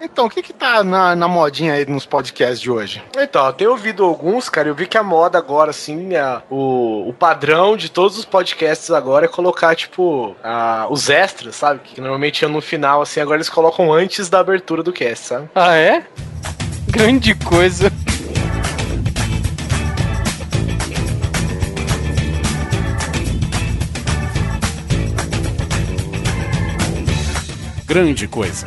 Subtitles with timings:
[0.00, 3.02] Então, o que que tá na, na modinha aí nos podcasts de hoje?
[3.18, 4.68] Então, eu tenho ouvido alguns, cara.
[4.68, 8.90] Eu vi que a moda agora, assim, a- o, o padrão de todos os podcasts
[8.90, 11.80] agora é colocar, tipo, a- os extras, sabe?
[11.82, 15.48] Que normalmente iam no final, assim, agora eles colocam antes da abertura do cast, sabe?
[15.54, 16.04] Ah, é?
[16.88, 17.90] Grande coisa.
[27.86, 28.66] Grande Coisa.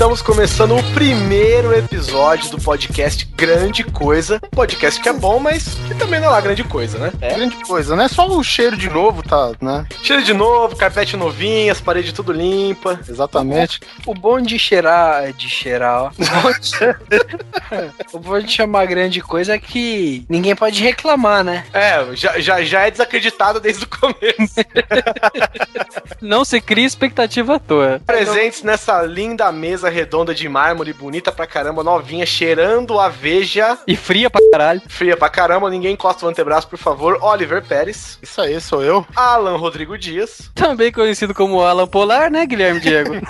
[0.00, 4.40] Estamos começando o primeiro episódio do podcast Grande Coisa.
[4.42, 7.12] Um podcast que é bom, mas que também não é lá grande coisa, né?
[7.34, 8.08] Grande coisa, né?
[8.08, 9.86] Só o cheiro de novo tá, né?
[10.02, 12.98] Cheiro de novo, carpete novinho, as paredes tudo limpa.
[13.06, 13.80] Exatamente.
[14.06, 15.34] O bom de cheirar.
[15.34, 16.10] De cheirar, ó.
[16.16, 21.66] O bom de- o bom de chamar grande coisa é que ninguém pode reclamar, né?
[21.74, 24.54] É, já, já, já é desacreditado desde o começo.
[26.22, 28.00] Não se cria expectativa à toa.
[28.06, 33.78] Presentes nessa linda mesa redonda de mármore, bonita pra caramba, novinha, cheirando a veja.
[33.86, 34.82] E fria pra caralho.
[34.88, 37.18] Fria pra caramba, ninguém encosta o antebraço, por favor.
[37.20, 39.06] Oliver Pérez, Isso aí, sou eu.
[39.14, 43.14] Alan Rodrigo Dias, Também conhecido como Alan Polar, né, Guilherme Diego?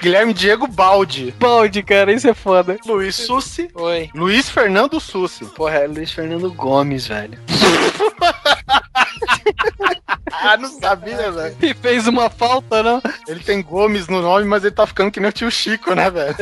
[0.00, 1.34] Guilherme Diego Baldi.
[1.38, 2.78] Balde, cara, isso é foda.
[2.86, 4.08] Luiz Sussi, Oi.
[4.14, 5.44] Luiz Fernando Sussi.
[5.44, 7.38] Porra, é Luiz Fernando Gomes, velho.
[10.42, 11.56] Ah, não sabia, velho.
[11.60, 13.02] E fez uma falta, não?
[13.26, 16.10] Ele tem Gomes no nome, mas ele tá ficando que nem o tio Chico, né,
[16.10, 16.34] velho?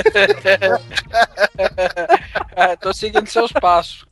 [2.56, 4.04] Ah, tô seguindo seus passos.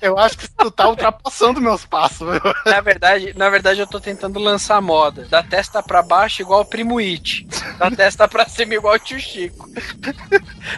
[0.00, 2.54] Eu acho que tu tá ultrapassando meus passos, viu?
[2.64, 5.26] Na verdade, na verdade, eu tô tentando lançar moda.
[5.28, 7.46] Da testa pra baixo, igual o Primo It.
[7.78, 9.68] Da testa pra cima, igual o tio Chico.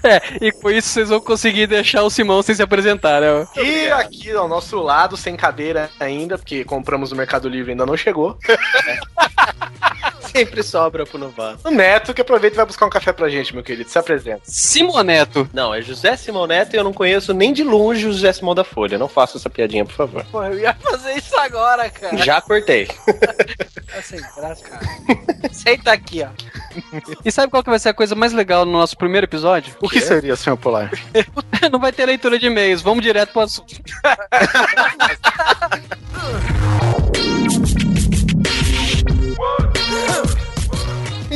[0.03, 3.47] É, e com isso vocês vão conseguir deixar o Simão sem se apresentar, né?
[3.57, 7.97] e aqui ao nosso lado, sem cadeira ainda, porque compramos no Mercado Livre ainda não
[7.97, 8.39] chegou.
[10.21, 11.67] Sempre sobra pro novato.
[11.67, 13.89] O Neto, que aproveita e vai buscar um café pra gente, meu querido.
[13.89, 14.43] Se apresenta.
[14.45, 15.49] Simoneto.
[15.53, 18.55] Não, é José Simão Neto e eu não conheço nem de longe o José Simão
[18.55, 18.99] da Folha.
[18.99, 20.25] Não faça essa piadinha, por favor.
[20.31, 22.17] Pô, eu ia fazer isso agora, cara.
[22.19, 22.89] Já cortei.
[23.89, 24.87] Tá sem graça, cara.
[25.51, 26.29] Senta aqui, ó.
[27.25, 29.75] E sabe qual que vai ser a coisa mais legal no nosso primeiro episódio?
[29.81, 30.91] O que seria, senhor Polar?
[31.71, 33.75] Não vai ter leitura de e-mails, vamos direto pro assunto.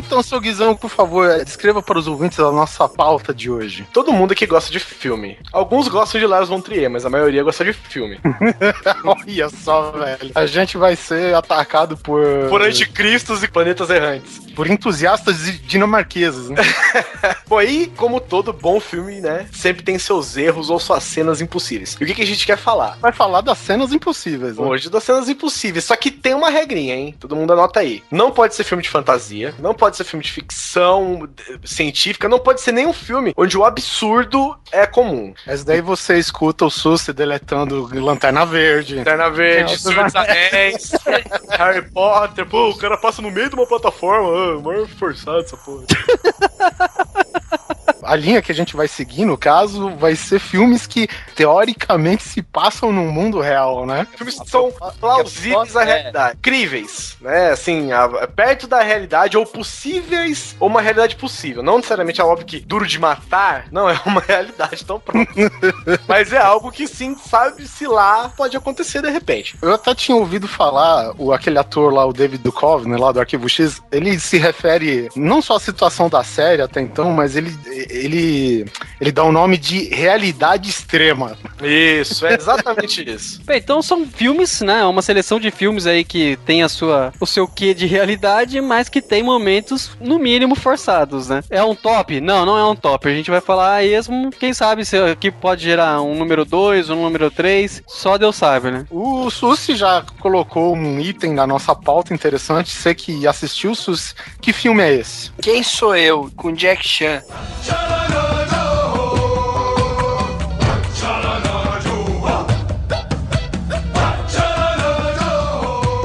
[0.07, 3.87] Então, seu Guizão, por favor, descreva para os ouvintes a nossa pauta de hoje.
[3.93, 5.39] Todo mundo aqui gosta de filme.
[5.53, 8.19] Alguns gostam de Lars von Trier, mas a maioria gosta de filme.
[9.05, 10.31] Olha só, velho.
[10.35, 12.23] A gente vai ser atacado por...
[12.49, 14.41] Por anticristos e planetas errantes.
[14.55, 16.63] por entusiastas di- dinamarqueses, né?
[17.47, 21.97] Bom, aí, como todo bom filme, né, sempre tem seus erros ou suas cenas impossíveis.
[22.01, 22.97] E o que, que a gente quer falar?
[23.01, 24.65] Vai falar das cenas impossíveis, né?
[24.65, 27.15] Hoje das cenas impossíveis, só que tem uma regrinha, hein?
[27.19, 28.03] Todo mundo anota aí.
[28.11, 32.39] Não pode ser filme de fantasia, não pode ser filme de ficção eh, científica, não
[32.39, 35.35] pode ser nenhum filme onde o absurdo é comum.
[35.47, 38.97] Mas daí você escuta o Sussi deletando Lanterna Verde.
[38.97, 40.93] Lanterna Verde, Senhor dos Anéis,
[41.51, 45.57] Harry Potter, pô, o cara passa no meio de uma plataforma, ah, maior forçado essa
[45.57, 45.85] porra.
[48.03, 52.43] A linha que a gente vai seguir, no caso, vai ser filmes que teoricamente se
[52.43, 54.07] passam no mundo real, né?
[54.17, 56.39] filmes que são plausíveis à realidade.
[56.41, 57.51] Críveis, né?
[57.51, 61.63] Assim, a- perto da realidade, ou possíveis, ou uma realidade possível.
[61.63, 65.31] Não necessariamente é óbvio que duro de matar, não é uma realidade tão pronta.
[66.09, 69.57] Mas é algo que sim, sabe-se lá, pode acontecer de repente.
[69.61, 73.49] Eu até tinha ouvido falar, o, aquele ator lá, o David Duchovny, lá do Arquivo
[73.49, 77.57] X, ele se refere não só à situação da série até então, mas ele,
[77.93, 78.67] ele,
[79.01, 81.37] ele dá o nome de realidade extrema.
[81.63, 83.43] Isso, é exatamente isso.
[83.45, 84.85] Bem, então são filmes, né?
[84.85, 88.89] Uma seleção de filmes aí que tem a sua, o seu quê de realidade, mas
[88.89, 91.43] que tem momentos, no mínimo, forçados, né?
[91.51, 92.21] É um top?
[92.21, 93.09] Não, não é um top.
[93.09, 96.91] A gente vai falar a esmo, quem sabe se aqui pode gerar um número 2,
[96.91, 98.87] um número 3, só Deus sabe, né?
[98.91, 102.71] O Sussi já colocou um item na nossa pauta interessante.
[102.71, 105.31] Você que assistiu, Sussi, que filme é esse?
[105.41, 106.31] Quem sou eu?
[106.37, 107.23] Com Jack Chan.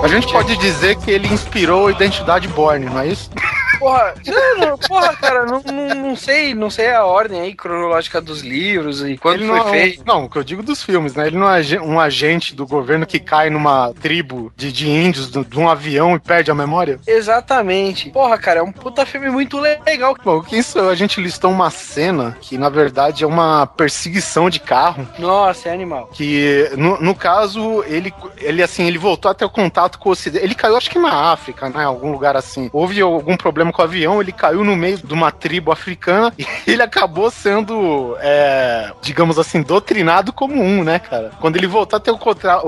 [0.08, 3.30] A gente pode dizer que ele inspirou a Identidade Borne, não é isso?
[3.80, 4.14] Porra,
[4.60, 9.04] não, porra, cara, não, não, não sei, não sei a ordem aí cronológica dos livros
[9.04, 10.04] e quando Ele foi não, é feito.
[10.06, 11.28] não, o que eu digo dos filmes, né?
[11.28, 15.46] Ele não é um agente do governo que cai numa tribo de, de índios do-
[15.46, 17.00] de um avião e perde a memória.
[17.08, 18.10] Exatamente.
[18.10, 20.16] Porra, cara, é um puta filme muito legal.
[20.24, 24.60] Bom, que isso a gente listou uma cena que na verdade é uma perseguição de
[24.60, 25.08] carro.
[25.20, 26.08] Nossa, é animal.
[26.14, 30.12] Que no, no caso, ele, ele assim, ele voltou a ter o contato com o
[30.12, 30.44] Ocidente.
[30.44, 31.84] Ele caiu, acho que na África, né?
[31.86, 32.70] Algum lugar assim.
[32.74, 36.46] Houve algum problema com o avião, ele caiu no meio de uma tribo africana e
[36.72, 41.32] ele acabou sendo, é, digamos assim, doutrinado como um, né, cara?
[41.40, 42.18] Quando ele voltou a ter um,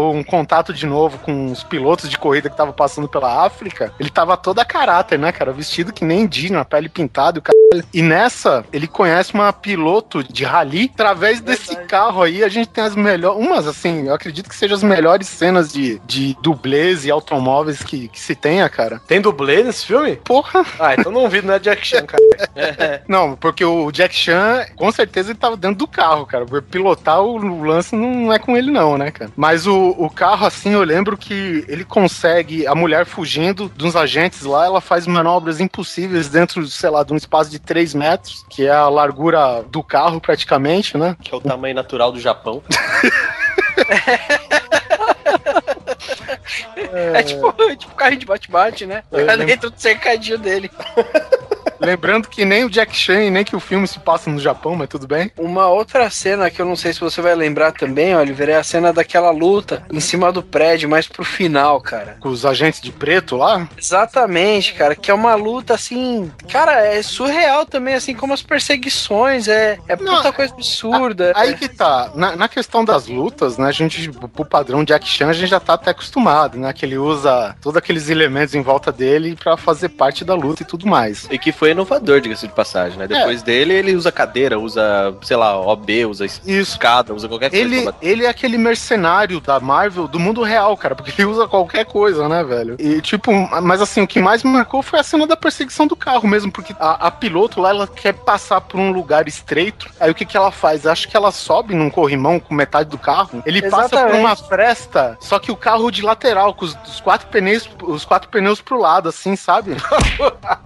[0.09, 4.09] um contato de novo com os pilotos de corrida que estavam passando pela África, ele
[4.09, 5.51] tava todo a caráter, né, cara?
[5.51, 7.87] Vestido que nem indígena, pele pintada e o caralho.
[7.93, 10.89] E nessa, ele conhece uma piloto de rally.
[10.93, 13.39] Através desse carro aí, a gente tem as melhores.
[13.39, 18.07] Umas, assim, eu acredito que sejam as melhores cenas de, de dublês e automóveis que,
[18.07, 18.99] que se tenha, cara.
[19.07, 20.15] Tem dublê nesse filme?
[20.17, 20.65] Porra!
[20.79, 22.23] Ah, então não vi, não é Jack Chan, cara.
[23.07, 26.45] Não, porque o Jack Chan, com certeza, ele tava dentro do carro, cara.
[26.61, 29.31] Pilotar o, o lance não é com ele, não, né, cara?
[29.35, 32.67] Mas o, o carro, assim, eu lembro que ele consegue.
[32.67, 37.17] A mulher fugindo dos agentes lá, ela faz manobras impossíveis dentro, sei lá, de um
[37.17, 41.15] espaço de 3 metros, que é a largura do carro, praticamente, né?
[41.21, 42.61] Que é o tamanho natural do Japão.
[46.75, 49.03] É, tipo, tipo carrinho de bate-bate, né?
[49.09, 49.45] Tá lembro.
[49.45, 50.69] dentro do cercadinho dele.
[51.79, 54.75] Lembrando que nem o Jack Chan e nem que o filme se passa no Japão,
[54.75, 55.31] mas tudo bem.
[55.37, 58.63] Uma outra cena que eu não sei se você vai lembrar também, Oliver, é a
[58.63, 62.17] cena daquela luta em cima do prédio, mais pro final, cara.
[62.19, 63.67] Com os agentes de preto lá.
[63.77, 69.47] Exatamente, cara, que é uma luta assim, cara, é surreal também, assim como as perseguições,
[69.47, 71.33] é, é Não, puta coisa absurda.
[71.35, 75.29] Aí que tá, na, na questão das lutas, né, a gente, pro padrão Jack Chan,
[75.29, 78.91] a gente já tá até acostumado, né, que ele usa todos aqueles elementos em volta
[78.91, 81.27] dele pra fazer parte da luta e tudo mais.
[81.29, 83.07] E que foi inovador, diga-se de passagem, né?
[83.07, 87.63] Depois dele, ele usa cadeira, usa, sei lá, OB, usa escada, usa qualquer coisa.
[87.65, 91.85] Ele, ele é aquele mercenário da Marvel do mundo real, cara, porque ele usa qualquer
[91.85, 92.75] coisa, né, velho?
[92.79, 93.31] E, tipo,
[93.61, 96.51] mas assim, o que mais me marcou foi a cena da perseguição do carro mesmo,
[96.51, 100.25] porque a, a piloto lá, ela quer passar por um lugar estreito, aí o que
[100.25, 100.85] que ela faz?
[100.85, 104.19] Acho que ela sobe num corrimão com metade do carro, ele passa por Exatamente.
[104.19, 108.29] uma fresta, só que o carro de lateral, com os, os quatro pneus, os quatro
[108.29, 109.75] pneus pro lado, assim, sabe?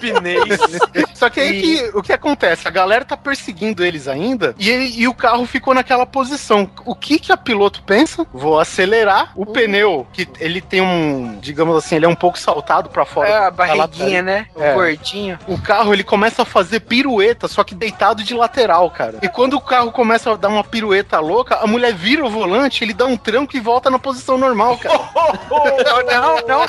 [0.00, 0.44] Pinês.
[0.44, 1.08] Pneus.
[1.14, 2.66] Só que aí que, o que acontece?
[2.66, 6.70] A galera tá perseguindo eles ainda e, ele- e o carro ficou naquela posição.
[6.84, 8.26] O que que a piloto pensa?
[8.32, 9.32] Vou acelerar.
[9.34, 13.28] O pneu, que ele tem um, digamos assim, ele é um pouco saltado pra fora.
[13.28, 14.46] É a barriguinha, né?
[14.54, 14.74] O É.
[14.74, 15.38] gordinho.
[15.48, 19.18] O carro ele começa a fazer pirueta, só que deitado de lateral, cara.
[19.22, 22.84] E quando o carro começa a dar uma pirueta louca, a mulher vira o volante,
[22.84, 24.98] ele dá um tranco e volta na posição normal, cara.
[25.48, 26.66] Não, não, não.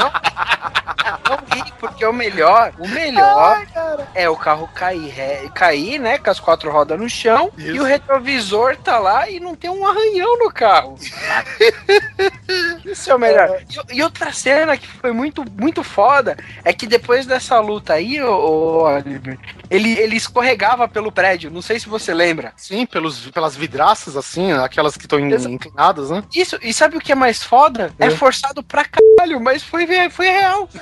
[0.00, 0.89] Não
[1.54, 3.62] ri, porque o melhor, o melhor
[4.14, 7.70] é o carro cair, ré- cair, né, com as quatro rodas no chão Isso.
[7.76, 10.96] e o retrovisor tá lá e não tem um arranhão no carro.
[12.84, 13.62] Isso é o melhor.
[13.92, 18.20] E, e outra cena que foi muito, muito foda é que depois dessa luta aí,
[18.22, 19.38] ô, ô, Oliver,
[19.70, 21.50] ele, ele escorregava pelo prédio.
[21.50, 22.52] Não sei se você lembra.
[22.56, 26.22] Sim, pelos, pelas vidraças, assim, aquelas que estão inclinadas, né?
[26.34, 27.92] Isso, e sabe o que é mais foda?
[27.98, 28.10] É, É.
[28.10, 30.68] forçado pra caralho, mas foi, foi real.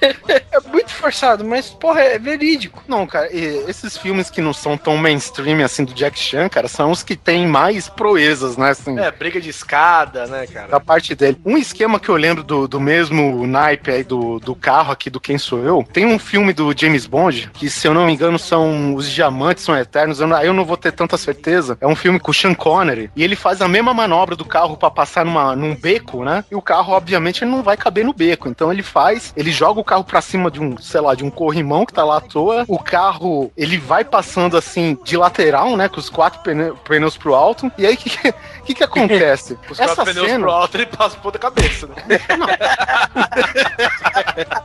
[0.00, 2.82] é muito forçado, mas, porra, é verídico.
[2.86, 6.90] Não, cara, esses filmes que não são tão mainstream assim do Jack Chan, cara, são
[6.90, 8.70] os que têm mais proezas, né?
[8.70, 10.68] Assim, É, briga de escada, né, cara?
[10.68, 11.38] da parte dele.
[11.44, 15.20] Um esquema que eu lembro do, do mesmo naipe aí do, do carro aqui do
[15.20, 18.38] Quem Sou Eu, tem um filme do James Bond, que se eu não me engano
[18.38, 21.76] são Os Diamantes São Eternos, eu não, eu não vou ter tanta certeza.
[21.80, 24.76] É um filme com o Sean Connery, e ele faz a mesma manobra do carro
[24.76, 26.44] pra passar numa, num beco, né?
[26.50, 28.48] E o carro, obviamente, ele não vai caber no beco.
[28.48, 31.30] Então ele faz, ele joga o carro pra cima de um, sei lá, de um
[31.30, 32.64] corrimão que tá lá à toa.
[32.68, 35.88] O carro, ele vai passando assim de lateral, né?
[35.88, 37.70] Com os quatro pneu- pneus pro alto.
[37.78, 38.32] E aí o que, que,
[38.66, 39.58] que, que acontece?
[39.70, 41.96] Os quatro pneus pro alto, ele passa por da cabeça, né?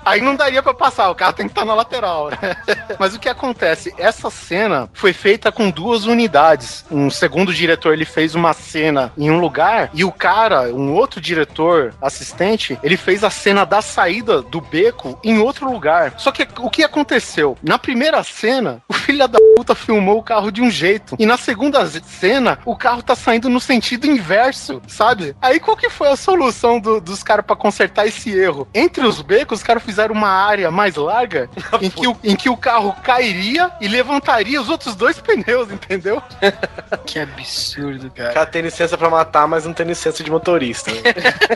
[0.06, 2.30] Aí não daria pra passar, o carro tem que estar na lateral.
[2.30, 2.38] né?
[3.00, 3.94] Mas o que acontece?
[3.98, 6.86] Essa cena foi feita com duas unidades.
[6.90, 11.20] Um segundo diretor ele fez uma cena em um lugar e o cara, um outro
[11.20, 16.14] diretor assistente, ele fez a cena da saída do beco em outro lugar.
[16.18, 17.58] Só que o que aconteceu?
[17.64, 21.16] Na primeira cena, filho da puta filmou o carro de um jeito.
[21.18, 25.36] E na segunda cena, o carro tá saindo no sentido inverso, sabe?
[25.42, 28.68] Aí qual que foi a solução do- dos caras pra consertar esse erro?
[28.74, 31.50] Entre os becos, os caras fizeram uma área mais larga
[31.82, 36.22] em que, o, em que o carro cairia e levantaria os outros dois pneus, entendeu?
[37.06, 38.34] Que absurdo, O cara.
[38.34, 40.92] cara tem licença pra matar, mas não tem licença de motorista.
[40.92, 41.00] né?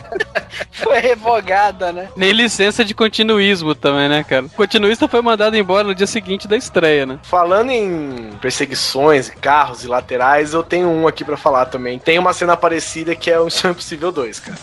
[0.72, 2.08] Foi revogada, né?
[2.16, 4.46] Nem licença de continuismo também, né, cara?
[4.46, 7.18] O continuista foi mandado embora no dia seguinte da estreia, né?
[7.22, 11.98] Falando em perseguições, carros e laterais, eu tenho um aqui pra falar também.
[11.98, 14.58] Tem uma cena parecida que é o Missão Impossível 2, cara.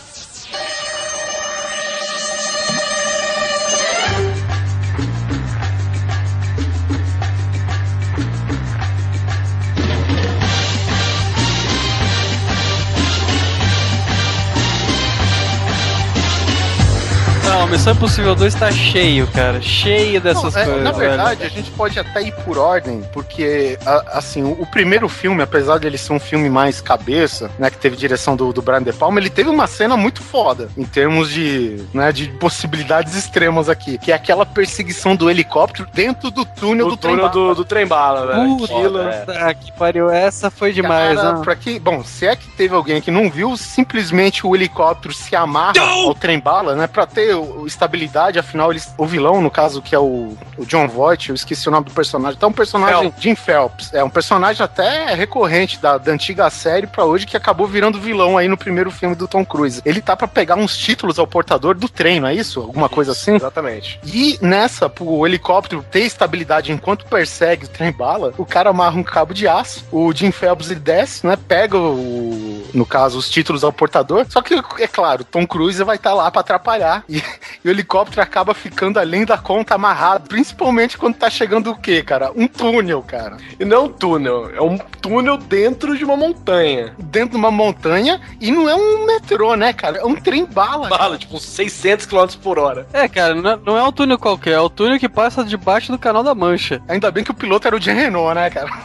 [17.70, 19.60] Missão Impossível 2 tá cheio, cara.
[19.62, 20.82] Cheio dessas Não, é, coisas.
[20.84, 21.08] na velho.
[21.10, 25.42] verdade, a gente pode até ir por ordem, porque, a- assim, o, o primeiro filme,
[25.42, 28.82] apesar de ele ser um filme mais cabeça, né, que teve direção do, do Brian
[28.82, 33.68] De Palma, ele teve uma cena muito foda, em termos de, né, de possibilidades extremas
[33.68, 37.54] aqui, que é aquela perseguição do helicóptero dentro do túnel O do túnel trem do,
[37.54, 38.64] do trem bala, velho.
[38.64, 40.10] Aquilo- Puta que pariu.
[40.10, 41.44] Essa foi demais, Cara, né?
[41.44, 45.36] pra que, bom, se é que teve alguém que não viu, simplesmente o helicóptero se
[45.36, 49.82] amarra ao trem bala, né, pra ter o- estabilidade, afinal, eles, o vilão, no caso,
[49.82, 52.54] que é o, o John Voight, eu esqueci o nome do personagem, então é um
[52.54, 57.36] personagem, Jim Phelps, é um personagem até recorrente da, da antiga série pra hoje, que
[57.36, 59.82] acabou virando vilão aí no primeiro filme do Tom Cruise.
[59.84, 62.60] Ele tá pra pegar uns títulos ao portador do trem, não é isso?
[62.60, 63.34] Alguma coisa assim?
[63.34, 64.00] Exatamente.
[64.04, 69.02] E nessa, pro helicóptero ter estabilidade enquanto persegue o trem bala, o cara amarra um
[69.02, 71.36] cabo de aço, o Jim Phelps ele desce, né?
[71.36, 74.26] Pega o, no caso, os títulos ao portador.
[74.28, 77.04] Só que, é claro, Tom Cruise vai estar lá pra atrapalhar.
[77.08, 77.22] E,
[77.64, 80.28] e o helicóptero acaba ficando além da conta amarrado.
[80.28, 82.32] Principalmente quando tá chegando o quê, cara?
[82.34, 83.36] Um túnel, cara.
[83.58, 86.94] E não é um túnel, é um túnel dentro de uma montanha.
[86.98, 89.98] Dentro de uma montanha e não é um metrô, né, cara?
[89.98, 90.88] É um trem bala.
[90.88, 91.02] cara.
[91.02, 92.86] Bala, tipo uns 600 km por hora.
[92.92, 96.22] É, cara, não é- um túnel qualquer, é o túnel que passa debaixo do canal
[96.22, 96.80] da Mancha.
[96.88, 98.70] Ainda bem que o piloto era o Jean Renault, né, cara?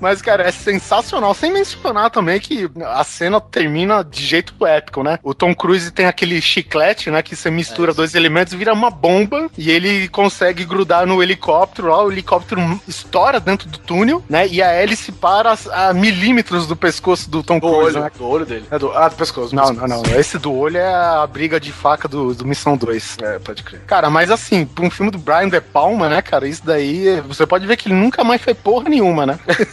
[0.00, 1.34] Mas, cara, é sensacional.
[1.34, 5.18] Sem mencionar também que a cena termina de jeito épico, né?
[5.22, 7.22] O Tom Cruise tem aquele chiclete, né?
[7.22, 12.02] Que você mistura dois elementos, vira uma bomba e ele consegue grudar no helicóptero lá.
[12.04, 14.46] O helicóptero estoura dentro do túnel, né?
[14.48, 18.10] E a hélice para a milímetros do pescoço do Tom Do Cruise, olho, né?
[18.16, 18.64] do olho dele.
[18.70, 19.50] É do, ah, do pescoço.
[19.50, 19.86] do Não, pescoço.
[19.88, 20.18] não, não.
[20.18, 23.18] Esse do olho é a briga de faca do, do Missão 2.
[23.22, 23.80] É, pode crer.
[23.86, 27.46] Cara, mas assim, pra um filme do Brian De Palma, né, cara, isso daí, você
[27.46, 29.38] pode ver que ele nunca mais fez porra nenhuma, né?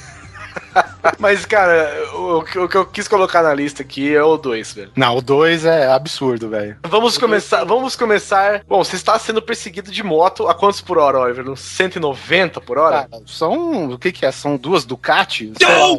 [1.20, 4.92] Mas, cara, o, o que- eu quis colocar na lista aqui é o 2, velho.
[4.96, 6.78] Não, o 2 é absurdo, velho.
[6.88, 8.62] Vamos começar, vamos começar.
[8.68, 11.50] Bom, você está sendo perseguido de moto a quantos por hora, Oliver?
[11.50, 13.08] Uns 190 por hora?
[13.10, 14.32] Cara, são, o que que é?
[14.32, 15.52] São duas Ducati?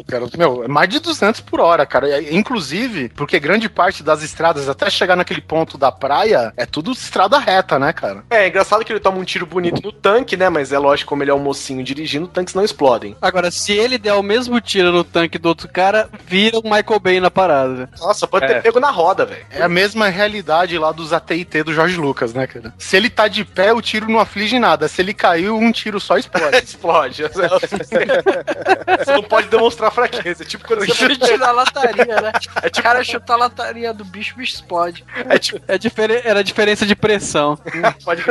[0.07, 0.25] Cara.
[0.37, 2.21] Meu, é mais de 200 por hora, cara.
[2.33, 7.37] Inclusive, porque grande parte das estradas, até chegar naquele ponto da praia, é tudo estrada
[7.37, 8.23] reta, né, cara?
[8.29, 10.49] É, é engraçado que ele toma um tiro bonito no tanque, né?
[10.49, 13.15] Mas é lógico, como ele é um mocinho dirigindo, tanques não explodem.
[13.21, 16.99] Agora, se ele der o mesmo tiro no tanque do outro cara, vira o Michael
[16.99, 17.89] Bay na parada.
[17.99, 18.55] Nossa, pode É.
[18.55, 19.45] ter pego na roda, velho.
[19.51, 22.73] É a mesma realidade lá dos AT&T do Jorge Lucas, né, cara?
[22.77, 24.87] Se ele tá de pé, o tiro não aflige nada.
[24.87, 26.57] Se ele caiu, um tiro só explode.
[26.63, 27.23] Explode.
[27.23, 30.43] você não pode demonstrar fraqueza.
[30.43, 30.93] É tipo quando você.
[30.93, 32.31] Chute na lataria, né?
[32.61, 35.05] É O tipo, cara chutar a lataria do bicho, o bicho explode.
[35.29, 36.21] é tipo, É difere...
[36.23, 37.57] Era a diferença de pressão.
[38.03, 38.23] pode-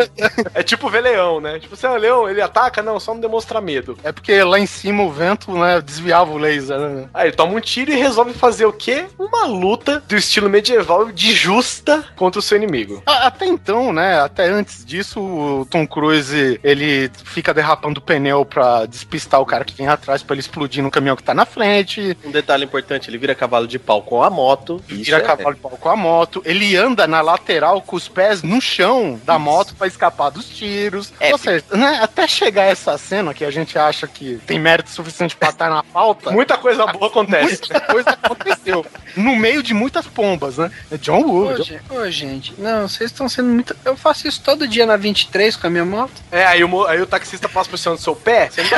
[0.54, 1.58] é tipo ver leão, né?
[1.58, 3.96] Tipo, você é um leão, ele ataca, não, só não demonstra medo.
[4.02, 7.08] É porque lá em cima o vento, né, desviava o laser, né?
[7.12, 9.06] Aí ele toma um tiro e resolve fazer o quê?
[9.18, 13.02] Uma luta do estilo medieval de justa contra o seu inimigo.
[13.06, 14.20] Até então, né?
[14.20, 19.64] Até antes disso, o Tom Cruise ele fica derrapando o pneu pra despistar o cara
[19.64, 22.16] que vem atrás pra ele explodir no caminhão que tá na frente.
[22.24, 24.82] Um detalhe importante, ele vira cavalo de pau com a moto.
[24.88, 26.42] Isso Vira é- cavalo de pau com a moto.
[26.44, 31.12] Ele anda na lateral com os pés no chão da moto pra escapar dos tiros.
[31.32, 35.36] Ou seja, né, até chegar essa cena que a gente acha que tem mérito suficiente
[35.36, 36.30] pra estar na pauta.
[36.36, 37.60] Muita coisa boa acontece.
[37.62, 38.84] Muita coisa aconteceu.
[39.16, 40.70] No meio de muitas pombas, né?
[40.90, 41.48] É John Woo.
[41.48, 43.74] Ô, John- gente, ô, gente, não, vocês estão sendo muito.
[43.86, 46.12] Eu faço isso todo dia na 23 com a minha moto.
[46.30, 48.68] É, aí o, aí o taxista passa por cima do seu pé, você não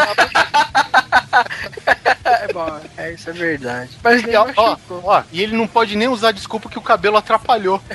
[2.25, 3.91] É bom, é, isso é verdade.
[4.05, 7.17] Mas E, ó, ó, ó, e ele não pode nem usar desculpa que o cabelo
[7.17, 7.83] atrapalhou.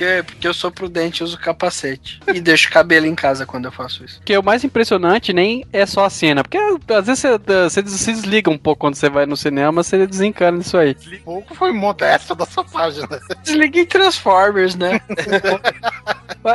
[0.00, 2.20] Porque, porque eu sou prudente e uso capacete.
[2.32, 4.16] E deixo o cabelo em casa quando eu faço isso.
[4.16, 6.42] Porque o mais impressionante nem é só a cena.
[6.42, 7.22] Porque às vezes
[7.68, 10.96] você, desliga um pouco quando você vai no cinema, você desencana nisso aí.
[11.22, 13.20] Pouco foi modesto da sua página.
[13.42, 15.02] Desliguei Transformers, né?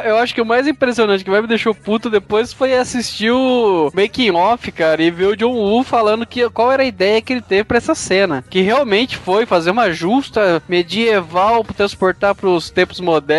[0.04, 3.92] Eu acho que o mais impressionante que vai me deixou puto depois foi assistir o
[3.94, 7.34] making off, cara, e ver o John Woo falando que qual era a ideia que
[7.34, 8.44] ele teve pra essa cena.
[8.50, 13.35] Que realmente foi fazer uma justa medieval pra transportar pros tempos modernos.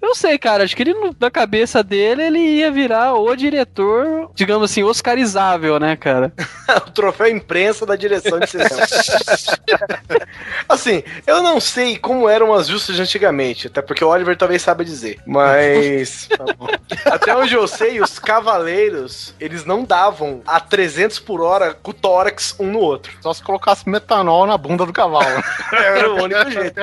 [0.00, 4.70] Eu sei, cara, acho que ele, na cabeça dele, ele ia virar o diretor, digamos
[4.70, 6.32] assim, oscarizável, né, cara?
[6.86, 8.70] o troféu imprensa da direção de cinema.
[10.68, 14.62] assim, eu não sei como eram as justas de antigamente, até porque o Oliver talvez
[14.62, 15.18] saiba dizer.
[15.26, 16.28] Mas.
[17.06, 21.94] até onde eu sei, os cavaleiros, eles não davam a 300 por hora com o
[21.94, 23.12] tórax um no outro.
[23.20, 25.42] Só se colocasse metanol na bunda do cavalo.
[25.72, 26.80] Era o único jeito.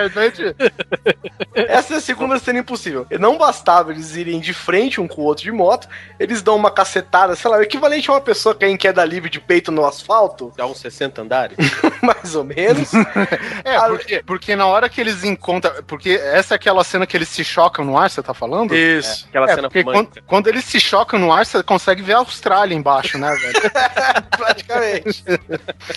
[1.55, 3.05] Essa é a segunda cena impossível.
[3.19, 5.87] Não bastava eles irem de frente um com o outro de moto,
[6.19, 9.05] eles dão uma cacetada, sei lá, o equivalente a uma pessoa que é em queda
[9.05, 10.51] livre de peito no asfalto.
[10.57, 11.57] Dá uns 60 andares?
[12.01, 12.91] Mais ou menos.
[13.63, 15.71] é, porque, porque na hora que eles encontram.
[15.83, 18.75] Porque essa é aquela cena que eles se chocam no ar, você tá falando?
[18.75, 19.25] Isso.
[19.25, 22.13] É, aquela É, cena porque quando, quando eles se chocam no ar, você consegue ver
[22.13, 23.71] a Austrália embaixo, né, velho?
[24.35, 25.23] Praticamente.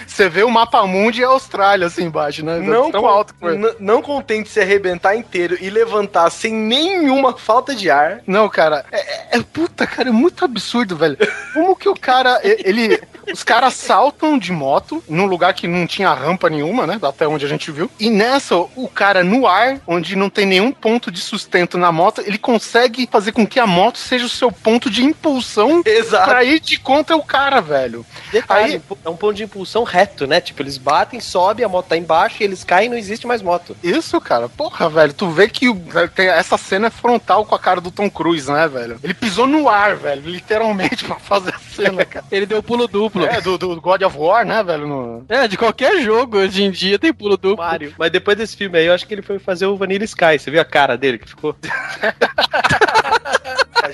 [0.07, 2.59] Você vê o mapa mundi e a Austrália assim embaixo, né?
[2.59, 3.77] Não, Tão con- alto que foi.
[3.79, 8.21] não contente se arrebentar inteiro e levantar sem nenhuma falta de ar.
[8.27, 11.17] Não, cara, é, é- é- puta, cara, é muito absurdo, velho.
[11.55, 13.01] Como que o cara, ele,
[13.33, 16.99] os caras saltam de moto num lugar que não tinha rampa nenhuma, né?
[17.01, 17.89] Até onde a gente viu.
[18.01, 22.21] E nessa, o cara no ar, onde não tem nenhum ponto de sustento na moto,
[22.27, 26.29] ele consegue fazer com que a moto seja o seu ponto de impulsão Exato.
[26.29, 28.05] pra ir de contra o cara, velho.
[28.33, 30.41] Detalhe, Aí- é um ponto de impulsão reto, né?
[30.41, 33.41] Tipo, eles batem, sobe, a moto tá embaixo e eles caem e não existe mais
[33.43, 33.77] moto.
[33.83, 35.13] Isso, cara, porra, velho.
[35.13, 35.81] Tu vê que o-
[36.23, 38.99] tem- essa cena é frontal com a cara do Tom Cruise, né, velho?
[39.03, 42.25] Ele pisou no ar, velho, literalmente, pra fazer a cena, cara.
[42.31, 43.25] Ele deu pulo duplo.
[43.27, 44.87] É, do, do God of War, né, velho?
[44.87, 47.65] no- É, de qualquer jogo hoje em dia tem pulo duplo.
[47.65, 47.95] Mario.
[47.99, 50.39] Mas depois desse filme aí, eu acho que ele foi fazer o Vanilla Sky.
[50.39, 51.55] Você viu a cara dele que ficou?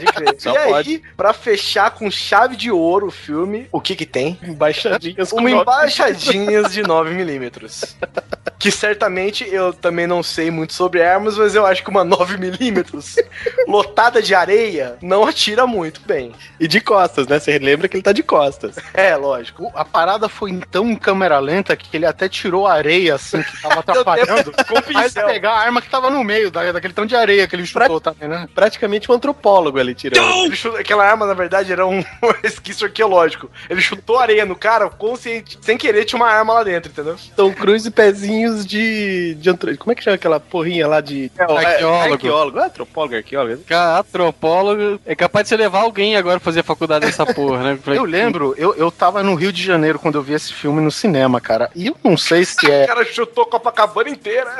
[0.05, 0.35] Pode crer.
[0.38, 0.90] Só e pode.
[0.90, 4.38] aí, pra fechar com chave de ouro o filme, o que que tem?
[4.43, 7.97] Embaixadinhas Uma embaixadinhas de 9mm.
[8.59, 13.25] Que certamente eu também não sei muito sobre armas, mas eu acho que uma 9mm
[13.69, 16.33] lotada de areia não atira muito bem.
[16.59, 17.38] E de costas, né?
[17.38, 18.76] Você lembra que ele tá de costas.
[18.93, 19.71] É, lógico.
[19.76, 23.62] A parada foi tão em câmera lenta que ele até tirou a areia, assim, que
[23.62, 24.50] tava atrapalhando.
[24.50, 25.26] Com Mas pincel.
[25.28, 28.00] pegar a arma que tava no meio da, daquele tanto de areia que ele chutou
[28.00, 28.49] também, né?
[28.55, 30.47] Praticamente um antropólogo ali tirando.
[30.47, 32.02] Ele chutou- aquela arma, na verdade, era um
[32.42, 33.50] resquício arqueológico.
[33.68, 37.16] Ele chutou areia no cara, consciente, sem querer, tinha uma arma lá dentro, entendeu?
[37.37, 39.76] Tom Cruise e pezinhos de, de antro...
[39.78, 41.30] Como é que chama aquela porrinha lá de...
[41.38, 42.12] arqueólogo.
[42.12, 42.59] arqueólogo.
[42.59, 43.62] Ah, antropólogo, arqueólogo.
[43.64, 47.78] Cara, antropólogo é capaz de você levar alguém agora pra fazer faculdade dessa porra, né?
[47.99, 50.91] Eu lembro, eu, eu tava no Rio de Janeiro quando eu vi esse filme no
[50.91, 51.71] cinema, cara.
[51.75, 52.86] E eu não sei se O é.
[52.86, 54.54] cara chutou Copacabana inteira.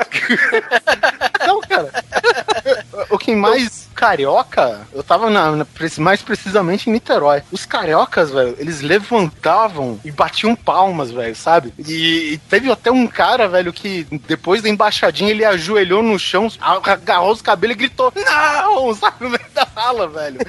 [1.45, 1.91] Não, cara.
[3.09, 7.41] O que mais carioca, eu tava na, na- mais precisamente em Niterói.
[7.51, 11.73] Os cariocas, velho, eles levantavam e batiam palmas, velho, sabe?
[11.79, 16.47] E, e teve até um cara, velho, que depois da embaixadinha ele ajoelhou no chão,
[16.59, 18.93] agarrou os cabelos e gritou: Não!
[18.99, 20.39] Sabe, no meio da sala, velho.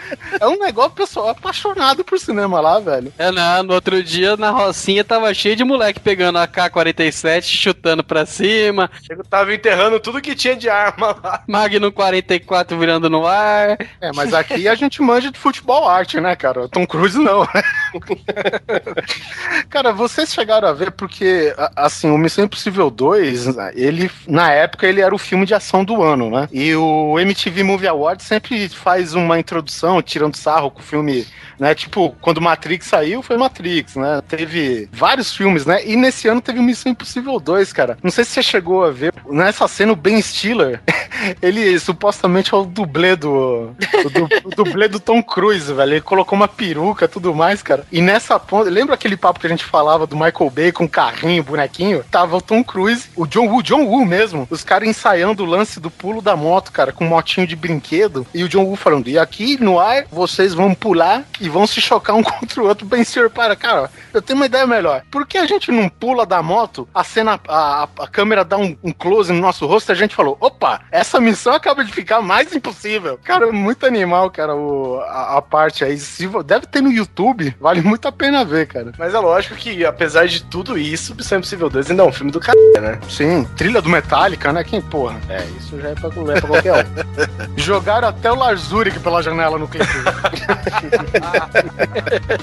[0.40, 3.12] É um negócio pessoal apaixonado por cinema lá, velho.
[3.18, 8.02] É, não, no outro dia na Rocinha tava cheio de moleque pegando a K-47, chutando
[8.02, 11.42] pra cima, Eu tava enterrando tudo que tinha de arma lá.
[11.46, 13.78] Magnum 44 virando no ar.
[14.00, 16.68] É, mas aqui a gente manja de futebol arte, né, cara?
[16.68, 17.46] Tom Cruise não.
[19.68, 25.01] cara, vocês chegaram a ver porque, assim, o Missão Impossível 2, ele, na época, ele
[25.01, 26.49] era o filme de ação do ano, né?
[26.53, 31.27] E o MTV Movie Awards sempre faz uma introdução, tirando sarro com o filme,
[31.61, 31.75] né?
[31.75, 34.20] Tipo, quando Matrix saiu, foi Matrix, né?
[34.27, 35.87] Teve vários filmes, né?
[35.87, 37.99] E nesse ano teve Missão Impossível 2, cara.
[38.03, 40.81] Não sei se você chegou a ver, nessa cena, o Ben Stiller,
[41.42, 43.75] ele supostamente é o dublê do.
[44.05, 45.92] O, du- o dublê do Tom Cruise, velho.
[45.92, 47.87] Ele colocou uma peruca tudo mais, cara.
[47.92, 48.70] E nessa ponta.
[48.70, 52.03] Lembra aquele papo que a gente falava do Michael Bay com carrinho, bonequinho?
[52.11, 54.46] Tava o Tom Cruise, o John Woo, John Woo mesmo.
[54.51, 58.27] Os caras ensaiando o lance do pulo da moto, cara, com um motinho de brinquedo.
[58.33, 61.80] E o John Woo falando: e aqui no ar vocês vão pular e vão se
[61.80, 62.86] chocar um contra o outro.
[62.86, 65.02] Ben Stiller, para, cara, eu tenho uma ideia melhor.
[65.10, 68.76] Por que a gente não pula da moto, a cena, a, a- câmera dá um,
[68.82, 72.20] um close no nosso rosto e a gente falou: opa, essa missão acaba de ficar
[72.22, 73.18] mais impossível.
[73.22, 75.98] Cara, é muito animal, cara, o, a, a parte aí.
[75.98, 78.92] Se deve ter no YouTube, vale muito a pena ver, cara.
[78.98, 82.30] Mas é lógico que, apesar de tudo isso, Missão Impossível 2 ainda é um filme
[82.32, 82.98] do cara, né?
[83.08, 84.62] Sim, trilha do Metallica, né?
[84.64, 85.20] Quem porra?
[85.28, 87.56] É, isso já é pra, é pra qualquer um.
[87.56, 89.86] Jogaram até o Lars Ulrich pela janela no clipe.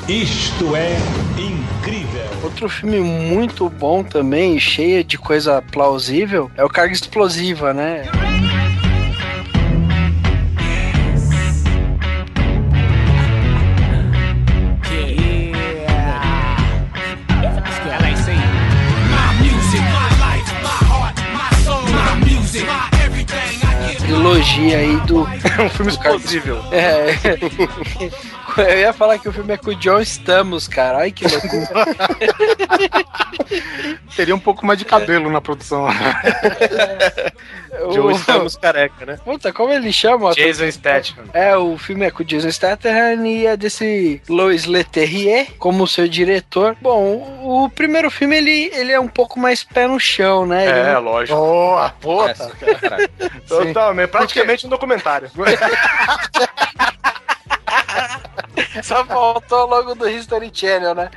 [0.08, 0.96] Isto é
[1.38, 2.28] incrível.
[2.44, 8.04] Outro filme muito bom também, cheio de coisa plausível, é o Carga Explosiva, né?
[24.38, 25.28] trilogia aí do.
[25.58, 26.60] É um filme explosível.
[26.72, 27.08] É.
[28.58, 31.00] Eu ia falar que o filme é com o John Stamos, cara.
[31.00, 31.86] Ai que loucura.
[34.16, 35.88] Teria um pouco mais de cabelo na produção.
[37.94, 39.20] Joe O- estamos careca, né?
[39.24, 40.34] Puta, como ele chama?
[40.34, 41.26] Jason Statham.
[41.34, 46.08] É, o filme é com o Jason Statham e é desse Lois Leterrier como seu
[46.08, 46.76] diretor.
[46.82, 50.64] Bom, o, primeiro filme ele, ele é um pouco mais pé no chão, né?
[50.68, 51.38] Ele É, não- lógico.
[51.38, 52.52] Boa, puta.
[52.82, 53.10] Caralho.
[53.48, 54.10] Totalmente.
[54.10, 55.30] Praticamente um documentário.
[58.84, 61.10] Só faltou logo do History Channel, né?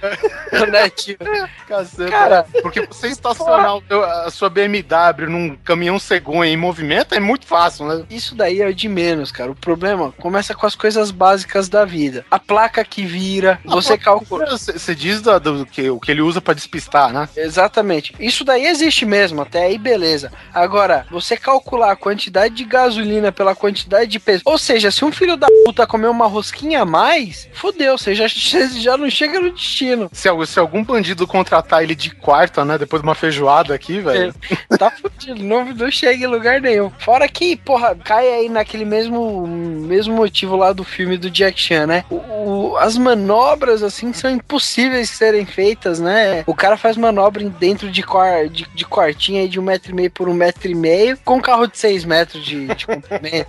[1.69, 2.11] Caceta.
[2.11, 3.79] Cara, Porque você estacionar
[4.25, 8.05] a sua BMW num caminhão cegonha em movimento é muito fácil, né?
[8.11, 9.51] isso daí é de menos, cara.
[9.51, 12.25] O problema começa com as coisas básicas da vida.
[12.31, 14.47] A placa que vira, você calcula.
[14.51, 17.29] Você diz da- do, que, o que ele usa pra despistar, né?
[17.37, 18.15] Exatamente.
[18.19, 20.33] Isso daí existe mesmo, até aí beleza.
[20.53, 24.43] Agora, você calcular a quantidade de gasolina pela quantidade de peso.
[24.45, 28.27] Ou seja, se um filho da puta comer uma rosquinha a mais, fudeu, você já,
[28.29, 30.09] já não chega no destino.
[30.13, 32.79] Se, se algum bandido contratar ele de quarta, né?
[32.79, 34.35] Depois de uma feijoada aqui, velho.
[34.79, 36.91] Tá fudido, não, não chega em lugar nenhum.
[36.99, 41.87] Fora que, porra, cai aí naquele mesmo, mesmo motivo lá do filme do Jack Chan,
[41.87, 42.05] né?
[42.11, 46.43] O, o- as manobras, assim, são impossíveis de serem feitas, né?
[46.47, 50.11] O cara faz manobra dentro de, quar, de, de quartinha de um metro e meio
[50.11, 53.49] por um metro e meio, com um carro de seis metros de, de comprimento.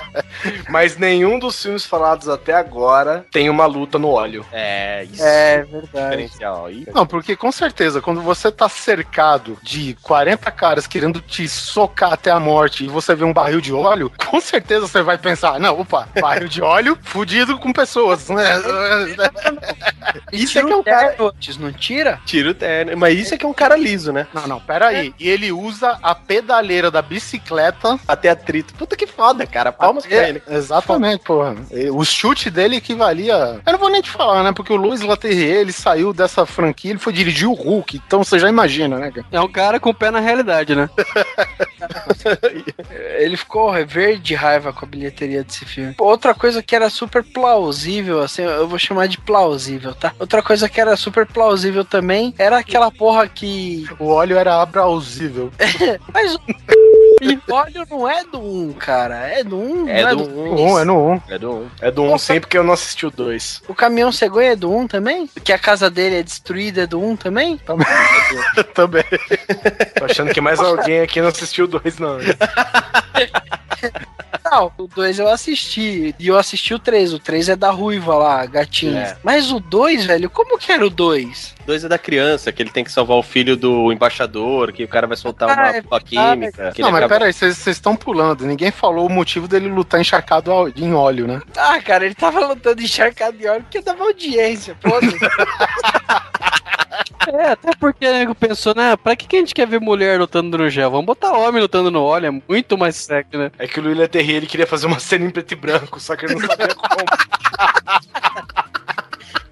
[0.68, 4.44] Mas nenhum dos filmes falados até agora tem uma luta no óleo.
[4.52, 5.22] É, isso.
[5.24, 6.22] é verdade.
[6.70, 12.12] Ih, Não, porque com certeza, quando você tá cercado de 40 caras querendo te socar
[12.12, 15.58] até a morte e você vê um barril de óleo, com certeza você vai pensar,
[15.58, 18.44] não, opa, barril de óleo fudido com pessoas, né?
[20.32, 22.20] Isso é que é um cara- Antes, não tira?
[22.24, 22.96] Tira o terno.
[22.96, 24.26] Mas isso é que é um cara liso, né?
[24.32, 25.14] Não, não, peraí.
[25.18, 27.98] E ele usa a pedaleira da bicicleta.
[28.06, 28.74] Até atrito.
[28.74, 29.72] Puta que foda, cara.
[29.72, 30.42] Palmas pra É, ele.
[30.48, 31.56] Exatamente, porra.
[31.70, 33.60] E O chute dele equivalia.
[33.64, 34.52] Eu não vou nem te falar, né?
[34.52, 38.00] Porque o Luiz Laterrier, ele saiu dessa franquia, ele foi dirigir o Hulk.
[38.06, 39.26] Então você já imagina, né, cara?
[39.30, 40.88] É um cara com o pé na realidade, né?
[43.18, 45.94] Ele ficou verde de raiva com a bilheteria desse filme.
[45.98, 50.12] Outra coisa que era super plausível, assim, eu vou chamar de plausível, tá?
[50.18, 53.86] Outra coisa que era super plausível também era aquela porra que.
[53.98, 55.50] O óleo era abrausível.
[56.12, 56.36] Mas
[57.20, 59.28] o óleo não é do 1, cara.
[59.28, 61.20] É do 1, É não do é do No um, é no um.
[61.28, 61.70] É do um.
[61.80, 63.62] É do 1 um, sempre que eu não assisti o 2.
[63.68, 65.28] O caminhão cegonha é do 1 também?
[65.42, 67.60] Que a casa dele é destruída é do 1 também?
[68.74, 69.04] Também.
[69.98, 72.18] Tô achando que mais alguém aqui não assistiu o 2, não.
[74.50, 76.14] Não, o 2 eu assisti.
[76.18, 77.12] E eu assisti o 3.
[77.12, 79.00] O 3 é da ruiva lá, gatinha.
[79.00, 79.16] É.
[79.22, 81.54] Mas o 2, velho, como que era o 2?
[81.66, 84.88] Dois é da criança, que ele tem que salvar o filho do embaixador, que o
[84.88, 86.70] cara vai soltar Ah, uma é bomba química.
[86.72, 88.46] que Não, mas acaba- peraí, vocês estão pulando.
[88.46, 91.42] Ninguém falou o motivo dele lutar encharcado em óleo, né?
[91.56, 95.18] Ah, cara, ele tava lutando encharcado de óleo porque dava audiência, foda-se.
[97.32, 98.96] É, até porque o nego pensou, né?
[98.96, 100.90] Pra que, que a gente quer ver mulher lutando no gel?
[100.90, 103.50] Vamos botar homem lutando no óleo, é muito mais sexy, né?
[103.58, 106.14] É que o Luiz Terrier ele queria fazer uma cena em preto e branco, só
[106.14, 106.86] que ele não sabia como.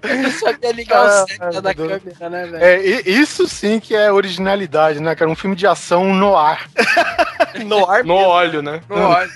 [0.07, 2.01] Eu sabia ligar Ah, o seta da Deus.
[2.03, 2.63] câmera, né, velho?
[2.63, 5.29] É, isso sim que é originalidade, né, cara?
[5.31, 6.69] Um filme de ação no ar.
[7.63, 8.81] No ar No óleo, né?
[8.89, 9.31] No óleo.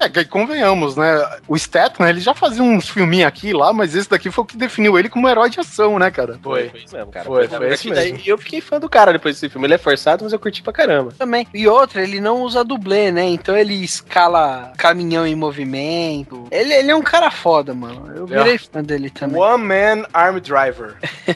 [0.00, 1.26] É, que convenhamos, né?
[1.46, 4.46] O Statham, ele já fazia uns filminhos aqui e lá, mas esse daqui foi o
[4.46, 6.38] que definiu ele como herói de ação, né, cara?
[6.42, 6.68] Foi.
[6.70, 7.24] Foi isso mesmo, cara.
[7.24, 8.16] Foi, foi Porque esse mesmo.
[8.16, 9.66] daí Eu fiquei fã do cara depois desse filme.
[9.66, 11.12] Ele é forçado, mas eu curti pra caramba.
[11.18, 11.46] Também.
[11.52, 13.24] E outra, ele não usa dublê, né?
[13.24, 16.46] Então ele escala caminhão em movimento.
[16.50, 18.10] Ele, ele é um cara foda, mano.
[18.14, 19.40] Eu virei fã dele também.
[19.40, 20.96] One Man Arm Driver.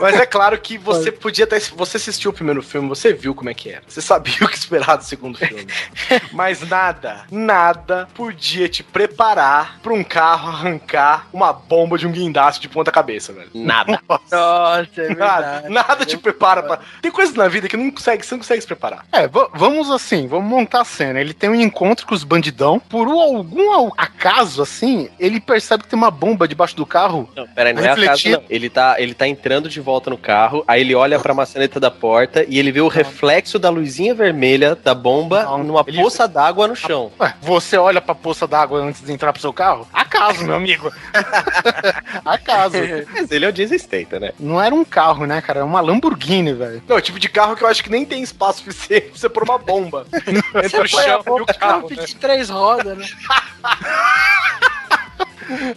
[0.00, 1.60] Mas é claro que você podia ter.
[1.60, 3.82] Você assistiu o primeiro filme, você viu como é que era.
[3.86, 5.66] Você sabia o que esperar do segundo filme.
[6.32, 12.60] Mas nada, nada podia te preparar pra um carro arrancar uma bomba de um guindaste
[12.62, 13.50] de ponta cabeça, velho.
[13.54, 14.00] Nada.
[14.30, 16.78] Nossa, é Nada, nada te prepara pra.
[17.00, 19.04] Tem coisas na vida que não consegue, você não consegue se preparar.
[19.12, 21.20] É, va- vamos assim, vamos montar a cena.
[21.20, 22.78] Ele tem um encontro com os bandidão.
[22.78, 27.28] Por um- algum acaso, assim, ele percebe que tem uma bomba debaixo do carro.
[27.36, 28.32] Não, peraí, não é a Refletir.
[28.32, 28.44] casa, não.
[28.50, 31.90] Ele tá, ele tá entrando de volta no carro, aí ele olha pra maçaneta da
[31.90, 36.26] porta e ele vê o reflexo da luzinha vermelha da bomba Não, numa ele- poça
[36.28, 37.10] d'água no chão.
[37.20, 39.86] Ué, você olha pra poça d'água antes de entrar pro seu carro?
[39.92, 40.92] Acaso, meu amigo.
[42.24, 42.76] acaso.
[43.12, 44.32] Mas ele é o Jason Statham, né?
[44.38, 45.60] Não era um carro, né, cara?
[45.60, 46.82] Era uma Lamborghini, velho.
[46.88, 49.18] Não, é o tipo de carro que eu acho que nem tem espaço suficiente pra
[49.18, 50.06] você pôr uma bomba.
[50.64, 51.88] Entre o chão e o carro.
[51.88, 53.06] de três rodas, né?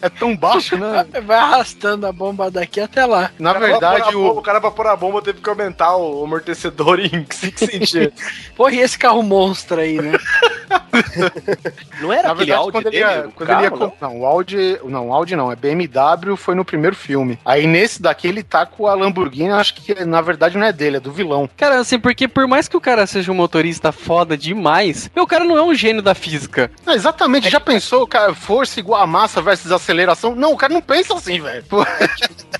[0.01, 1.05] É tão baixo, né?
[1.25, 3.31] Vai arrastando a bomba daqui até lá.
[3.39, 4.37] Na O verdade, bomba- o.
[4.37, 8.13] o cara pra pôr a bomba teve que aumentar o amortecedor em 5 centímetros.
[8.55, 10.13] Porra, e esse carro monstro aí, né?
[12.01, 13.11] Não era Na aquele verdade, áudio quando ele dele?
[13.21, 13.89] ia, o quando carro, ele ia não?
[13.89, 14.19] com- não?
[14.21, 17.39] o Audi, não, o Audi não, é BMW, foi no primeiro filme.
[17.45, 20.97] Aí nesse daqui ele tá com a Lamborghini, acho que na verdade não é dele,
[20.97, 21.49] é do vilão.
[21.57, 25.27] Cara, assim, porque por mais que o cara seja um motorista foda demais, meu, o
[25.27, 26.71] cara não é um gênio da física.
[26.85, 30.35] Não, exatamente, já pensou, cara, força igual a massa versus aceleração?
[30.35, 31.63] Não, o cara não pensa assim, velho.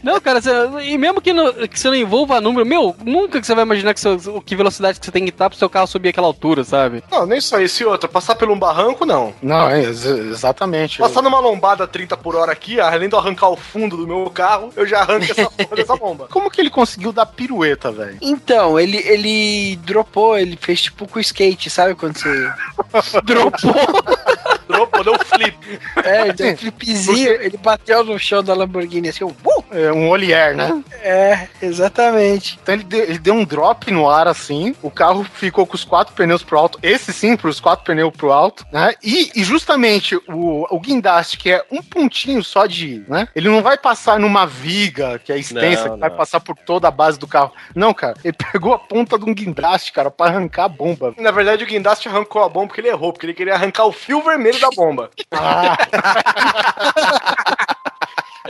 [0.04, 0.52] Não, cara, você-
[0.84, 3.94] e mesmo que, não- que você não envolva número, meu, nunca que você vai imaginar
[3.94, 6.64] que, seu, que velocidade que você tem que estar pro seu carro subir aquela altura,
[6.64, 7.04] sabe?
[7.12, 8.08] Não, nem só isso e outra.
[8.08, 9.34] Passar por um barranco, não.
[9.42, 11.00] Não, é, ex- exatamente.
[11.00, 14.30] Passar numa lombada 30 por hora aqui, além de eu arrancar o fundo do meu
[14.30, 16.28] carro, eu já arranco essa porra dessa bomba.
[16.30, 18.18] Como que ele conseguiu dar pirueta, velho?
[18.22, 21.96] Então, ele, ele dropou, ele fez tipo com o skate, sabe?
[21.96, 22.52] Quando você.
[23.26, 23.74] Dropou.
[24.68, 25.58] Dropou, deu flip.
[26.04, 29.65] É, deu um flipzinho, ele bateu no chão da Lamborghini assim, uh!
[29.76, 30.84] É um Olier, né?
[31.06, 32.58] É, exatamente.
[32.64, 35.84] Então ele deu, ele deu um drop no ar assim, o carro ficou com os
[35.84, 38.96] quatro pneus pro alto, esse sim, pros quatro pneus pro alto, né?
[39.04, 43.28] E, e justamente o, o guindaste, que é um pontinho só de, né?
[43.36, 46.18] Ele não vai passar numa viga que é extensa, Não, que vai não.
[46.18, 47.52] passar por toda a base do carro.
[47.76, 51.14] Não, cara, ele pegou a ponta de um guindaste, cara, pra arrancar a bomba.
[51.20, 53.92] Na verdade, o guindaste arrancou a bomba porque ele errou, porque ele queria arrancar o
[53.92, 55.12] fio vermelho da bomba.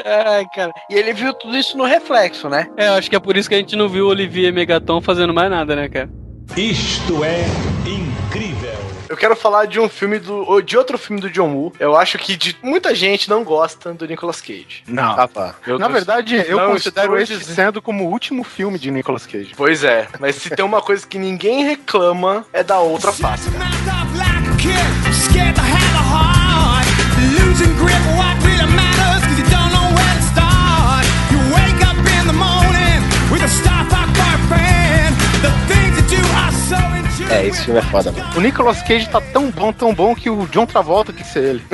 [0.03, 0.71] Ai, cara.
[0.89, 2.67] E ele viu tudo isso no reflexo, né?
[2.77, 4.99] É, eu acho que é por isso que a gente não viu o Olivier Megaton
[5.01, 6.09] fazendo mais nada, né, cara?
[6.57, 7.43] Isto é
[7.85, 8.75] incrível.
[9.07, 10.61] Eu quero falar de um filme do.
[10.61, 11.71] de outro filme do John Woo.
[11.79, 14.83] Eu acho que de muita gente não gosta do Nicolas Cage.
[14.87, 15.11] Não.
[15.19, 15.55] Ah, tá.
[15.65, 19.25] Eu Na tô- verdade, eu considero esse dizendo- sendo como o último filme de Nicolas
[19.27, 19.53] Cage.
[19.55, 23.47] Pois é, mas se tem uma coisa que ninguém reclama é da outra face.
[27.39, 29.71] Losing grip, what really matters, cause you don't
[37.29, 38.29] É, esse filme é foda, mano.
[38.35, 41.63] O Nicolas Cage tá tão bom, tão bom que o John Travolta quis ser ele.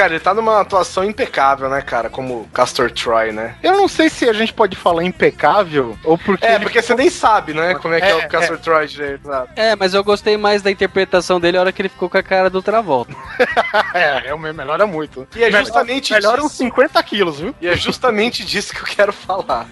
[0.00, 2.08] Cara, ele tá numa atuação impecável, né, cara?
[2.08, 3.56] Como Castor Troy, né?
[3.62, 6.46] Eu não sei se a gente pode falar impecável ou porque.
[6.46, 7.74] É, ele- porque você nem sabe, né?
[7.74, 9.26] Como é que é, É, o Castor Troy direito.
[9.26, 9.50] sabe?
[9.56, 12.22] É, mas eu gostei mais da interpretação dele a hora que ele ficou com a
[12.22, 13.14] cara do Travolta.
[13.92, 15.26] É, é, melhora muito.
[15.34, 16.64] E é justamente Melhora uns disso.
[16.64, 17.54] 50 quilos, viu?
[17.60, 19.66] E é justamente disso que eu quero falar.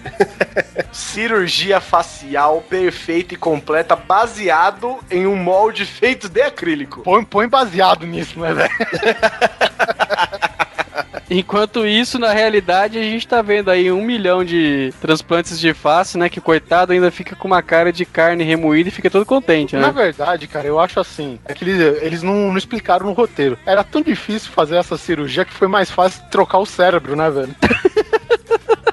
[0.91, 7.01] Cirurgia facial perfeita e completa, baseado em um molde feito de acrílico.
[7.01, 8.69] Põe, põe baseado nisso, né, velho?
[11.29, 16.17] Enquanto isso, na realidade, a gente tá vendo aí um milhão de transplantes de face,
[16.17, 16.27] né?
[16.27, 19.87] Que coitado ainda fica com uma cara de carne remoída e fica todo contente, Na
[19.87, 19.93] né?
[19.93, 21.39] verdade, cara, eu acho assim.
[21.45, 23.59] É que eles, eles não, não explicaram no roteiro.
[23.63, 27.55] Era tão difícil fazer essa cirurgia que foi mais fácil trocar o cérebro, né, velho?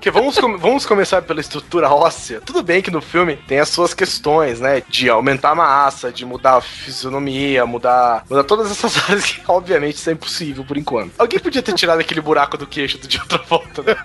[0.07, 2.41] Porque vamos, come- vamos começar pela estrutura óssea.
[2.41, 4.81] Tudo bem que no filme tem as suas questões, né?
[4.89, 9.97] De aumentar a massa, de mudar a fisionomia, mudar, mudar todas essas áreas que, obviamente,
[9.97, 11.11] isso é impossível por enquanto.
[11.19, 13.97] Alguém podia ter tirado aquele buraco do queixo de outra volta, né?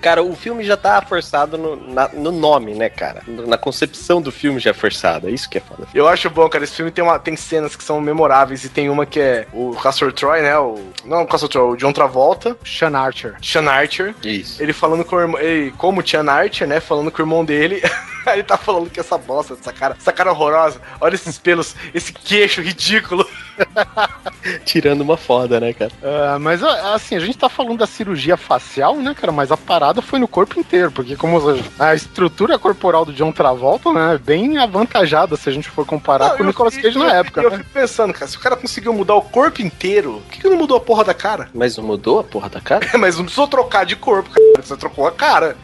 [0.00, 3.22] Cara, o filme já tá forçado no, na- no nome, né, cara?
[3.26, 5.28] Na concepção do filme já é forçado.
[5.28, 5.86] É isso que é foda.
[5.92, 6.64] Eu acho bom, cara.
[6.64, 9.72] Esse filme tem, uma, tem cenas que são memoráveis e tem uma que é o
[9.76, 10.56] Castor Troy, né?
[10.58, 13.34] O, não o Castor Troy, o John Travolta, Sean Archer.
[13.42, 14.14] Sean Archer.
[14.24, 14.62] Isso.
[14.62, 16.78] Ele falando com o irmão, ele, como Sean Archer, né?
[16.78, 17.82] Falando com o irmão dele.
[18.26, 20.80] Aí ele tá falando que essa bosta, essa cara, essa cara horrorosa.
[21.00, 23.26] Olha esses pelos, esse queixo ridículo.
[24.64, 25.90] Tirando uma foda, né, cara?
[26.02, 29.32] Ah, mas assim, a gente tá falando da cirurgia facial, né, cara?
[29.32, 31.40] Mas a parada foi no corpo inteiro, porque como
[31.78, 36.30] a estrutura corporal do John Travolta, né, é bem avantajada se a gente for comparar
[36.30, 37.58] Não, com o Nicolas Cage na eu época, Eu né?
[37.58, 40.56] fico pensando, cara, se o cara conseguiu mudar o corpo inteiro, por que, que não
[40.56, 41.48] mudou a porra da cara?
[41.54, 42.86] Mas não mudou a porra da cara?
[42.98, 44.62] Mas não precisou trocar de corpo, cara.
[44.62, 45.56] Você trocou cara.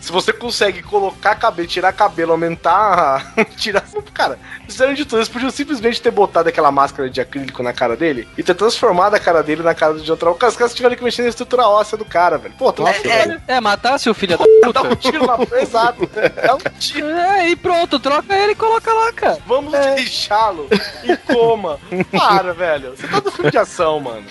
[0.00, 3.34] Se você consegue colocar cabelo, tirar cabelo, aumentar.
[3.56, 3.84] tirar.
[4.14, 4.38] Cara,
[4.72, 5.18] fizeram de tudo.
[5.18, 9.14] Eles podiam simplesmente ter botado aquela máscara de acrílico na cara dele e ter transformado
[9.14, 10.30] a cara dele na cara de outra.
[10.30, 12.54] Os caras- os caras tiveram que mexer na estrutura óssea do cara, velho.
[12.58, 14.96] Pô, tu É, é, matasse o filho da dá um puta.
[14.96, 15.36] tiro na.
[15.60, 16.08] Exato.
[16.46, 17.06] Dá um tiro.
[17.08, 19.38] É, e pronto, troca ele e coloca lá, cara.
[19.46, 20.68] Vamos deixá-lo
[21.04, 21.78] em coma.
[22.10, 22.94] Para, velho.
[22.96, 24.24] Você tá no filme de ação, mano.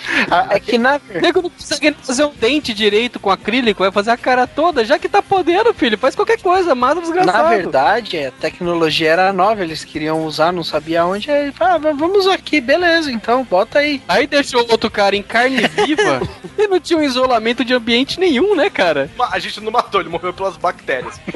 [0.50, 4.12] É que na O nego não consegue fazer um dente direito com acrílico, vai fazer
[4.12, 5.98] a cara toda, já que tá podendo, filho.
[5.98, 7.44] Faz qualquer coisa, mata o desgraçado.
[7.44, 11.30] Na verdade, a tecnologia era nova, eles queriam usar, não sabia onde.
[11.30, 14.02] Aí ele falou, ah, vamos aqui, beleza, então, bota aí.
[14.08, 16.22] Aí deixou o outro cara em carne viva
[16.58, 19.10] Ele não tinha um isolamento de ambiente nenhum, né, cara?
[19.32, 21.20] A gente não matou, ele morreu pelas bactérias.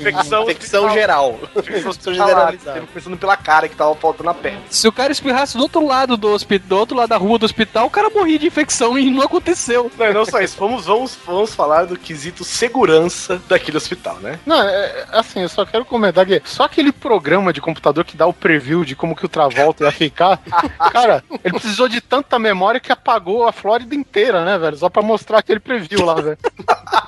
[0.00, 0.90] Infecção, hospital.
[0.92, 1.40] geral.
[1.56, 4.58] Infecção Ele Começando pela cara que tava faltando a pele.
[4.70, 7.44] Se o cara espirrasse do outro lado do hospital, do outro lado da rua do
[7.44, 9.90] hospital, o cara morria de infecção e não aconteceu.
[9.98, 10.56] Não, e não só isso.
[10.58, 14.38] Vamos, vamos, vamos falar do quesito segurança daquele hospital, né?
[14.44, 18.16] Não, é, é, assim, eu só quero comentar que só aquele programa de computador que
[18.16, 20.40] dá o preview de como que o Travolta ia ficar,
[20.92, 24.76] cara, ele precisou de tanta memória que apagou a Flórida inteira, né, velho?
[24.76, 26.38] Só pra mostrar aquele preview lá, velho.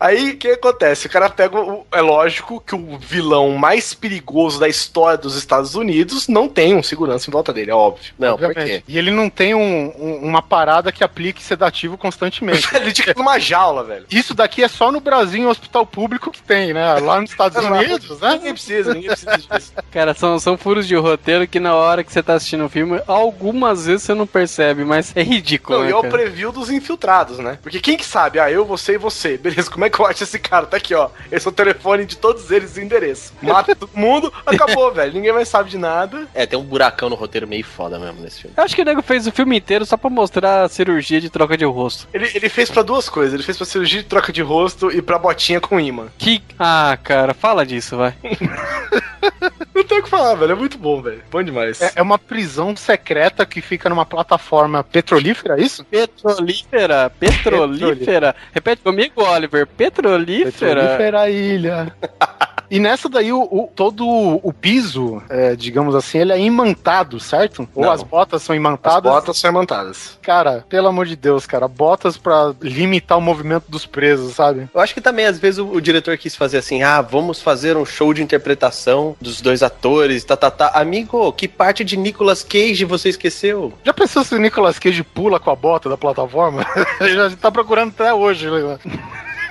[0.00, 1.06] Aí o que acontece?
[1.06, 1.58] O cara pega.
[1.60, 6.74] O, é lógico que o vilão mais perigoso da história dos Estados Unidos não tem
[6.76, 8.12] um segurança em volta dele, é óbvio.
[8.18, 8.78] Não, por Obviamente.
[8.78, 8.84] quê?
[8.86, 12.68] E ele não tem um- um- uma parada que aplique sedativo constantemente.
[12.76, 14.06] Ele tinha que numa jaula, velho.
[14.10, 16.94] Isso daqui é só no Brasil, em hospital público que tem, né?
[17.00, 18.32] Lá nos Estados Unidos, né?
[18.34, 19.72] Ninguém precisa, ninguém precisa disso.
[19.90, 23.00] Cara, são, são furos de roteiro que na hora que você tá assistindo o filme,
[23.06, 25.78] algumas vezes você não percebe, mas é ridículo.
[25.78, 26.12] Não, né, e é o cara?
[26.12, 27.58] preview dos infiltrados, né?
[27.62, 28.38] Porque quem que sabe?
[28.38, 29.36] Ah, eu, você e você.
[29.36, 30.66] Beleza, como é que eu acho esse cara?
[30.66, 31.10] Tá aqui, ó.
[31.30, 33.32] Esse é o telefone de todos eles e endereço.
[33.42, 35.12] Mata todo mundo, acabou, velho.
[35.12, 36.26] Ninguém mais sabe de nada.
[36.34, 38.54] É, tem um buracão no roteiro meio foda mesmo nesse filme.
[38.56, 41.30] Eu acho que o nego fez o filme inteiro só pra mostrar a cirurgia de
[41.30, 42.08] troca de rosto.
[42.12, 43.34] Ele, ele fez pra duas coisas.
[43.34, 46.08] Ele fez pra cirurgia de troca de rosto e pra botinha com imã.
[46.18, 46.42] Que.
[46.58, 48.14] Ah, cara, fala disso, vai.
[49.74, 50.52] Não tem o que falar, velho.
[50.52, 51.22] É muito bom, velho.
[51.30, 51.80] Bom demais.
[51.80, 55.84] É, é uma prisão secreta que fica numa plataforma petrolífera, é isso?
[55.84, 58.34] Petrolífera, petrolífera.
[58.52, 59.66] Repete comigo, Oliver.
[59.66, 60.80] Petrolífera.
[60.80, 61.96] Petrolífera ilha.
[62.70, 67.68] E nessa daí, o, o- todo o piso, é, digamos assim, ele é imantado, certo?
[67.74, 67.92] Ou Não.
[67.92, 69.02] as botas são As imantadas?
[69.12, 70.18] botas são imantadas.
[70.22, 74.68] Cara, pelo amor de Deus, cara, botas pra limitar o movimento dos presos, sabe?
[74.74, 77.76] Eu acho que também, às vezes, o, o diretor quis fazer assim: ah, vamos fazer
[77.76, 80.68] um show de interpretação dos dois atores, tá, tá, tá.
[80.74, 83.72] Amigo, que parte de Nicolas Cage você esqueceu?
[83.84, 86.66] Já pensou se o Nicolas Cage pula com a bota da plataforma?
[87.00, 88.50] Ele já tá procurando até hoje.
[88.50, 88.78] né?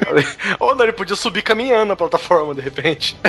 [0.60, 3.18] Ou não, ele podia subir caminhando na plataforma, de repente.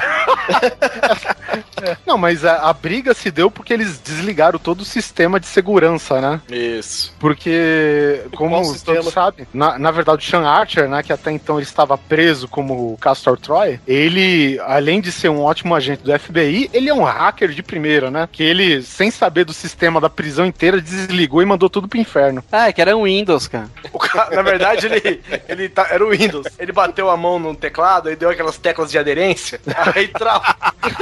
[2.07, 6.21] Não, mas a, a briga se deu porque eles desligaram todo o sistema de segurança,
[6.21, 6.41] né?
[6.51, 7.15] Isso.
[7.19, 11.65] Porque, como todos sabem, na, na verdade o Sean Archer, né, que até então ele
[11.65, 16.89] estava preso como Castor Troy, ele, além de ser um ótimo agente do FBI, ele
[16.89, 18.29] é um hacker de primeira, né?
[18.31, 22.43] Que ele, sem saber do sistema da prisão inteira, desligou e mandou tudo pro inferno.
[22.51, 23.69] Ah, é que era um Windows, cara.
[23.93, 26.47] O cara, na verdade, ele, ele tá, era o Windows.
[26.59, 29.61] Ele bateu a mão no teclado e deu aquelas teclas de aderência.
[29.95, 30.41] Aí tra-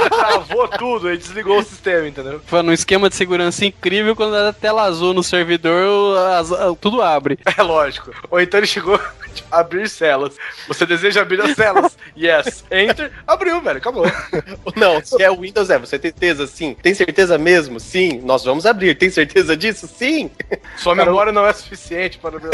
[0.09, 2.39] travou tudo e desligou o sistema, entendeu?
[2.45, 7.39] Foi num esquema de segurança incrível, quando dá tela azul no servidor, as- tudo abre.
[7.57, 8.11] É lógico.
[8.29, 8.99] Ou então ele chegou
[9.51, 10.35] a abrir celas.
[10.67, 11.97] Você deseja abrir as celas?
[12.15, 12.63] Yes.
[12.69, 13.11] Enter.
[13.25, 13.77] Abriu, velho.
[13.77, 14.05] Acabou.
[14.75, 16.45] Não, se é o Windows, é, você tem certeza?
[16.45, 16.75] Sim.
[16.81, 17.79] Tem certeza mesmo?
[17.79, 18.21] Sim.
[18.23, 18.95] Nós vamos abrir.
[18.95, 19.87] Tem certeza disso?
[19.87, 20.29] Sim.
[20.77, 22.49] Sua memória não é suficiente para ver.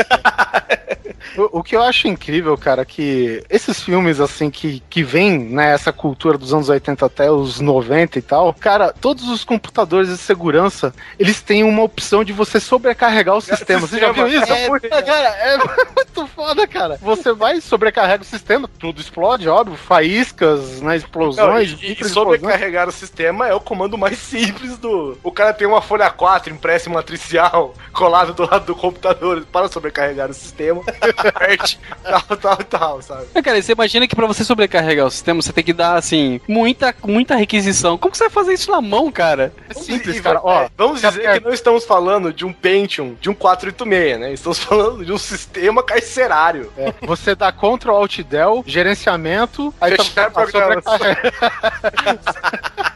[1.37, 5.73] O, o que eu acho incrível, cara, que esses filmes, assim, que, que vem, né,
[5.73, 10.17] essa cultura dos anos 80 até os 90 e tal, cara, todos os computadores de
[10.17, 13.87] segurança, eles têm uma opção de você sobrecarregar o sistema.
[13.87, 14.53] Você já viu isso?
[14.53, 16.99] É, cara, é muito foda, cara.
[17.01, 22.41] Você vai, sobrecarrega o sistema, tudo explode, óbvio, faíscas, né, Não, explosões, e, e microexplosões.
[22.41, 25.17] sobrecarregar o sistema é o comando mais simples do.
[25.23, 29.67] O cara tem uma folha 4 impressa em matricial colada do lado do computador para
[29.67, 30.83] sobrecarregar o sistema.
[31.17, 33.25] Aperte, tal, tal, tal, sabe?
[33.33, 36.39] Mas, cara, você imagina que pra você sobrecarregar o sistema, você tem que dar, assim,
[36.47, 37.97] muita, muita requisição.
[37.97, 39.53] Como que você vai fazer isso na mão, cara?
[39.69, 40.39] É simples, cara.
[40.39, 44.19] va- é, Ó, vamos dizer que não estamos falando de um Pentium, de um 486,
[44.19, 44.33] né?
[44.33, 46.71] Estamos falando de um sistema carcerário.
[46.77, 50.43] É, você dá Ctrl Alt Del, gerenciamento, aí Fechar tá.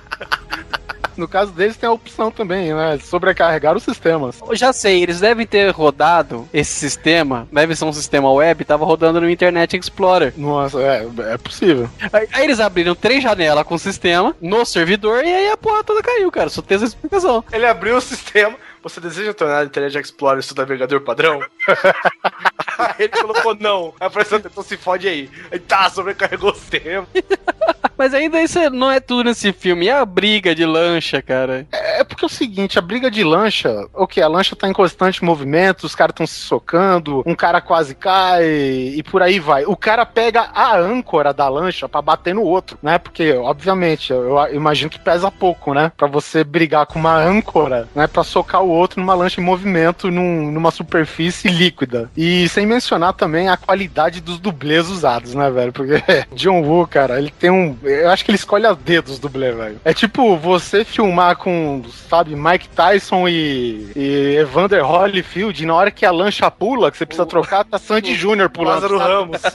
[1.18, 2.98] No caso deles tem a opção também, né?
[3.04, 4.40] Sobrecarregar os sistemas.
[4.48, 8.86] Eu já sei, eles devem ter rodado esse sistema, deve ser um sistema web, tava
[8.86, 10.34] rodando no Internet Explorer.
[10.38, 11.90] Nossa, é, é possível.
[12.12, 15.84] Aí, aí eles abriram três janelas com o sistema no servidor e aí a porra
[15.84, 16.50] toda caiu, cara.
[16.50, 17.44] Só tem essa explicação.
[17.52, 18.56] Ele abriu o sistema.
[18.84, 21.42] Você deseja tornar o Internet Explorer seu navegador padrão?
[22.78, 23.94] aí ele colocou não.
[24.00, 25.30] Aí apareceu, então se fode aí.
[25.52, 27.08] Aí tá, sobrecarregou o sistema.
[27.98, 29.86] Mas ainda isso não é tudo nesse filme.
[29.86, 31.66] E a briga de lancha, cara?
[31.72, 34.22] É porque é o seguinte, a briga de lancha, o que?
[34.22, 38.46] A lancha tá em constante movimento, os caras estão se socando, um cara quase cai
[38.46, 39.66] e por aí vai.
[39.66, 43.00] O cara pega a âncora da lancha pra bater no outro, né?
[43.00, 45.92] Porque, obviamente, eu eu imagino que pesa pouco, né?
[45.96, 48.08] Pra você brigar com uma âncora, né?
[48.08, 52.10] Pra socar o outro numa lancha em movimento, num- numa superfície líquida.
[52.16, 55.72] E sem mencionar também a qualidade dos dublês usados, né, velho?
[55.74, 56.02] Porque
[56.34, 57.78] John Woo, cara, ele tem um.
[57.84, 59.80] Eu acho que ele escolhe a dedo os dublês, velho.
[59.84, 62.36] É tipo você filmar com sabe?
[62.36, 65.66] Mike Tyson e, e Evander Holyfield.
[65.66, 68.68] Na hora que a lancha pula, que você precisa trocar, tá Sandy Júnior pulando.
[68.82, 69.12] Lázaro sabe?
[69.12, 69.42] Ramos.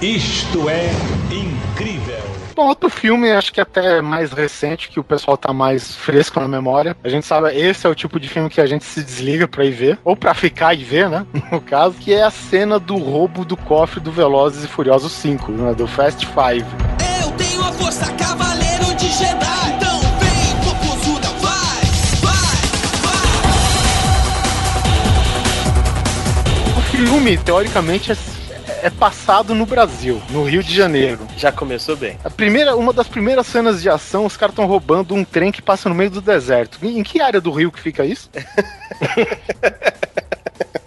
[0.00, 0.90] Isto é
[1.30, 2.31] incrível.
[2.54, 6.46] Bom, outro filme, acho que até mais recente, que o pessoal tá mais fresco na
[6.46, 6.96] memória.
[7.02, 9.64] A gente sabe, esse é o tipo de filme que a gente se desliga pra
[9.64, 11.26] ir ver, ou pra ficar e ver, né?
[11.52, 15.52] No caso, que é a cena do roubo do cofre do Velozes e Furiosos 5,
[15.52, 15.74] né?
[15.74, 16.64] Do Fast Five.
[17.22, 19.76] Eu tenho a força cavaleiro de Jedi.
[19.76, 20.00] Então.
[26.76, 28.16] O filme, teoricamente, é,
[28.82, 31.26] é passado no Brasil, no Rio de Janeiro.
[31.36, 32.18] Já começou bem.
[32.24, 35.62] A primeira, uma das primeiras cenas de ação, os caras estão roubando um trem que
[35.62, 36.78] passa no meio do deserto.
[36.82, 38.28] Em, em que área do Rio que fica isso?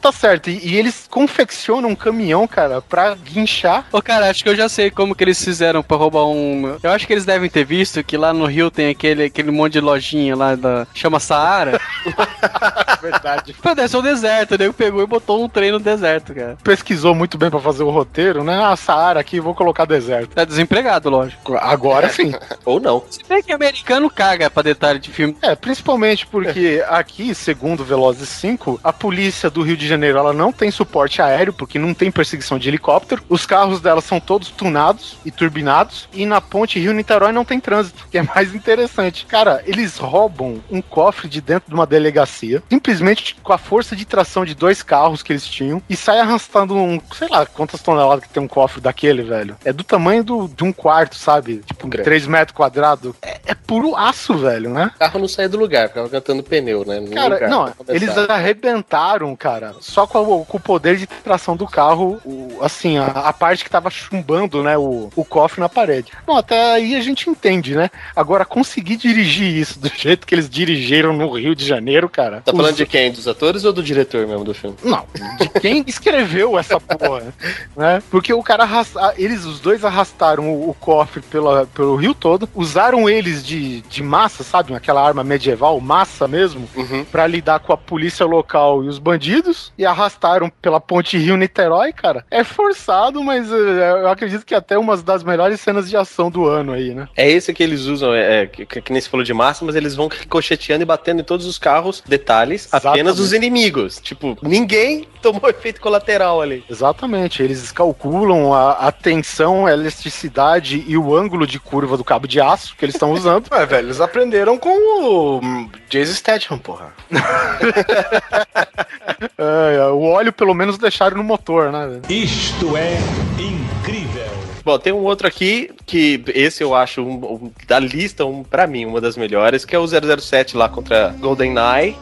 [0.05, 0.49] tá certo.
[0.49, 3.85] E, e eles confeccionam um caminhão, cara, pra guinchar.
[3.91, 6.77] Ô, cara, acho que eu já sei como que eles fizeram pra roubar um.
[6.83, 9.73] Eu acho que eles devem ter visto que lá no Rio tem aquele, aquele monte
[9.73, 10.85] de lojinha lá da.
[10.93, 11.79] chama Saara.
[13.01, 13.55] Verdade.
[13.87, 16.57] Ser o deserto, o nego pegou e botou um trem no deserto, cara.
[16.63, 18.63] Pesquisou muito bem pra fazer o roteiro, né?
[18.63, 20.33] Ah, Saara aqui, vou colocar deserto.
[20.35, 21.55] Tá desempregado, lógico.
[21.55, 22.33] Agora sim.
[22.65, 23.03] Ou não.
[23.09, 25.37] Se bem que americano caga pra detalhe de filme.
[25.41, 30.51] É, principalmente porque aqui, segundo Velozes 5, a polícia do Rio de Janeiro ela não
[30.51, 33.23] tem suporte aéreo, porque não tem perseguição de helicóptero.
[33.29, 36.07] Os carros dela são todos tunados e turbinados.
[36.13, 39.25] E na ponte Rio-Niterói não tem trânsito, que é mais interessante.
[39.25, 44.05] Cara, eles roubam um cofre de dentro de uma delegacia, simplesmente com a força de
[44.05, 48.25] tração de dois carros que eles tinham, e sai arrastando um, sei lá, quantas toneladas
[48.25, 49.55] que tem um cofre daquele, velho.
[49.63, 51.61] É do tamanho do, de um quarto, sabe?
[51.65, 52.05] Tipo, Grande.
[52.05, 53.13] 3 metros quadrados.
[53.21, 54.91] É, é puro aço, velho, né?
[54.95, 56.99] O carro não saía do lugar, ficava cantando pneu, né?
[56.99, 61.55] No Cara, lugar, não, eles arrebentaram, cara, só com, o- com o poder de tração
[61.55, 65.69] do carro, o- assim, a, a parte que tava chumbando, né, o, o cofre na
[65.69, 66.11] parede.
[66.25, 67.89] Bom, até aí a gente entende, né?
[68.15, 72.41] Agora, conseguir dirigir isso do jeito que eles dirigiram no Rio de Janeiro, cara.
[72.41, 73.11] Tá os- falando de quem?
[73.11, 74.75] Dos atores ou do diretor mesmo do filme?
[74.83, 75.05] Não,
[75.39, 77.33] de quem escreveu essa porra,
[77.77, 78.01] né?
[78.09, 82.49] Porque o cara arrasta, eles os dois arrastaram o, o cofre pela, pelo rio todo,
[82.55, 84.73] usaram eles de, de massa, sabe?
[84.73, 87.05] Aquela arma medieval, massa mesmo, Uhum.
[87.05, 92.25] Pra lidar com a polícia local e os bandidos e arrastaram pela ponte Rio-Niterói, cara.
[92.29, 96.45] É forçado, mas eh, eu acredito que até uma das melhores cenas de ação do
[96.45, 97.07] ano aí, né?
[97.15, 99.75] É esse que eles usam, é, é, que, que nem se falou de massa, mas
[99.75, 102.03] eles vão ricocheteando e batendo em todos os carros.
[102.05, 103.21] Detalhes, apenas Exatamente.
[103.21, 103.99] os inimigos.
[103.99, 106.63] Tipo, ninguém tomou efeito colateral ali.
[106.69, 112.27] Exatamente, eles calculam a, a tensão, a elasticidade e o ângulo de curva do cabo
[112.27, 113.47] de aço que eles estão usando.
[113.51, 116.93] Ué, velho, eles aprenderam com o hum, Jason Statham, porra.
[119.55, 122.01] É, o óleo pelo menos deixaram no motor, né?
[122.09, 122.97] Isto é
[123.39, 124.25] incrível.
[124.63, 127.13] Bom, tem um outro aqui que esse eu acho um,
[127.45, 131.09] um- da lista, um, pra mim, uma das melhores, que é o 007 lá contra
[131.19, 131.95] GoldenEye.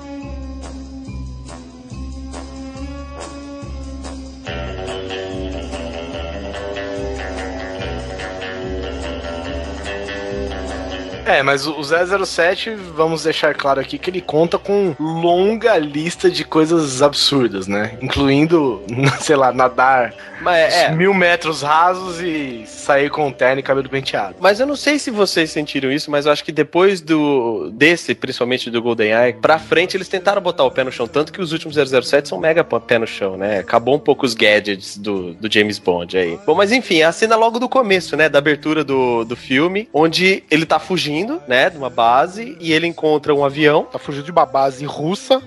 [11.26, 16.30] É, mas o o 007, vamos deixar claro aqui que ele conta com longa lista
[16.30, 17.97] de coisas absurdas, né?
[18.01, 18.82] Incluindo,
[19.19, 24.36] sei lá, nadar Mas é, mil metros rasos e sair com terno e cabelo penteado.
[24.39, 28.15] Mas eu não sei se vocês sentiram isso, mas eu acho que depois do desse,
[28.15, 31.51] principalmente do GoldenEye, pra frente eles tentaram botar o pé no chão, tanto que os
[31.51, 33.59] últimos 007 são mega pé no chão, né?
[33.59, 36.39] Acabou um pouco os gadgets do, do James Bond aí.
[36.45, 40.43] Bom, mas enfim, a cena logo do começo, né, da abertura do, do filme, onde
[40.49, 41.12] ele tá fugindo,
[41.47, 43.84] né, de uma base e ele encontra um avião.
[43.84, 45.41] Tá fugindo de uma base russa.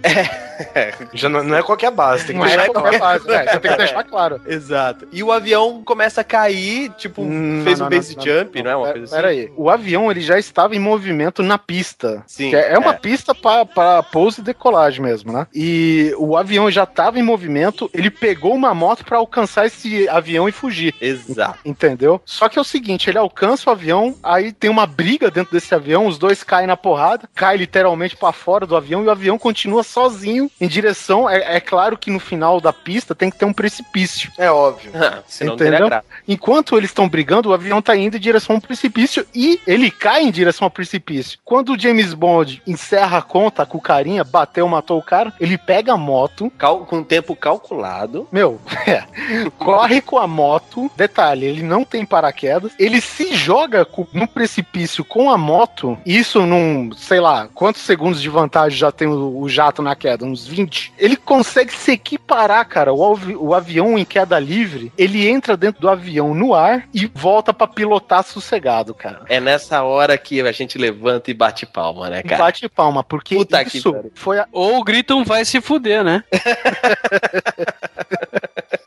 [1.12, 3.44] Já não, não é qualquer base, tem que Não deixar é qualquer base, né?
[3.44, 4.40] Você tem que deixar claro.
[4.46, 5.08] Exato.
[5.12, 8.70] E o avião começa a cair, tipo, Hum, fez não, um base não, jump, não,
[8.70, 9.14] é uma coisa assim?
[9.14, 9.52] Pera aí.
[9.56, 12.22] O avião ele já estava em movimento na pista.
[12.26, 12.50] Sim.
[12.50, 15.46] Que é é uma pista para pouso e decolagem mesmo, né?
[15.54, 20.48] E o avião já estava em movimento, ele pegou uma moto para alcançar esse avião
[20.48, 20.94] e fugir.
[21.00, 21.58] Exato.
[21.64, 22.20] Entendeu?
[22.24, 25.74] Só que é o seguinte, ele alcança o avião, aí tem uma briga dentro desse
[25.74, 29.38] avião, os dois caem na porrada, cai literalmente para fora do avião e o avião
[29.38, 31.28] continua sozinho em direção.
[31.28, 34.30] É, é claro que no final da pista tem que ter um precipício.
[34.38, 34.90] É óbvio.
[35.26, 35.88] Senão não Entendeu?
[36.28, 39.90] Enquanto eles estão brigando, o avião tá indo em direção a um precipício e ele
[39.90, 41.38] cai em direção ao precipício.
[41.44, 45.56] Quando o James Bond encerra a conta com o carinha, bateu, matou o cara, ele
[45.58, 48.26] pega a moto, Cal- com tempo calculado.
[48.32, 49.04] meu, é,
[49.58, 50.90] corre com a moto.
[50.96, 52.72] Detalhe, ele não tem paraquedas.
[52.78, 55.98] Ele se joga no precipício com a moto.
[56.04, 60.24] Isso num, sei lá, quantos segundos de vantagem já tem o, o jato na queda?
[60.24, 62.92] Uns uns 20, ele consegue se equiparar, cara.
[62.92, 67.06] O, avi- o avião em queda livre, ele entra dentro do avião no ar e
[67.06, 69.22] volta pra pilotar sossegado, cara.
[69.28, 72.42] É nessa hora que a gente levanta e bate palma, né, cara?
[72.44, 74.12] Bate palma, porque Puta que isso pariu.
[74.14, 74.46] foi a...
[74.52, 76.22] Ou gritam vai se fuder, né?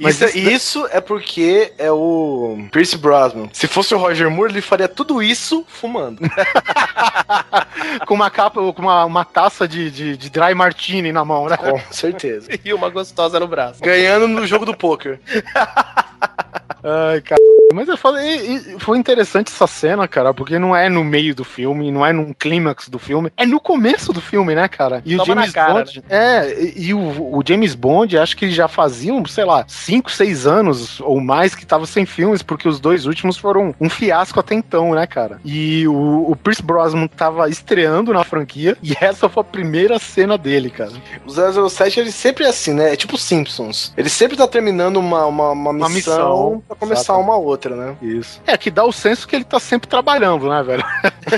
[0.02, 3.50] Mas isso, isso- isso é porque é o Pierce Brosnan.
[3.52, 6.20] Se fosse o Roger Moore, ele faria tudo isso fumando.
[8.08, 11.58] com uma capa, com uma, uma taça de, de, de dry martini na mão, né?
[11.58, 12.50] Com certeza.
[12.66, 13.82] E uma gostosa no braço.
[13.82, 15.20] Ganhando no jogo do poker.
[16.84, 17.40] Ai, cara.
[17.74, 21.92] Mas eu falei, foi interessante essa cena, cara, porque não é no meio do filme,
[21.92, 25.04] não é num clímax do filme, é no começo do filme, né, cara?
[25.06, 26.04] E o Toma na James cara, Bond.
[26.10, 30.48] É, e, e o, o James Bond, acho que já faziam, sei lá, 5, 6
[30.48, 34.56] anos ou mais que tava sem filmes, porque os dois últimos foram um fiasco até
[34.56, 35.40] então, né, cara?
[35.46, 40.40] E o, o Pierce Brosnan tava estreando na franquia, e essa foi a primeira cena
[40.40, 40.92] dele, cara.
[41.26, 42.94] O 007, ele sempre é assim, né?
[42.94, 43.94] É tipo Simpsons.
[43.96, 47.28] Ele sempre tá terminando uma, uma, uma missão, Uma missão, pra começar exatamente.
[47.28, 47.98] uma outra, né?
[48.02, 48.42] Isso.
[48.46, 50.84] É, que dá o senso que ele tá sempre trabalhando, né, velho?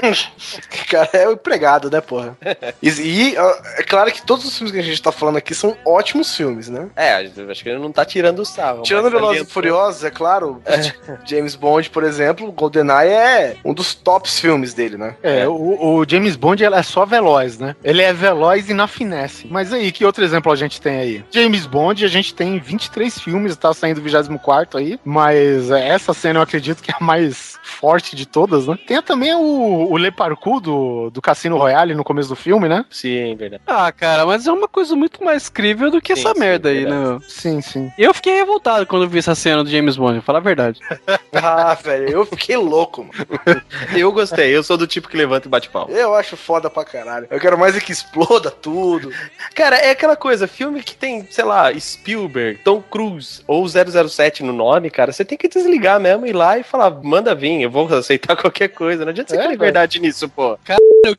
[0.89, 2.37] Cara, é o empregado, né, porra?
[2.81, 3.35] E, e,
[3.77, 6.69] é claro que todos os filmes que a gente tá falando aqui são ótimos filmes,
[6.69, 6.89] né?
[6.95, 7.15] É,
[7.49, 8.83] acho que ele não tá tirando o sarro.
[8.83, 10.61] Tirando mas Velozes e Furiosos, é claro,
[11.25, 15.15] James Bond, por exemplo, GoldenEye é um dos tops filmes dele, né?
[15.23, 15.47] É, É.
[15.47, 17.75] O, o James Bond ele é só veloz, né?
[17.83, 19.47] Ele é veloz e na finesse.
[19.49, 21.25] Mas aí, que outro exemplo a gente tem aí?
[21.31, 26.13] James Bond, a gente tem 23 filmes, tá saindo o 24 aí, mas é, essa
[26.13, 28.77] cena eu acredito que é a mais forte de todas, né?
[28.87, 32.85] Tem também o, o Le Parkour do, do Cassino Royale no começo do filme, né?
[32.89, 33.63] Sim, verdade.
[33.67, 36.69] Ah, cara, mas é uma coisa muito mais crível do que Sim, essa sim, merda
[36.69, 37.13] aí, verdade.
[37.13, 37.19] né?
[37.27, 37.91] Sim, sim.
[37.97, 40.79] Eu fiquei revoltado quando vi essa cena do James Bond, vou falar a verdade.
[41.33, 43.61] Ah, velho, eu fiquei louco, mano.
[43.95, 45.91] Eu gostei, eu sou do tipo que levanta e bate palma.
[45.93, 47.25] Eu acho foda pra caralho.
[47.31, 49.11] Eu quero mais é que exploda tudo.
[49.55, 54.51] Cara, é aquela coisa, filme que tem, sei lá, Spielberg, Tom Cruise ou 007 no
[54.53, 57.87] nome, cara, você tem que desligar mesmo, ir lá e falar, manda vir, eu vou
[57.93, 59.03] aceitar qualquer coisa.
[59.05, 59.59] Não adianta você É, ter velho.
[59.59, 60.57] verdade nisso, pô.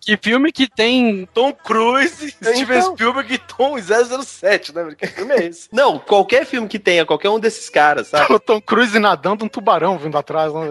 [0.00, 1.28] Que filme que tem.
[1.34, 2.92] Tom Cruise, Steven Então.
[2.92, 4.84] Spielberg e Tom 007, né?
[4.84, 4.96] velho?
[4.96, 5.68] Que filme é esse?
[5.72, 8.32] Não, qualquer filme que tenha, qualquer um desses caras, sabe?
[8.32, 10.70] O Tom Cruise nadando, um tubarão vindo atrás, né?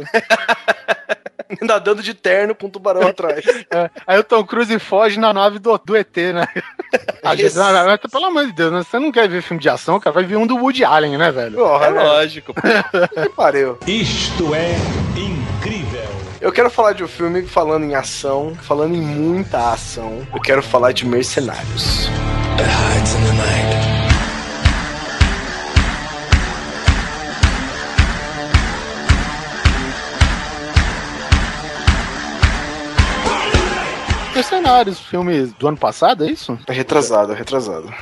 [1.62, 3.44] Nadando de terno com um tubarão atrás.
[3.70, 6.48] É, aí o Tom Cruise foge na nave do, do ET, né?
[7.24, 8.84] A gente, mas, pelo amor de Deus, né?
[8.84, 10.14] Você não quer ver filme de ação, cara?
[10.14, 11.56] Vai ver um do Woody Allen, né, velho?
[11.58, 12.04] Porra, É né?
[12.04, 12.54] lógico.
[12.54, 12.62] pô.
[12.62, 13.78] Que pariu.
[13.88, 14.76] Isto é
[15.16, 16.02] incrível.
[16.42, 20.26] Eu quero falar de um filme falando em ação, falando em muita ação.
[20.34, 22.10] Eu quero falar de Mercenários.
[34.42, 36.58] Mercenários, filme do ano passado, é isso?
[36.66, 37.94] É retrasado, é retrasado.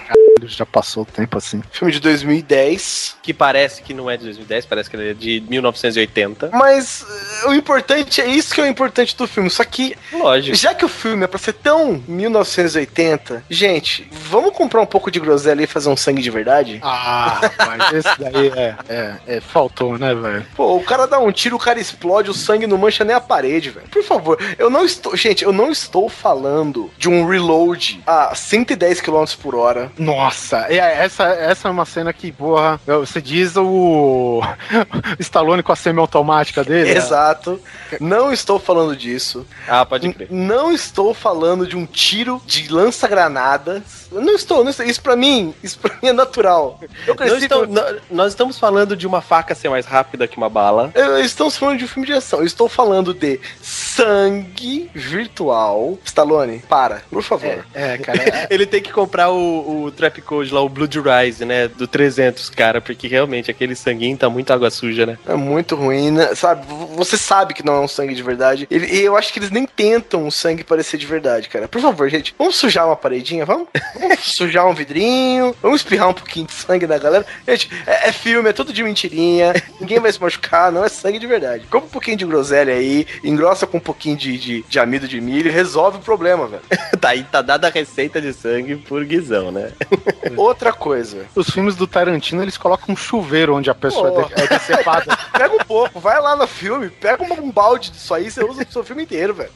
[0.48, 1.62] Já passou o tempo assim.
[1.72, 3.18] Filme de 2010.
[3.22, 6.50] que parece que não é de 2010, parece que ele é de 1980.
[6.54, 7.06] Mas
[7.44, 9.50] eh, o importante é isso que é o importante do filme.
[9.50, 10.56] Só que, Lógico.
[10.56, 15.20] já que o filme é pra ser tão 1980, gente, vamos comprar um pouco de
[15.20, 16.80] groselha e fazer um sangue de verdade?
[16.84, 20.46] Ah, mas esse daí é, é, é faltou, né, velho?
[20.56, 23.22] Pô, o cara dá um tiro, o cara explode, o sangue não mancha nem a
[23.22, 23.88] parede, velho.
[23.90, 25.16] Por favor, eu não estou.
[25.16, 29.92] Gente, eu não estou falando de um reload a 110 km por hora.
[29.98, 30.29] Nossa,
[30.70, 34.42] é, essa, essa é uma cena que, porra, você diz o
[35.20, 36.92] Stallone com a semi-automática dele.
[36.94, 36.98] né?
[36.98, 37.60] Exato.
[38.00, 39.46] Não estou falando disso.
[39.68, 40.28] Ah, pode crer.
[40.32, 44.08] N- Não estou falando de um tiro de lança-granadas.
[44.12, 44.86] Não estou, não estou.
[44.86, 46.80] Isso pra mim, isso pra mim é natural.
[46.82, 50.28] Eu Não cresci estão- com- nó- nós estamos falando de uma faca ser mais rápida
[50.28, 50.92] que uma bala.
[50.96, 52.40] Eu- Estamos falando de um filme de ação.
[52.40, 55.98] Eu estou falando de sangue virtual.
[56.06, 57.66] Stallone, para, por favor.
[57.74, 58.18] É, cara.
[58.24, 61.68] é- Ele tem que comprar o, o Trap Code lá, o Blood Rise, né?
[61.68, 65.18] Do 300, cara, porque realmente aquele sanguinho tá muito água suja, né?
[65.28, 66.36] É muito ruim, né?
[66.36, 66.66] Sabe?
[66.96, 68.68] Você sabe que não é um sangue de verdade.
[68.70, 71.68] E e eu acho que eles nem tentam o sangue parecer de verdade, cara.
[71.68, 73.68] Por favor, gente, vamos sujar uma paredinha, vamos?
[74.00, 77.26] Vamos sujar um vidrinho, vamos espirrar um pouquinho de sangue da galera.
[77.48, 79.54] Gente, é, é filme, é tudo de mentirinha.
[79.80, 81.66] Ninguém vai se machucar, não é sangue de verdade.
[81.68, 85.22] Compra um pouquinho de groselha aí, engrossa com um pouquinho de, de, de amido de
[85.22, 86.64] milho e resolve o problema, velho.
[87.00, 89.72] tá aí, tá dada a receita de sangue por guizão, né?
[90.38, 91.26] Outra coisa.
[91.36, 94.22] Os filmes do Tarantino, eles colocam um chuveiro onde a pessoa Pô.
[94.36, 95.18] é de- decepada.
[95.32, 98.74] Pega um pouco, vai lá no filme, pega um, balde disso aí, você usa pro
[98.74, 99.52] seu filme inteiro, velho.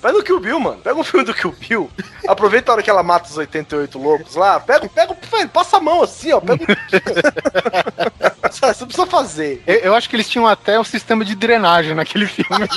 [0.00, 0.78] Vai no Kill Bill, mano.
[0.78, 1.90] Pega um filme do Kill Bill,
[2.28, 5.16] aproveita a hora que ela mata os 88 loucos lá, pega, pega,
[5.52, 6.66] passa a mão assim, ó, pega um...
[8.50, 9.62] Você precisa fazer.
[9.66, 12.68] Eu, eu acho que eles tinham até um sistema de drenagem naquele filme.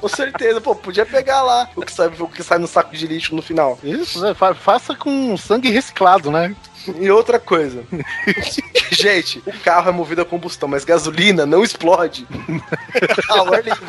[0.00, 3.06] Com certeza, pô, podia pegar lá o que sai, o que sai no saco de
[3.06, 3.78] lixo no final.
[3.84, 4.34] Isso, né?
[4.34, 6.54] Fa- faça com sangue reciclado, né?
[6.98, 7.84] E outra coisa.
[8.90, 12.26] Gente, o carro é movido a combustão, mas gasolina não explode.
[13.30, 13.80] Ar livre.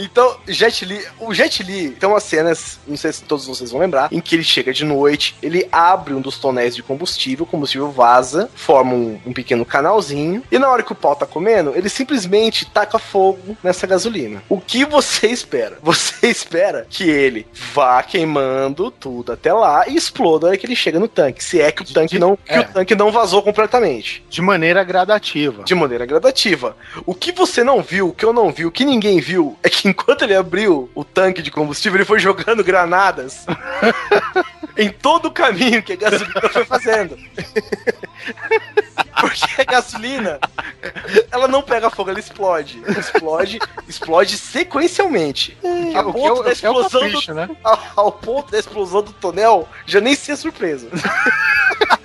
[0.00, 3.80] Então, Jet Li, o Jet Li tem umas cenas, não sei se todos vocês vão
[3.80, 7.46] lembrar, em que ele chega de noite, ele abre um dos tonéis de combustível, o
[7.46, 11.74] combustível vaza, forma um, um pequeno canalzinho, e na hora que o pau tá comendo,
[11.76, 14.42] ele simplesmente taca fogo nessa gasolina.
[14.48, 15.78] O que você espera?
[15.90, 20.76] Você espera que ele vá queimando tudo até lá e exploda na hora que ele
[20.76, 21.42] chega no tanque.
[21.42, 22.60] Se é que o tanque não, que é.
[22.60, 24.24] o tanque não vazou completamente.
[24.30, 25.64] De maneira gradativa.
[25.64, 26.76] De maneira gradativa.
[27.04, 29.68] O que você não viu, o que eu não vi, o que ninguém viu, é
[29.68, 33.44] que enquanto ele abriu o tanque de combustível, ele foi jogando granadas
[34.76, 37.18] em todo o caminho que a gasolina foi fazendo.
[39.20, 40.38] Porque a gasolina,
[41.30, 42.82] ela não pega fogo, ela explode.
[42.98, 45.58] Explode, explode sequencialmente.
[45.94, 47.50] A O que é ponto da é explosão do, capricho, né?
[47.62, 50.88] ao, ao ponto da explosão do tonel, já nem ser surpresa.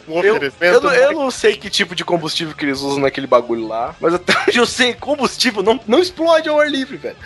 [0.26, 3.66] Eu, eu, não, eu não sei que tipo de combustível que eles usam naquele bagulho
[3.66, 7.16] lá, mas até onde eu sei, combustível não, não explode ao ar livre, velho.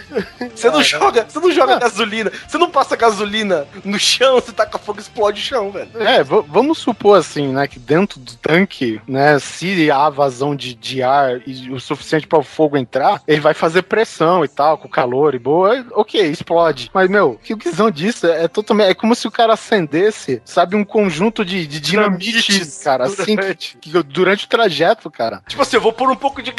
[0.55, 4.79] Você não joga, você não joga gasolina, você não passa gasolina no chão, você taca
[4.79, 5.91] fogo explode o chão, velho.
[5.97, 11.03] É, vamos supor assim, né, que dentro do tanque, né, se há vazão de, de
[11.03, 14.89] ar e o suficiente para o fogo entrar, ele vai fazer pressão e tal, com
[14.89, 16.91] calor e boa, ok, explode.
[16.93, 20.85] Mas, meu, que visão disso é, totalmente, é como se o cara acendesse, sabe, um
[20.85, 25.43] conjunto de, de dinamite, cara, assim, que, que durante o trajeto, cara.
[25.49, 26.53] Tipo assim, eu vou pôr um pouco de.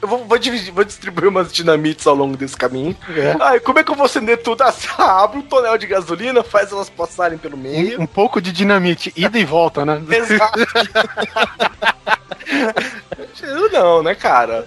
[0.00, 2.96] Eu vou, vou dividir, vou distribuir umas dinamites ao longo desse caminho.
[3.16, 3.36] É.
[3.40, 4.60] Ai, como é que eu vou acender tudo?
[4.98, 7.98] Ah, abre um tonel de gasolina, faz elas passarem pelo meio.
[7.98, 10.02] Um, um pouco de dinamite, ida e volta, né?
[10.10, 10.60] Exato.
[13.42, 14.66] Eu não, né, cara?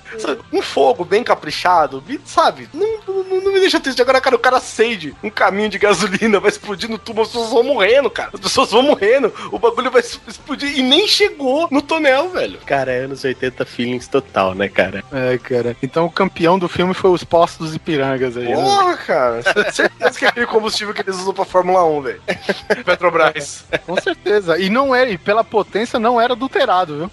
[0.51, 2.69] Um fogo bem caprichado, sabe?
[2.73, 4.01] Não, não, não me deixa triste.
[4.01, 7.49] Agora, cara, o cara acende um caminho de gasolina, vai explodir no tubo, as pessoas
[7.51, 8.29] vão morrendo, cara.
[8.33, 12.59] As pessoas vão morrendo, o bagulho vai explodir e nem chegou no tonel, velho.
[12.65, 15.03] Cara, é anos 80 feelings total, né, cara?
[15.11, 15.75] É, cara.
[15.81, 18.47] Então o campeão do filme foi os postos dos Ipirangas aí.
[18.49, 18.55] né?
[18.55, 19.41] Porra, cara.
[19.71, 22.21] Certeza que é aquele combustível que eles usam pra Fórmula 1, velho.
[22.85, 23.65] Petrobras.
[23.85, 24.57] Com certeza.
[24.57, 27.11] E não é, e pela potência não era adulterado, viu?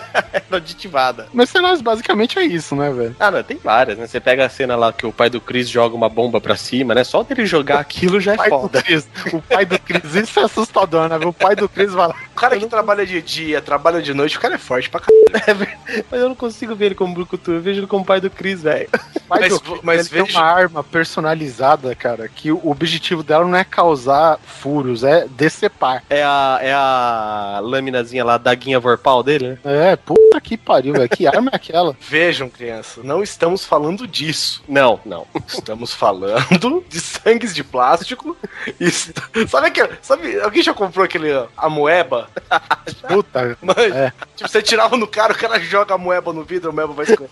[0.80, 1.26] É aditivada.
[1.32, 3.16] Mercenários basicamente é isso, né, velho?
[3.20, 4.06] Ah, não, tem várias, né?
[4.06, 6.94] Você pega a cena lá que o pai do Chris joga uma bomba pra cima,
[6.94, 7.04] né?
[7.04, 8.82] Só dele jogar aquilo já é foda.
[8.82, 11.16] Chris, o pai do Chris, isso é assustador, né?
[11.18, 12.14] O pai do Chris vai lá.
[12.32, 15.68] O cara que trabalha de dia, trabalha de noite, o cara é forte pra caralho.
[16.10, 18.62] Mas eu não consigo ver ele como Brucutu, eu vejo ele como pai do Chris,
[18.62, 18.88] velho.
[19.16, 23.22] O pai Mas do mas ele tem veja- uma arma personalizada, cara, que o objetivo
[23.22, 26.02] dela não é causar furos, é decepar.
[26.08, 29.58] É a, é a laminazinha lá, da guinha vorpal dele, né?
[29.64, 29.96] É,
[30.40, 31.08] puta que pariu, velho.
[31.08, 31.96] Que arma é aquela?
[32.00, 34.62] Vejam, criança, não estamos falando disso.
[34.66, 35.26] Não, não.
[35.46, 38.36] Estamos falando de sangues de plástico.
[38.78, 39.12] Isso.
[39.48, 39.90] Sabe aquele.
[40.02, 42.28] Sabe, alguém já comprou aquele a moeba?
[43.06, 43.56] Puta.
[43.62, 44.12] Mas, É.
[44.36, 47.04] Tipo, você tirava no cara, o cara joga a moeba no vidro, a moeba vai
[47.04, 47.30] escorrer.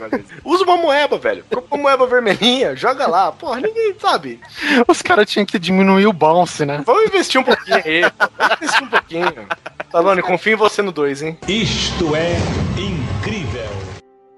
[0.44, 1.44] Usa uma moeba, velho.
[1.48, 3.32] Compra uma moeba vermelhinha, joga lá.
[3.32, 4.40] Porra, ninguém sabe.
[4.88, 6.82] Os caras tinham que diminuir o bounce, né?
[6.84, 8.00] Vamos investir um pouquinho aí.
[8.00, 9.48] Vamos investir um pouquinho.
[9.96, 11.38] Talone, confio em você no 2, hein?
[11.48, 12.32] Isto é
[12.78, 13.62] incrível.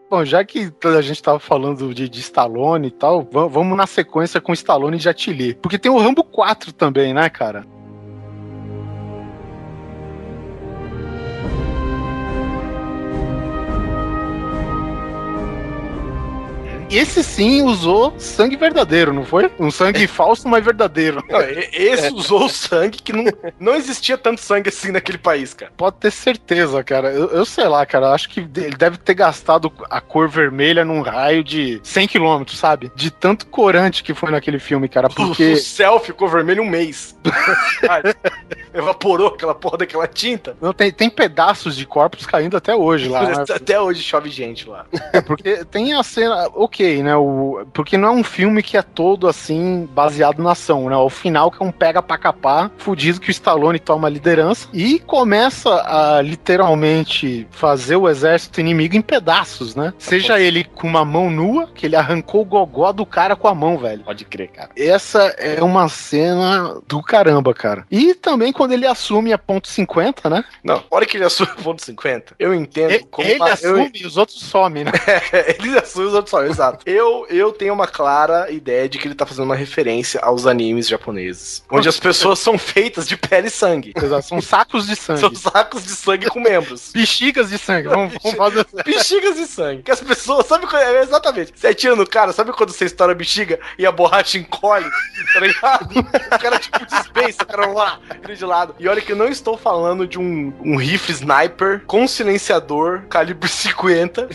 [0.09, 3.85] Bom, já que a gente tava falando de, de Stallone e tal, va- vamos na
[3.85, 5.55] sequência com Stallone e Jet Li.
[5.55, 7.67] Porque tem o Rambo 4 também, né, cara?
[16.91, 19.51] Esse sim usou sangue verdadeiro, não foi?
[19.59, 21.23] Um sangue falso, mas verdadeiro.
[21.29, 23.25] Não, esse usou o sangue que não,
[23.61, 25.71] não existia tanto sangue assim naquele país, cara.
[25.77, 27.13] Pode ter certeza, cara.
[27.13, 28.13] Eu, eu sei lá, cara.
[28.13, 32.91] Acho que ele deve ter gastado a cor vermelha num raio de 100 km, sabe?
[32.95, 35.09] De tanto corante que foi naquele filme, cara.
[35.09, 35.57] O Porque.
[35.57, 37.17] céu ficou vermelho um mês.
[38.73, 40.57] Evaporou aquela porra daquela tinta.
[40.61, 43.23] Não, tem, tem pedaços de corpos caindo até hoje lá.
[43.23, 43.45] né?
[43.59, 44.87] Até hoje chove gente lá.
[45.13, 46.49] É, porque tem a cena,
[46.79, 47.17] ok, né?
[47.17, 50.97] O, porque não é um filme que é todo assim, baseado na ação, né?
[50.97, 54.69] O final que é um pega pra capar, fudido que o Stallone toma a liderança
[54.73, 59.93] e começa a literalmente fazer o exército inimigo em pedaços, né?
[59.99, 63.55] Seja ele com uma mão nua, que ele arrancou o gogó do cara com a
[63.55, 64.05] mão, velho.
[64.05, 64.71] Pode crer, cara.
[64.77, 67.85] Essa é uma cena do caramba, cara.
[67.91, 70.45] E também quando ele assume a ponto 50, né?
[70.63, 73.49] Não, a hora que ele assume o ponto 50, eu entendo E- como ele uma-
[73.49, 74.93] eu- assume e os outros somem, né?
[75.59, 76.68] ele assume os outros só, exato.
[76.69, 76.85] Exato.
[76.87, 80.89] Eu, eu tenho uma clara ideia de que ele tá fazendo uma referência aos animes
[80.89, 81.65] japoneses.
[81.71, 83.93] Onde as pessoas são feitas de pele e sangue.
[83.97, 85.21] Exato, São sacos de sangue.
[85.21, 86.93] São sacos de sangue com membros.
[86.95, 87.89] Bexigas de sangue.
[87.89, 89.83] Vamos, vamos fazer Bexigas de sangue.
[89.83, 91.53] Que as pessoas, sabe quando, é, exatamente.
[91.55, 94.89] Você atira no cara, sabe quando você estoura a bexiga e a borracha encolhe?
[95.33, 95.99] Tá ligado?
[95.99, 98.01] O cara tipo dispensa, o cara lá,
[98.35, 98.75] de lado.
[98.79, 103.49] E olha que eu não estou falando de um, um rifle sniper com silenciador calibre
[103.49, 104.29] 50.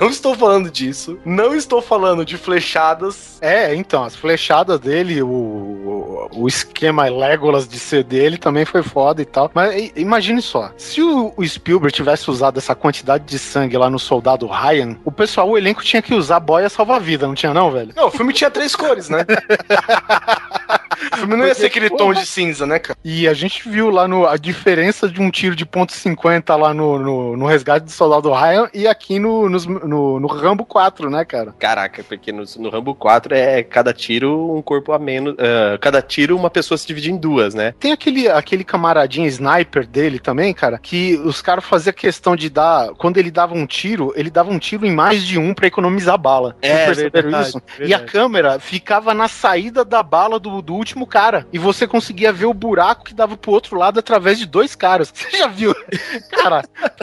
[0.00, 1.18] Não estou falando disso.
[1.24, 3.38] Não estou falando de flechadas.
[3.40, 9.22] É, então, as flechadas dele, o, o, esquema Legolas de ser dele também foi foda
[9.22, 9.50] e tal.
[9.54, 13.98] Mas imagine só, se o, o Spielberg tivesse usado essa quantidade de sangue lá no
[13.98, 17.92] Soldado Ryan, o pessoal, o elenco tinha que usar boia salva-vida, não tinha não, velho?
[17.96, 19.24] Não, o filme tinha três cores, né?
[21.12, 22.98] o filme não ia ser aquele tom de cinza, né, cara?
[23.04, 26.72] E a gente viu lá no, a diferença de um tiro de ponto .50 lá
[26.74, 31.10] no, no, no resgate do Soldado Ryan e aqui no, nos- no, no Rambo 4,
[31.10, 31.54] né, cara?
[31.62, 35.36] Caraca, porque no, no Rambo 4 é cada tiro um corpo a menos.
[35.38, 37.72] ah, cada tiro uma pessoa se divide em duas, né?
[37.78, 42.88] Tem aquele, aquele camaradinho sniper dele também, cara, que os caras faziam questão de dar.
[42.94, 46.18] Quando ele dava um tiro, ele dava um tiro em mais de um pra economizar
[46.18, 46.56] bala.
[46.60, 47.62] Vocês É, perceberam verdade, isso?
[47.78, 48.04] E a verdade.
[48.12, 51.46] câmera ficava na saída da bala do, do último cara.
[51.52, 55.12] E você conseguia ver o buraco que dava pro outro lado através de dois caras.
[55.14, 55.72] Você já viu?
[56.30, 56.64] Cara,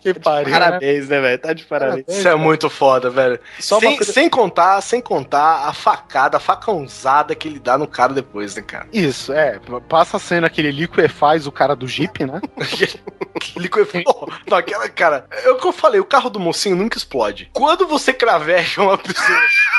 [0.00, 0.50] que pariu.
[0.50, 0.58] né?
[0.58, 1.38] Parabéns, né, velho?
[1.38, 2.04] Tá de parabéns.
[2.08, 3.38] Isso é muito foda, velho.
[3.60, 8.12] Sem, coisa- sem contar, sem contar a facada, a facãozada que ele dá no cara
[8.14, 8.86] depois, né, cara?
[8.92, 9.60] Isso, é.
[9.88, 12.40] Passa a cena que ele liquefaz o cara do Jeep, né?
[13.56, 14.04] Liquefaz.
[14.06, 17.50] Oh, não, aquela, cara, é o que eu falei, o carro do mocinho nunca explode.
[17.52, 19.38] Quando você craveja uma pessoa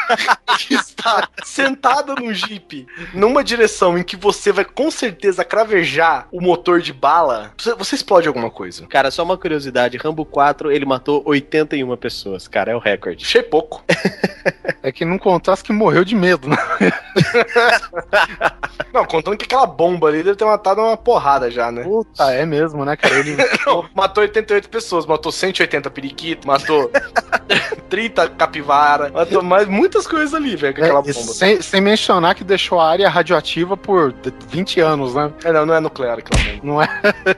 [0.60, 6.42] que está sentada num Jeep, numa direção em que você vai com certeza cravejar o
[6.42, 8.86] motor de bala, você, você explode alguma coisa.
[8.88, 13.24] Cara, só uma curiosidade: Rambo 4 ele matou 81 pessoas, cara, é o recorde.
[13.26, 13.84] Achei pouco.
[14.82, 16.58] É que não contasse que morreu de medo, né?
[18.94, 21.84] Não, contando que aquela bomba ali deve ter matado uma porrada já, né?
[21.84, 23.18] Puta, é mesmo, né, cara?
[23.18, 23.36] Ele.
[23.66, 26.92] Não, matou 88 pessoas, matou 180 periquitos, matou
[27.90, 31.34] 30 capivara, matou mais muitas coisas ali, velho, com aquela É, e bomba.
[31.34, 35.32] sem, sem mencionar que deixou a área radioativa por d- 20 anos, né?
[35.44, 36.60] É, não, não é nuclear aquela bomba.
[36.64, 36.88] Não é?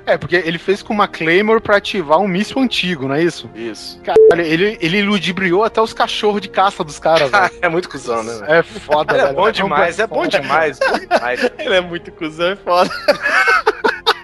[0.05, 3.49] É, porque ele fez com uma Claymore pra ativar um míssil antigo, não é isso?
[3.55, 3.99] Isso.
[4.01, 7.51] Caralho, ele, ele ludibriou até os cachorros de caça dos caras, velho.
[7.61, 8.33] é muito cuzão, né?
[8.33, 8.51] velho?
[8.53, 9.35] É foda, Ele é velho.
[9.37, 11.51] bom demais, é bom demais, bom demais.
[11.57, 12.89] Ele é muito cuzão, é foda.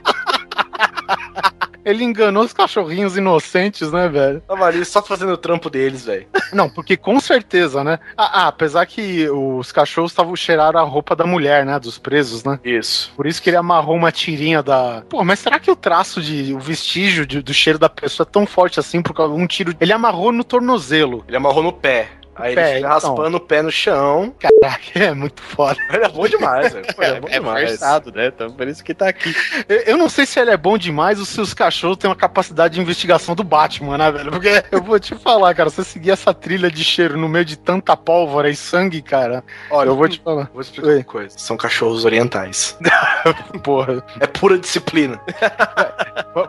[1.84, 4.42] Ele enganou os cachorrinhos inocentes, né, velho?
[4.48, 6.28] Tava ali só fazendo o trampo deles, velho.
[6.54, 8.00] Não, porque com certeza, né?
[8.18, 11.80] Ah, ah, apesar que os cachorros estavam cheiraram a roupa da mulher, né?
[11.80, 12.60] Dos presos, né?
[12.64, 13.12] Isso.
[13.16, 15.04] Por isso que ele amarrou uma tirinha da.
[15.10, 16.54] Pô, mas será que o traço de.
[16.54, 19.48] o vestígio de- do cheiro da pessoa é tão forte assim por causa de um
[19.48, 19.74] tiro.
[19.80, 21.24] Ele amarrou no tornozelo.
[21.28, 22.10] Ele amarrou no pé.
[22.42, 22.92] Aí Pé, ele fica então.
[22.92, 24.34] raspando o pé no chão.
[24.40, 25.78] Caraca, é muito foda.
[25.92, 26.86] Ele é bom demais, velho.
[26.98, 27.70] Ele é bom É, é demais.
[27.70, 28.28] forçado, né?
[28.28, 29.36] Então por isso que tá aqui.
[29.68, 32.16] Eu, eu não sei se ele é bom demais ou se os cachorros têm uma
[32.16, 34.32] capacidade de investigação do Batman, né, velho?
[34.32, 37.58] Porque eu vou te falar, cara, você seguir essa trilha de cheiro no meio de
[37.58, 40.50] tanta pólvora e sangue, cara, Olha, eu vou te falar.
[40.54, 40.96] Vou explicar Oi.
[40.98, 41.38] uma coisa.
[41.38, 42.78] São cachorros orientais.
[43.64, 44.04] Porra.
[44.20, 45.20] É pura disciplina.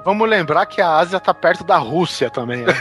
[0.04, 2.72] Vamos lembrar que a Ásia tá perto da Rússia também, né?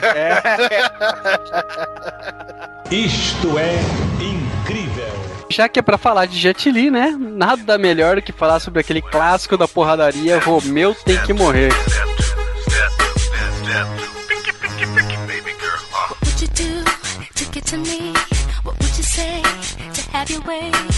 [3.03, 3.79] Isto é
[4.21, 5.09] incrível.
[5.49, 7.17] Já que é pra falar de Jet Li, né?
[7.19, 11.73] Nada melhor do que falar sobre aquele clássico da porradaria, Romeu tem que morrer.
[15.91, 16.83] What would you do
[17.33, 18.13] to get to me?
[18.63, 20.90] What would you say to have your way?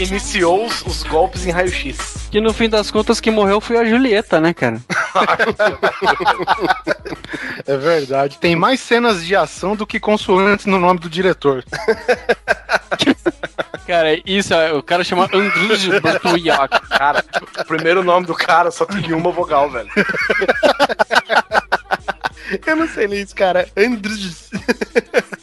[0.00, 2.28] E iniciou os, os golpes em raio-x.
[2.30, 4.80] Que no fim das contas, quem morreu foi a Julieta, né, cara?
[7.66, 8.38] É verdade.
[8.38, 11.62] Tem mais cenas de ação do que consoantes no nome do diretor.
[13.86, 16.80] Cara, isso, é- o cara chama Andrzej Bartoliak.
[16.88, 17.24] Cara,
[17.60, 19.88] o primeiro nome do cara só tem uma vogal, velho.
[22.66, 23.68] Eu não sei ler isso, cara.
[23.76, 24.50] Andres.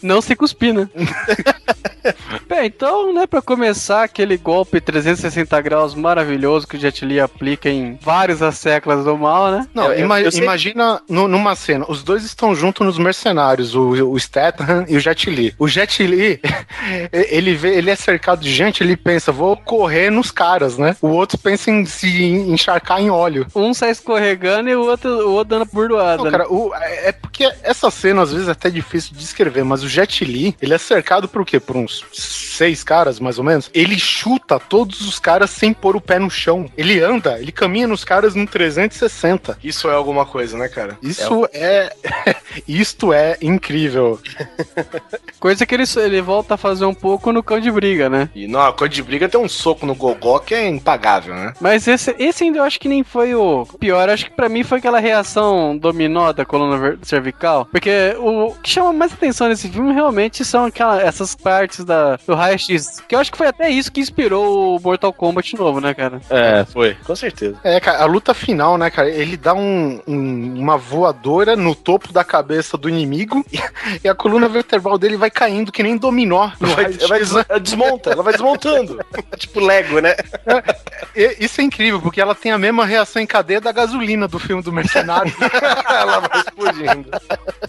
[0.01, 0.89] Não se cuspir, né?
[2.47, 7.69] Bem, então, né, pra começar, aquele golpe 360 graus maravilhoso que o Jet Li aplica
[7.69, 9.67] em várias das séculas do mal, né?
[9.73, 13.75] Não, Eu- ima- eu sei- imagina nu- numa cena, os dois estão juntos nos mercenários,
[13.75, 15.53] o, o Statham e o Jet Li.
[15.59, 16.39] O Jet Li,
[17.11, 20.95] ele vê, ele é cercado de gente, ele pensa, vou correr nos caras, né?
[21.01, 23.45] O outro pensa em se encharcar em óleo.
[23.53, 26.17] Um sai escorregando e o outro, o outro dando burdoada.
[26.17, 26.31] Não, né?
[26.31, 26.71] cara, o-
[27.03, 30.25] é é porque essa cena às vezes é até difícil de descrever, mas o Jet
[30.25, 31.59] Li, ele é cercado por quê?
[31.59, 36.01] Por uns seis caras, mais ou menos, ele chuta todos os caras sem pôr o
[36.01, 36.69] pé no chão.
[36.77, 39.57] Ele anda, ele caminha nos caras num 360.
[39.63, 40.97] Isso é alguma coisa, né, cara?
[41.01, 41.93] Isso é.
[42.67, 44.19] Isto é incrível.
[45.39, 48.29] Coisa que ele, ele volta a fazer um pouco no cão de briga, né?
[48.35, 51.53] E não, coisa de briga tem um soco no gogó que é impagável, né?
[51.61, 54.09] Mas esse, esse ainda eu acho que nem foi o pior.
[54.09, 57.65] Acho que pra mim foi aquela reação dominó da coluna ver- cervical.
[57.71, 62.35] Porque o que chama mais atenção nesse filme realmente são aquela, essas partes da, do
[62.35, 63.01] raio-x.
[63.07, 66.21] Que eu acho que foi até isso que inspirou o Mortal Kombat novo, né, cara?
[66.29, 67.57] É, foi, com certeza.
[67.63, 69.09] É, cara, a luta final, né, cara?
[69.09, 73.57] Ele dá um- um- uma voadora no topo da cabeça do inimigo e,
[74.03, 76.49] e a coluna vertebral dele vai caindo que nem dominó.
[76.59, 77.45] no Vai, vai, né?
[77.49, 78.99] ela desmonta, ela vai desmontando.
[79.37, 80.15] tipo Lego, né?
[81.15, 84.39] E- Isso é incrível, porque ela tem a mesma reação em cadeia da gasolina do
[84.39, 85.33] filme do Mercenário.
[85.89, 86.43] ela vai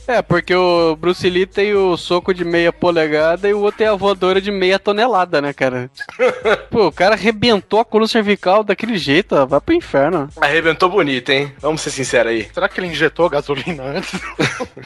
[0.07, 3.87] É, porque o Bruce Lee tem o soco de meia polegada e o outro tem
[3.87, 5.91] a voadora de meia tonelada, né, cara?
[6.71, 10.29] Pô, o cara arrebentou a coluna cervical daquele jeito, ó, vai pro inferno.
[10.41, 11.53] Arrebentou bonito, hein?
[11.61, 12.49] Vamos ser sinceros aí.
[12.53, 14.13] Será que ele injetou gasolina antes?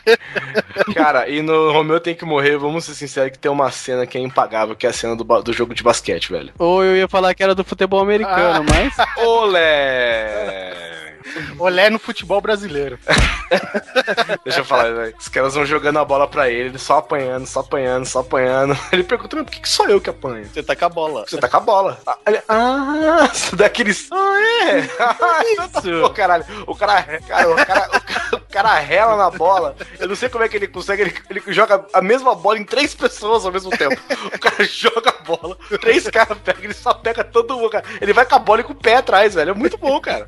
[0.95, 4.19] Cara, e no Romeu tem que morrer, vamos ser sinceros que tem uma cena que
[4.19, 6.53] é impagável, que é a cena do, do jogo de basquete, velho.
[6.59, 8.95] Ou eu ia falar que era do futebol americano, mas.
[9.25, 11.12] Olé!
[11.59, 12.99] Olé no futebol brasileiro.
[14.45, 15.15] Deixa eu falar, velho.
[15.19, 18.77] Os caras vão jogando a bola pra ele, ele só apanhando, só apanhando, só apanhando.
[18.93, 20.47] Ele pergunta, "Mas por que, que sou eu que apanho?
[20.47, 21.25] Você tá com a bola.
[21.27, 22.01] Você tá com a bola.
[22.07, 24.09] Ah, ele, ah você dá aqueles.
[24.11, 24.89] Ah, é?
[24.99, 25.43] Ah,
[25.81, 26.05] isso.
[26.05, 26.45] Ô, caralho.
[26.67, 29.75] O cara, cara, o cara, o cara, cara rela na bola.
[29.99, 31.03] Eu não sei como é que ele consegue.
[31.03, 34.01] Ele, ele joga a mesma bola em três pessoas ao mesmo tempo.
[34.35, 37.85] O cara joga a bola, três caras pegam, ele só pega todo mundo, cara.
[38.01, 39.51] Ele vai com a bola e com o pé atrás, velho.
[39.51, 40.27] É muito bom, cara.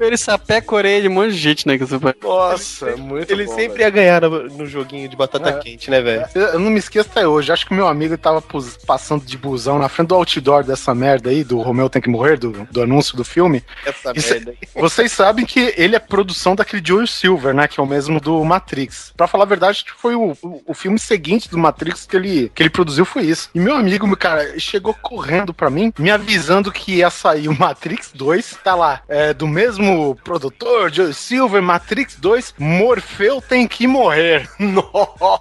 [0.00, 1.76] Ele sapeca a orelha de um monte de gente, né?
[1.76, 3.54] Que você vai- Nossa, é muito Ele bom.
[3.54, 3.82] sempre velho.
[3.82, 6.24] ia ganhar no, no joguinho de batata quente, né, velho?
[6.34, 7.50] Eu eu não me esqueço até hoje.
[7.52, 8.42] Acho que meu amigo tava
[8.86, 12.38] passando de busão na frente do outdoor dessa merda aí, do Romeu Tem que Morrer,
[12.38, 13.64] do, do anúncio do filme.
[13.84, 14.68] Essa Isso- merda aí.
[14.74, 17.63] Vocês sabem que ele é produção daquele Joel Silver, né?
[17.68, 19.12] Que é o mesmo do Matrix.
[19.16, 22.16] Pra falar a verdade, acho que foi o, o, o filme seguinte do Matrix que
[22.16, 23.50] ele, que ele produziu foi isso.
[23.54, 28.12] E meu amigo, cara, chegou correndo pra mim, me avisando que ia sair o Matrix
[28.14, 28.58] 2.
[28.62, 34.48] Tá lá, é, do mesmo produtor, Joel Silver, Matrix 2, Morfeu tem que morrer.
[34.58, 35.38] Nossa!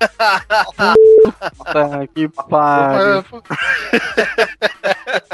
[2.14, 3.26] Que pariu.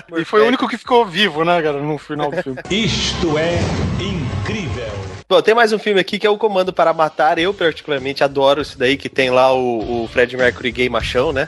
[0.18, 2.60] e foi o único que ficou vivo, né, cara, no final do filme.
[2.70, 3.58] Isto é
[4.00, 5.18] incrível.
[5.32, 7.38] Bom, tem mais um filme aqui que é o Comando para Matar.
[7.38, 11.47] Eu, particularmente, adoro esse daí, que tem lá o, o Fred Mercury gay machão, né?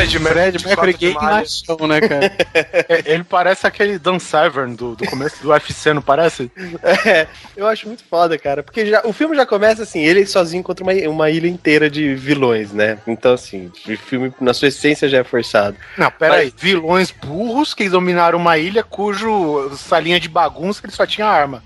[0.00, 1.36] Fred Fred Mercury gay malha.
[1.40, 2.32] machão, né, cara?
[2.88, 6.50] É, ele parece aquele Dan Severn do, do começo do UFC, não parece?
[7.06, 7.26] É,
[7.56, 8.62] eu acho muito foda, cara.
[8.62, 12.14] Porque já, o filme já começa assim, ele sozinho contra uma, uma ilha inteira de
[12.14, 12.98] vilões, né?
[13.06, 15.76] Então, assim, o filme, na sua essência, já é forçado.
[15.96, 16.52] Não, pera aí.
[16.56, 21.62] Vilões burros que dominaram uma ilha cujo salinha de bagunça ele só tinha arma.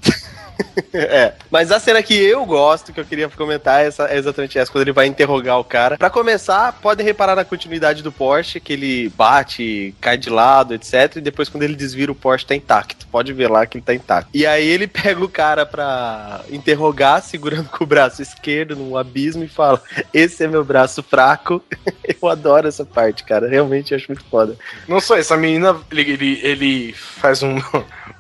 [0.95, 1.35] É.
[1.51, 4.71] Mas a cena que eu gosto, que eu queria comentar, é, essa, é exatamente essa,
[4.71, 5.97] quando ele vai interrogar o cara.
[5.99, 11.17] Pra começar, podem reparar na continuidade do Porsche, que ele bate, cai de lado, etc.
[11.17, 13.07] E depois, quando ele desvira, o Porsche tá intacto.
[13.09, 14.31] Pode ver lá que ele tá intacto.
[14.33, 19.45] E aí ele pega o cara pra interrogar, segurando com o braço esquerdo num abismo
[19.45, 21.63] e fala: Esse é meu braço fraco.
[22.21, 23.49] eu adoro essa parte, cara.
[23.49, 24.57] Realmente acho muito foda.
[24.89, 27.59] Não só isso, a menina, ele, ele, ele faz um,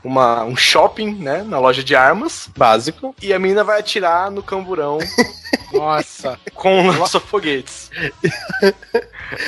[0.05, 3.15] uma, um shopping, né, na loja de armas, Básico.
[3.23, 4.99] e a menina vai atirar no camburão
[5.73, 6.39] Nossa.
[6.55, 7.91] com lança-foguetes.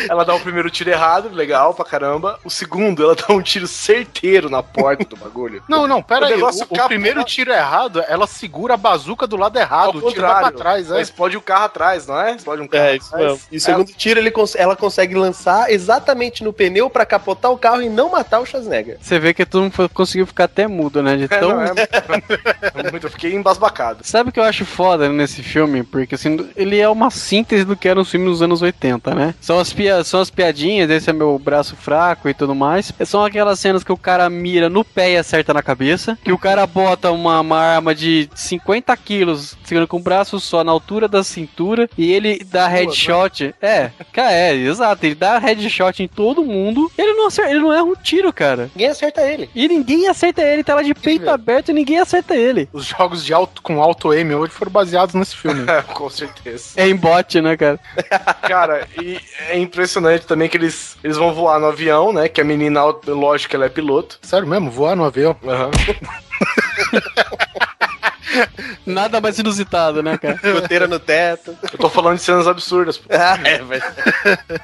[0.09, 2.39] ela dá o primeiro tiro errado, legal pra caramba.
[2.45, 5.63] O segundo, ela dá um tiro certeiro na porta do bagulho.
[5.69, 6.33] Não, não, pera O aí.
[6.33, 9.99] O, negócio o primeiro tiro errado, ela segura a bazuca do lado errado.
[10.01, 11.01] Ao O tiro vai pra trás, é.
[11.01, 12.33] explode o carro atrás, não é?
[12.35, 13.33] Explode um carro É, isso atrás.
[13.33, 13.41] mesmo.
[13.53, 17.59] E o segundo tiro, ele cons- ela consegue lançar exatamente no pneu pra capotar o
[17.59, 18.99] carro e não matar o Schwarzenegger.
[19.01, 21.17] Você vê que todo mundo conseguiu ficar até mudo, né?
[21.17, 21.51] De É, tão...
[21.51, 21.75] não, é,
[22.75, 23.99] é muito, eu fiquei embasbacado.
[24.03, 25.83] Sabe o que eu acho foda nesse filme?
[25.83, 29.35] Porque assim, ele é uma síntese do que era um filme nos anos 80, né?
[29.41, 32.93] São as, pia são as piadinhas, esse é meu braço fraco e tudo mais.
[33.05, 36.19] São aquelas cenas que o cara mira no pé e acerta na cabeça.
[36.25, 40.65] Que o cara bota uma, uma arma de 50 quilos, segurando com o braço só
[40.65, 41.89] na altura da cintura.
[41.97, 43.55] E ele dá headshot.
[43.61, 45.05] É, cara, é, exato.
[45.05, 46.91] Ele dá headshot em todo mundo.
[46.97, 48.71] Ele não, acerta, ele não erra um tiro, cara.
[48.75, 49.51] Ninguém acerta ele.
[49.55, 51.35] E ninguém acerta ele, tá lá de peito velho.
[51.35, 52.69] aberto e ninguém acerta ele.
[52.73, 55.65] Os jogos de alto, com alto aim hoje foram baseados nesse filme.
[55.95, 56.73] Com certeza.
[56.77, 57.79] É em bot, né, cara?
[58.43, 62.29] Cara, e é impressionante também que eles, eles vão voar no avião, né?
[62.29, 64.19] Que a menina, lógico que ela é piloto.
[64.23, 64.71] Sério mesmo?
[64.71, 65.37] Voar no avião?
[65.45, 65.71] Aham.
[68.87, 70.39] Nada mais inusitado, né, cara?
[70.53, 71.57] Goteira no teto.
[71.73, 72.99] Eu tô falando de cenas absurdas.
[72.99, 73.07] pô.
[73.17, 73.83] Ah, é, mas...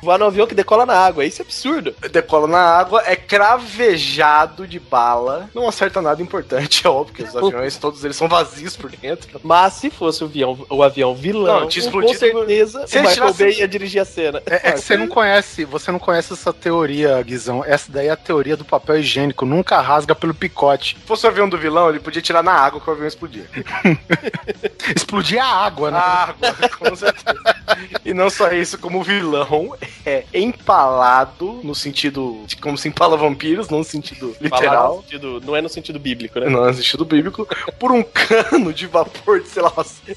[0.02, 1.94] Voar no avião que decola na água, isso é absurdo.
[2.12, 5.48] Decola na água, é cravejado de bala.
[5.54, 9.40] Não acerta nada importante, é óbvio que os aviões, todos eles são vazios por dentro.
[9.42, 13.14] Mas se fosse o avião, o avião vilão, Não, tinha com certeza Se o Michael
[13.14, 14.42] tirasse- Bay ia dirigir a cena.
[14.46, 17.64] É, é que você não conhece, você não conhece essa teoria, Guizão.
[17.66, 19.44] Essa daí é a teoria do papel higiênico.
[19.44, 20.96] Nunca rasga pelo picote.
[21.00, 23.44] Se fosse o avião do vilão, ele podia tirar na água que o avião explodia.
[24.94, 25.98] Explodir a água, né?
[25.98, 27.38] A água, com certeza.
[28.04, 33.16] E não só isso, como o vilão é empalado no sentido de como se empala
[33.16, 34.96] vampiros, não no sentido literal.
[34.96, 36.48] no sentido- não é no sentido bíblico, né?
[36.48, 37.46] Não, no sentido bíblico,
[37.78, 39.72] por um cano de vapor de, sei lá,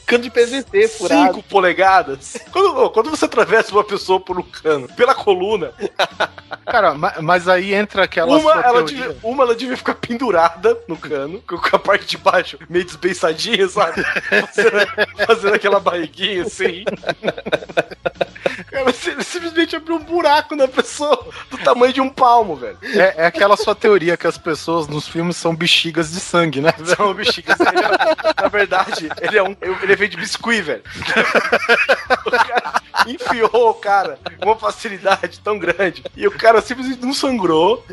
[0.06, 1.36] Cano de PVC furado.
[1.36, 2.38] 5 polegadas.
[2.52, 5.72] Quando, quando você atravessa uma pessoa por um cano, pela coluna,
[6.66, 10.78] Cara, ma- mas aí entra aquela uma sua ela, devia, uma ela devia ficar pendurada
[10.88, 13.35] no cano, com com a parte de baixo meio desbeiçadinha,
[13.70, 14.04] sabe?
[14.04, 16.84] Fazendo, fazendo aquela barriguinha assim.
[18.72, 22.78] Cara, você simplesmente abriu um buraco na pessoa do tamanho de um palmo, velho.
[22.84, 26.74] É, é aquela sua teoria que as pessoas nos filmes são bexigas de sangue, né?
[26.96, 27.60] São bexigas.
[27.60, 29.56] Ele é- na verdade, ele é um.
[29.82, 30.84] Ele é feito de biscuit, velho.
[32.26, 36.04] O cara enfiou o cara com uma facilidade tão grande.
[36.16, 37.84] E o cara simplesmente não sangrou,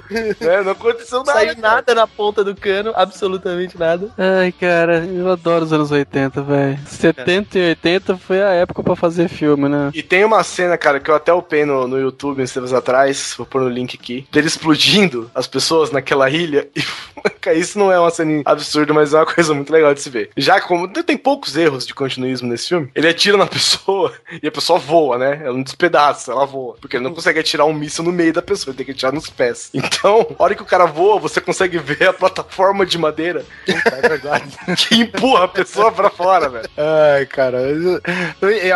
[0.41, 0.63] né?
[0.63, 1.39] Não aconteceu Não nada.
[1.39, 4.11] saiu nada na ponta do cano, absolutamente nada.
[4.17, 6.79] Ai, cara, eu adoro os anos 80, velho.
[6.87, 9.91] 70 e 80 foi a época pra fazer filme, né?
[9.95, 13.35] E tem uma cena, cara, que eu até upei no, no YouTube uns tempos atrás,
[13.37, 16.69] vou pôr no link aqui, dele explodindo as pessoas naquela ilha.
[17.47, 20.11] E, isso não é uma cena absurda, mas é uma coisa muito legal de se
[20.11, 20.31] ver.
[20.37, 24.51] Já como tem poucos erros de continuismo nesse filme, ele atira na pessoa e a
[24.51, 25.41] pessoa voa, né?
[25.43, 26.77] Ela não despedaça, ela voa.
[26.81, 29.13] Porque ele não consegue atirar um míssil no meio da pessoa, ele tem que atirar
[29.13, 29.71] nos pés.
[29.93, 34.09] Então, a hora que o cara voa, você consegue ver a plataforma de madeira É
[34.09, 34.57] verdade.
[34.89, 36.69] que empurra a pessoa pra fora, velho.
[36.77, 37.59] Ai, cara.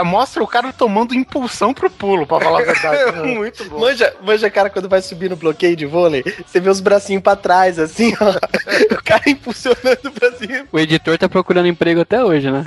[0.04, 2.96] Mostra o cara tomando impulsão pro pulo, pra falar a verdade.
[3.06, 3.34] É né?
[3.34, 3.80] muito bom.
[3.80, 7.36] Manja, manja, cara, quando vai subir no bloqueio de vôlei, você vê os bracinhos pra
[7.36, 8.94] trás, assim, ó.
[8.94, 10.66] O cara impulsionando pra cima.
[10.72, 12.66] O editor tá procurando emprego até hoje, né?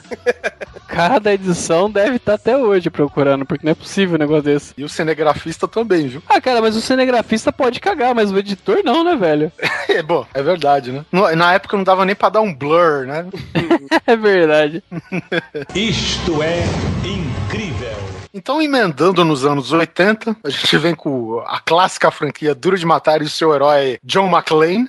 [0.76, 4.44] O cara da edição deve estar até hoje procurando, porque não é possível um negócio
[4.44, 4.74] desse.
[4.78, 6.22] E o cinegrafista também, viu?
[6.30, 9.52] Ah, cara, mas o cinegrafista pode cagar, mas o editor não, né, velho?
[9.90, 11.04] É, bom, é verdade, né?
[11.12, 13.26] No- Na época não dava nem pra dar um blur, né?
[14.06, 14.84] É verdade.
[15.74, 16.64] Isto é
[17.04, 17.98] incrível.
[18.32, 23.22] Então, emendando nos anos 80, a gente vem com a clássica franquia Duro de Matar
[23.22, 24.88] e o seu herói John McClane.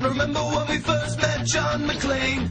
[0.00, 2.50] Remember when we first met John McClane?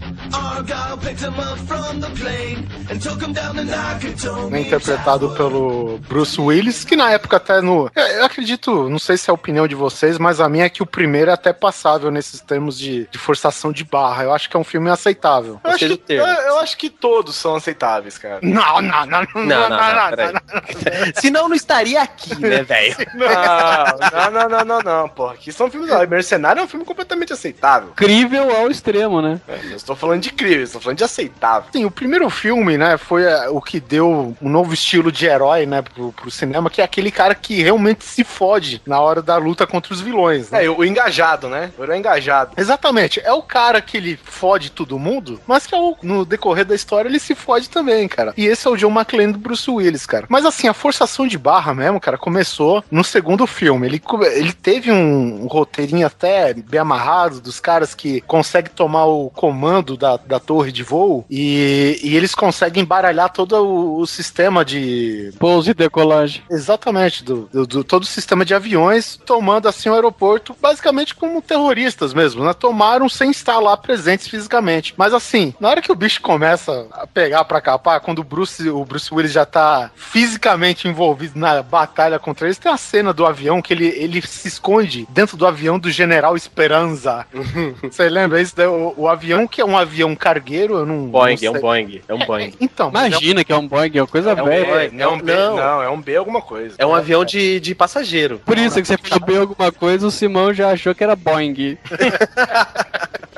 [4.50, 7.90] Né, interpretado pelo Bruce Willis, que na época até no.
[7.96, 10.82] Eu, acredito, não sei se é a opinião de vocês, mas a minha é que
[10.82, 14.24] o primeiro é até passável nesses termos de, de forçação de barra.
[14.24, 15.60] Eu acho que é um filme aceitável.
[15.64, 18.40] Eu acho, que, eu, eu acho que todos são aceitáveis, cara.
[18.42, 21.14] Não, não, não, não, Não, não, não, peraí.
[21.16, 22.96] Senão não estaria aqui, né, velho?
[23.14, 25.34] Não, não, não, não, não, porra.
[25.34, 25.90] Aqui são filmes.
[26.10, 27.90] Mercenário é um filme completamente aceitável.
[27.90, 29.40] Incrível ao extremo, né?
[29.48, 31.70] É, eu estou falando de incrível, estou falando de aceitável.
[31.72, 35.66] Sim, o primeiro filme, né, foi é, o que deu um novo estilo de herói,
[35.66, 39.38] né, pro, pro cinema, que é aquele cara que realmente se fode na hora da
[39.38, 40.66] luta contra os vilões, né?
[40.66, 41.72] É, o engajado, né?
[41.78, 42.52] O herói engajado.
[42.58, 46.76] Exatamente, é o cara que ele fode todo mundo, mas que ao- no decorrer da
[46.76, 48.34] história ele se fode também, cara.
[48.38, 50.26] E esse é o John McClane do Bruce Willis, cara.
[50.30, 53.88] Mas assim, a forçação de barra mesmo, cara, começou no segundo filme.
[53.88, 54.02] Ele,
[54.34, 59.98] ele teve um, um roteirinho até bem amarrado dos caras que conseguem tomar o comando
[59.98, 65.32] da, da torre de voo e, e eles conseguem embaralhar todo o, o sistema de,
[65.40, 66.44] Pouso e decolagem.
[66.50, 71.42] Exatamente, do, do- do- todo o sistema de aviões, tomando assim o aeroporto, basicamente como
[71.42, 72.54] terroristas mesmo, né?
[72.54, 74.94] Tomaram sem estar lá presentes fisicamente.
[74.98, 78.70] Mas assim, na hora que o bicho começa a pegar pra capar, quando o Bruce,
[78.70, 83.26] o Bruce Willis já tá fisicamente envolvido na batalha contra eles, tem a cena do
[83.26, 87.26] avião que ele, ele se esconde dentro do avião do General Esperanza.
[87.84, 88.54] Você lembra isso?
[88.62, 91.08] O, o avião que é um avião cargueiro, eu não.
[91.08, 91.62] Boeing, não é um.
[91.62, 92.54] Boeing, é um Boeing.
[92.60, 94.66] Então, mas é- Imagina que é um Boeing, é uma coisa um velha.
[94.66, 95.02] Boeing.
[95.02, 95.56] É um B, Não.
[95.56, 96.76] não, é um B alguma coisa.
[96.78, 98.40] É um avião de, de passageiro.
[98.46, 101.78] Por isso que você falou bem alguma coisa, o Simão já achou que era Boeing.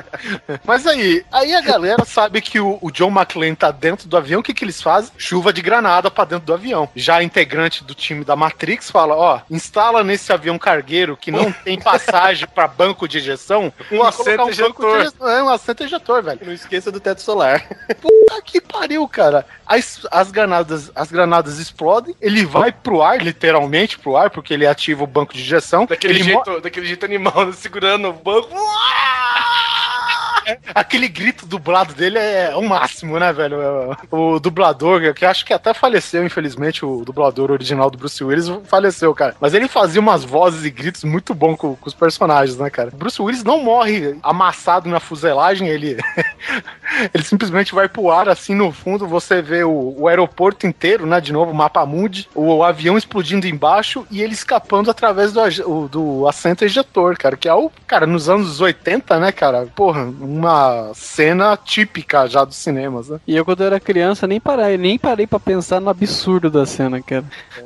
[0.66, 4.42] Mas aí, aí a galera sabe que o, o John McClane tá dentro do avião,
[4.42, 5.12] o que que eles fazem?
[5.18, 6.90] Chuva de granada pra dentro do avião.
[6.96, 11.52] Já a integrante do time da Matrix fala, ó, instala nesse avião cargueiro que não
[11.64, 15.30] tem passagem pra banco de ejeção, Um assento colocar ejetor.
[15.30, 16.40] É, um assento ejetor, velho.
[16.44, 17.66] Não esqueça do teto solar.
[18.02, 19.46] puta que pariu, cara.
[19.66, 24.68] As, as, granadas, as granadas explodem, ele vai pro ar, literalmente pro ar, porque ele
[24.68, 25.86] ativa o banco de injeção.
[25.86, 28.50] Daquele jeito, daquele jeito animal, segurando o banco.
[30.74, 33.58] Aquele grito dublado dele é o máximo, né, velho?
[34.12, 39.14] O dublador, que acho que até faleceu, infelizmente, o dublador original do Bruce Willis faleceu,
[39.14, 39.36] cara.
[39.40, 42.92] Mas ele fazia umas vozes e gritos muito bons com, com os personagens, né, cara?
[42.94, 45.98] Bruce Willis não morre amassado na fuselagem, ele.
[47.14, 51.20] ele simplesmente vai pro ar, assim, no fundo, você vê o, o aeroporto inteiro, né?
[51.20, 55.88] De novo, o mapa mundi, o, avião explodindo embaixo e ele escapando através do, o-
[55.88, 59.68] do assento ejetor, cara, que é o, cara, nos anos 80, né, cara?
[59.76, 63.20] Porra, uma cena típica já dos cinemas, né?
[63.28, 66.66] E eu, quando eu era criança, nem parei, nem parei pra pensar no absurdo da
[66.66, 67.26] cena, cara.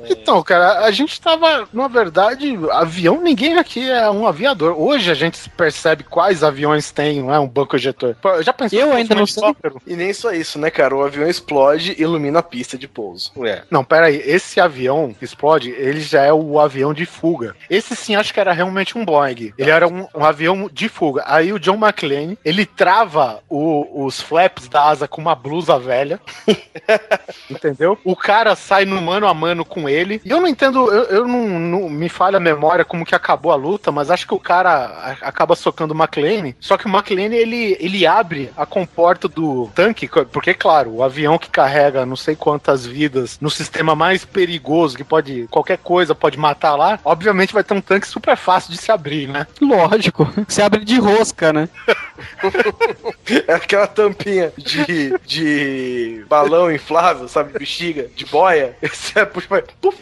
[0.10, 4.80] Então, cara, a gente tava, na verdade, avião, ninguém aqui é um aviador.
[4.80, 7.40] Hoje a gente percebe quais aviões tem, não é?
[7.40, 8.16] Um banco ejetor.
[8.42, 9.56] Já pensou Eu ainda não sei.
[9.86, 10.96] E nem só isso, né, cara?
[10.96, 13.32] O avião explode e ilumina a pista de pouso.
[13.46, 13.64] É.
[13.70, 17.56] Não, pera aí, esse avião que explode, ele já é o avião de fuga.
[17.70, 19.54] Esse sim, acho que era realmente um Boeing.
[19.58, 21.24] Ele era um, um avião de fuga.
[21.26, 26.20] Aí o John McClane, ele trava o- os flaps da asa com uma blusa velha.
[27.50, 27.98] entendeu?
[28.04, 30.22] O cara sai no mano a mano com ele.
[30.24, 33.52] E eu não entendo, eu, eu não, não- me falha a memória como que acabou
[33.52, 36.56] a luta, mas acho que o cara acaba socando o McClane.
[36.60, 41.38] Só que o McClane, ele, ele abre a comporta do tanque, porque, claro, o avião
[41.38, 46.38] que carrega não sei quantas vidas no sistema mais perigoso, que pode, qualquer coisa pode
[46.38, 49.48] matar lá, obviamente vai ter um tanque super fácil de se abrir, né?
[49.62, 50.28] Lógico.
[50.48, 51.70] Você abre de rosca, né?
[53.48, 57.58] É aquela tampinha de, de balão inflável, sabe?
[57.58, 58.76] Bexiga, de boia.
[58.82, 59.98] Esse é, puxa, vai, puf,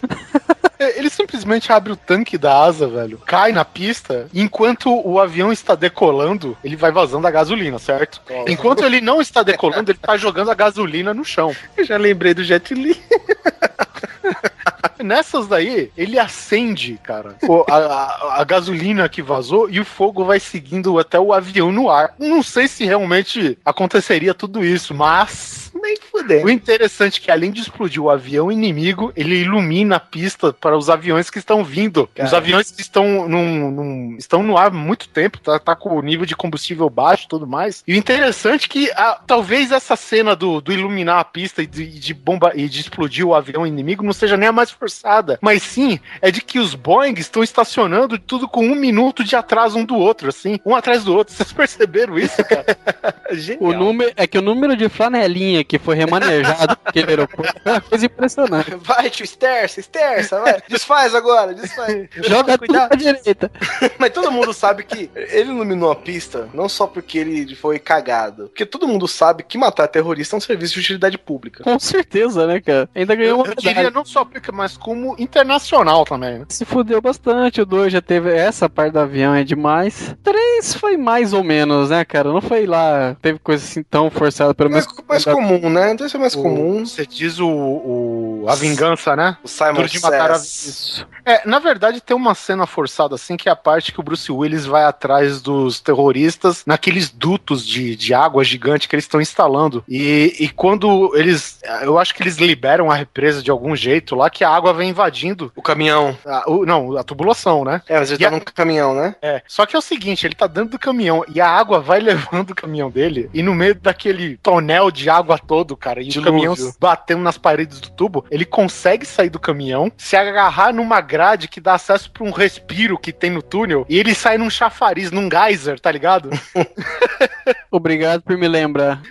[0.78, 5.20] É, Ele simplesmente abre o tanque da asa, velho, cai na pista, e enquanto o
[5.20, 8.22] avião está decolando, ele vai vazando a gasolina, certo?
[8.48, 11.56] Enquanto ele não está decolando, ele tá jogando a gasolina no chão.
[11.78, 12.96] eu já lembrei do Jet Li.
[15.04, 17.36] Nessas daí, ele acende, cara,
[17.70, 21.90] a, a- a gasolina que vazou e o fogo vai seguindo até o avião no
[21.90, 22.14] ar.
[22.18, 25.72] Não sei se realmente aconteceria tudo isso, mas.
[25.76, 26.46] Nem fuder.
[26.46, 30.78] O interessante é que, além de explodir o avião inimigo, ele ilumina a pista para
[30.78, 32.10] os aviões que estão vindo.
[32.18, 32.38] Os Cara.
[32.38, 36.02] aviões que estão, num- num- estão no ar há muito tempo, tá, tá com o
[36.02, 37.84] nível de combustível baixo e tudo mais.
[37.88, 41.68] E o interessante é que ah, talvez essa cena do, do iluminar a pista e
[41.68, 45.38] de, de bomba e de explodir o avião inimigo não seja nem a mais forçada,
[45.42, 49.78] mas sim é de que os Boeing estão estacionando tudo com um minuto de atraso
[49.78, 51.34] um do outro, assim, um atrás do outro.
[51.36, 52.66] Vocês perceberam isso, cara?
[53.60, 57.82] O número, é que o número de flanelinha que foi remanejado naquele aeroporto é uma
[57.82, 58.76] coisa impressionante.
[58.76, 60.62] Vai, tio, esterça, esterça, vai.
[60.70, 62.08] Desfaz agora, desfaz.
[62.24, 62.88] Joga tudo Cuidado.
[62.90, 63.52] pra direita.
[64.00, 68.48] Mas todo mundo sabe que ele iluminou a pista não só porque ele foi cagado,
[68.48, 71.64] porque todo mundo sabe que matar terrorista é um serviço de utilidade pública.
[71.64, 72.90] Com certeza, né, cara?
[72.96, 73.92] Ainda ganhou uma Eu diria medalha.
[73.92, 76.46] não só porque, mas como internacional também, né?
[76.50, 80.16] Se fudeu bastante, o 2 já teve essa parte do avião é demais.
[80.24, 82.32] 3 foi mais ou menos, né, cara?
[82.32, 85.04] Não foi lá, teve coisa assim tão forçada, pelo Mais, menos.
[85.08, 85.92] mais comum, né?
[86.06, 86.86] Deve ser mais O- comum.
[86.86, 89.38] Você diz o, o- a vingança, né?
[89.44, 91.06] O Simon Duro de matar a- Says.
[91.26, 94.32] É, na verdade tem uma cena forçada assim, que é a parte que o Bruce
[94.32, 99.84] Willis vai atrás dos terroristas naqueles dutos de, de água gigante que eles estão instalando.
[99.90, 101.60] E, e quando eles.
[101.82, 104.90] Eu acho que eles liberam a represa de algum jeito lá, que a água vem
[104.92, 105.52] invadindo.
[105.56, 106.16] O caminhão.
[106.26, 107.82] a- o- não, a tubulação, né?
[107.88, 109.16] É, mas ele E tá a- num caminhão, né?
[109.22, 109.42] É.
[109.48, 112.00] Só que é o seguinte, ele tá dentro do caminhão e a água vai
[112.46, 116.22] levando o caminhão dele e no meio daquele tonel de água todo, cara, e Dilúvio.
[116.22, 121.02] o caminhão batendo nas paredes do tubo, ele consegue sair do caminhão, se agarrar numa
[121.02, 124.50] grade que dá acesso pra um respiro que tem no túnel e ele sai num
[124.50, 126.30] chafariz, num geyser, tá ligado?
[127.72, 129.02] Obrigado por me lembrar.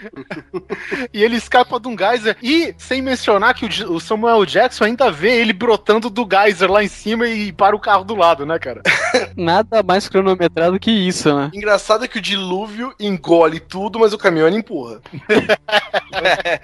[1.12, 5.40] e ele escapa de um geyser e sem mencionar que o Samuel Jackson ainda vê
[5.40, 8.82] ele brotando do geyser lá em cima e para o carro do lado, né, cara?
[9.36, 11.50] Nada mais cronometrado que isso, né?
[11.52, 15.00] Engraçado é que o dilúvio engole tudo, mas o caminhão ele empurra.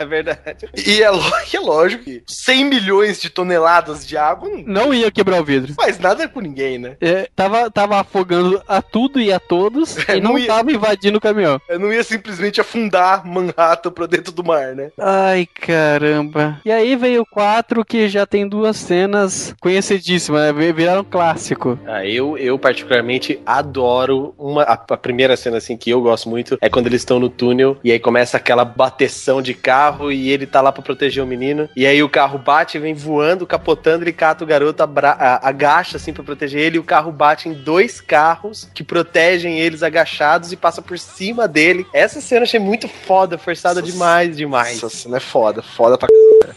[0.00, 0.68] É verdade.
[0.86, 1.20] E é, lo-
[1.52, 5.44] e é lógico que 100 milhões de toneladas de água não Não ia quebrar o
[5.44, 5.74] vidro.
[5.74, 6.96] faz nada com ninguém, né?
[7.00, 10.72] É, tava, tava afogando a tudo e a todos É, e não, não ia- tava
[10.72, 11.60] invadindo o caminhão.
[11.68, 14.90] Eu não ia simplesmente afundar Manhattan pra dentro do mar, né?
[14.98, 16.60] Ai, caramba.
[16.64, 20.52] E aí veio o 4 que já tem duas cenas conhecidíssimas, né?
[20.52, 21.78] Vi- viraram clássico.
[21.86, 26.56] Ah, eu, eu particularmente adoro uma a, a primeira cena assim que eu gosto muito
[26.60, 30.30] é quando eles estão no túnel e aí começa aquela bateção de carro carro e
[30.30, 31.68] ele tá lá pra proteger o menino.
[31.76, 35.96] E aí o carro bate, vem voando, capotando, ele cata o garoto, abra- a- agacha
[35.96, 36.76] assim pra proteger ele.
[36.76, 41.46] E o carro bate em dois carros que protegem eles agachados e passa por cima
[41.48, 41.86] dele.
[41.92, 44.76] Essa cena eu achei muito foda, forçada Nossa, demais, demais.
[44.76, 46.08] Essa cena é foda, foda pra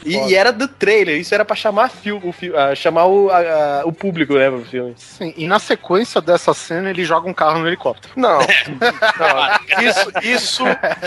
[0.06, 3.30] E, e era do trailer, isso era pra chamar fio, o fio- ah, chamar o,
[3.30, 3.38] a-
[3.82, 4.94] a- o público, né, pro filme.
[4.98, 8.14] Sim, e na sequência dessa cena ele joga um carro no helicóptero.
[8.16, 8.40] Não.
[9.24, 10.64] Não, Isso, isso,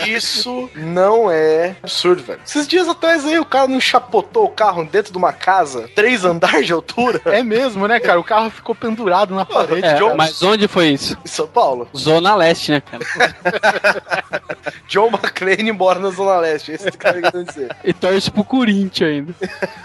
[0.06, 2.40] isso não é absurdo, velho.
[2.46, 6.24] Esses dias atrás aí o cara não chapotou o carro dentro de uma casa, três
[6.24, 8.18] andares de altura, É mesmo, né, cara?
[8.20, 9.86] O carro ficou pendurado na parede.
[9.86, 11.16] É, John- mas onde foi isso?
[11.24, 11.88] em São Paulo.
[11.96, 13.04] Zona Leste, né, cara?
[14.88, 16.72] John McClane mora na Zona Leste.
[16.72, 17.76] Esse cara que eu dizer.
[17.84, 19.34] E torce pro Corinthians ainda.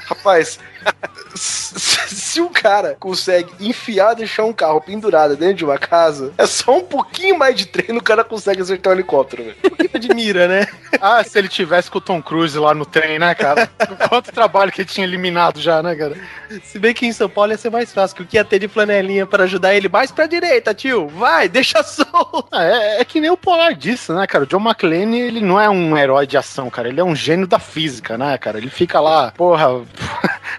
[0.05, 0.59] Rapaz,
[1.35, 6.77] se, o cara consegue enfiar, deixar um carro pendurado dentro de uma casa, é só
[6.77, 9.55] um pouquinho mais de treino o cara consegue acertar um helicóptero, velho.
[9.93, 10.67] Admira, né?
[11.01, 13.67] Ah, se ele tivesse com o Tom Cruise lá no trem, né, cara?
[14.09, 16.15] Quanto trabalho que ele tinha eliminado já, né, cara?
[16.63, 18.59] Se bem que em São Paulo ia ser mais fácil, que o que ia ter
[18.59, 21.07] de flanelinha pra ajudar ele mais pra direita, tio.
[21.07, 22.47] Vai, deixa solto.
[22.51, 24.43] Ah, É, é que nem o Polar disse, né, cara?
[24.43, 26.87] O John McClane, ele não é um herói de ação, cara.
[26.87, 28.57] Ele é um gênio da física, né, cara?
[28.57, 29.81] Ele fica lá, porra,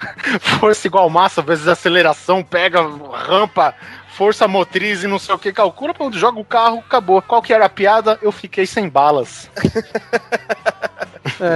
[0.41, 2.81] força igual massa, vezes aceleração, pega
[3.13, 3.75] rampa,
[4.09, 7.21] força motriz e não sei o que, calcula pra onde joga o carro, acabou.
[7.23, 8.19] Qual que era a piada?
[8.23, 9.51] Eu fiquei sem balas.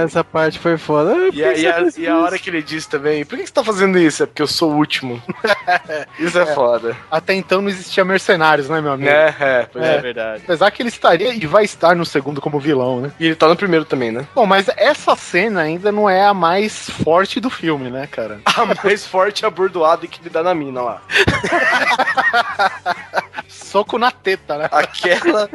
[0.03, 1.11] Essa parte foi foda.
[1.13, 3.53] Eu E a, e a- e a hora que ele disse também, por que você
[3.53, 4.23] tá fazendo isso?
[4.23, 5.21] É porque eu sou o último.
[6.19, 6.95] isso é, foda.
[7.09, 9.09] Até então não existia mercenários, né, meu amigo?
[9.09, 9.95] É, é, pois é.
[9.95, 10.41] É verdade.
[10.43, 13.11] Apesar que ele estaria e vai estar no segundo como vilão, né?
[13.19, 14.27] E ele tá no primeiro também, né?
[14.35, 18.39] Bom, mas essa cena ainda não é a mais forte do filme, né, cara?
[18.57, 21.01] A mais forte abordoada que ele dá na mina lá.
[23.47, 24.69] Soco na teta, né?
[24.71, 25.49] Aquela,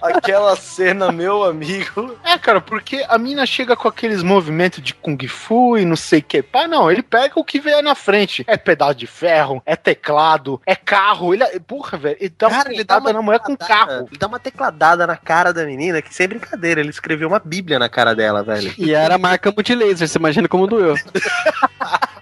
[0.00, 2.16] aquela cena, meu amigo.
[2.24, 6.20] É, cara, porque a mina chega com aqueles movimentos de Kung Fu e não sei
[6.20, 6.42] o que.
[6.42, 8.44] Pá, não, ele pega o que vier na frente.
[8.46, 11.34] É pedaço de ferro, é teclado, é carro.
[11.34, 14.06] Ele, porra, velho, ele dá Cara, uma ele dá uma na mulher com carro.
[14.10, 17.78] Ele dá uma tecladada na cara da menina, que sem brincadeira, ele escreveu uma bíblia
[17.78, 18.72] na cara dela, velho.
[18.78, 20.94] E era marca multilaser, você imagina como doeu.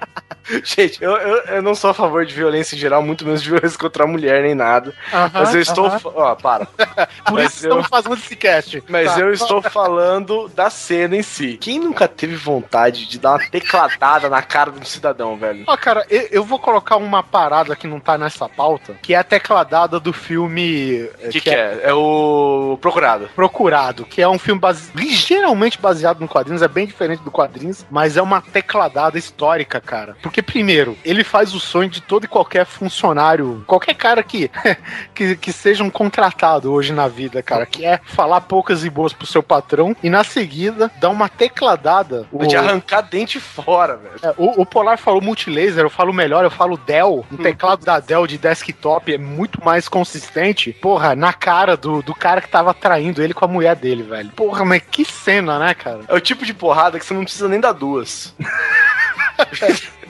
[0.65, 3.51] Gente, eu, eu, eu não sou a favor de violência em geral, muito menos de
[3.51, 4.95] violência contra a mulher nem nada.
[5.33, 5.87] Mas eu estou.
[5.87, 5.99] aham.
[5.99, 6.67] fa- Ó, para.
[7.27, 8.83] Por mas isso eu- estamos fazendo esse cast.
[8.89, 9.21] Mas Tá.
[9.21, 11.57] eu estou falando da cena em si.
[11.61, 15.65] Quem nunca teve vontade de dar uma tecladada na cara de um cidadão, velho?
[15.67, 19.19] Ó, cara, eu, eu vou colocar uma parada que não tá nessa pauta, que é
[19.19, 21.09] a tecladada do filme.
[21.25, 21.81] O que, que é?
[21.85, 23.29] É o Procurado.
[23.35, 24.91] Procurado, que é um filme base...
[24.95, 30.17] ligeiramente baseado no quadrinhos, é bem diferente do quadrinhos, mas é uma tecladada histórica, cara.
[30.23, 34.51] Porque, primeiro, ele faz o sonho de todo e qualquer funcionário, qualquer cara que,
[35.15, 39.13] que, que seja um contratado hoje na vida, cara, que é falar poucas e boas
[39.13, 42.27] pro seu patrão e, na seguida, dar uma tecladada.
[42.49, 44.15] De arrancar dente fora, velho.
[44.23, 47.25] É, o, o Polar falou multilaser, eu falo melhor, eu falo Dell.
[47.31, 50.73] O teclado da Dell de desktop é muito mais consistente.
[50.73, 54.31] Porra, na cara do, do cara que tava traindo ele com a mulher dele, velho.
[54.31, 56.01] Porra, mas que cena, né, cara?
[56.09, 58.35] É o tipo de porrada que você não precisa nem dar duas.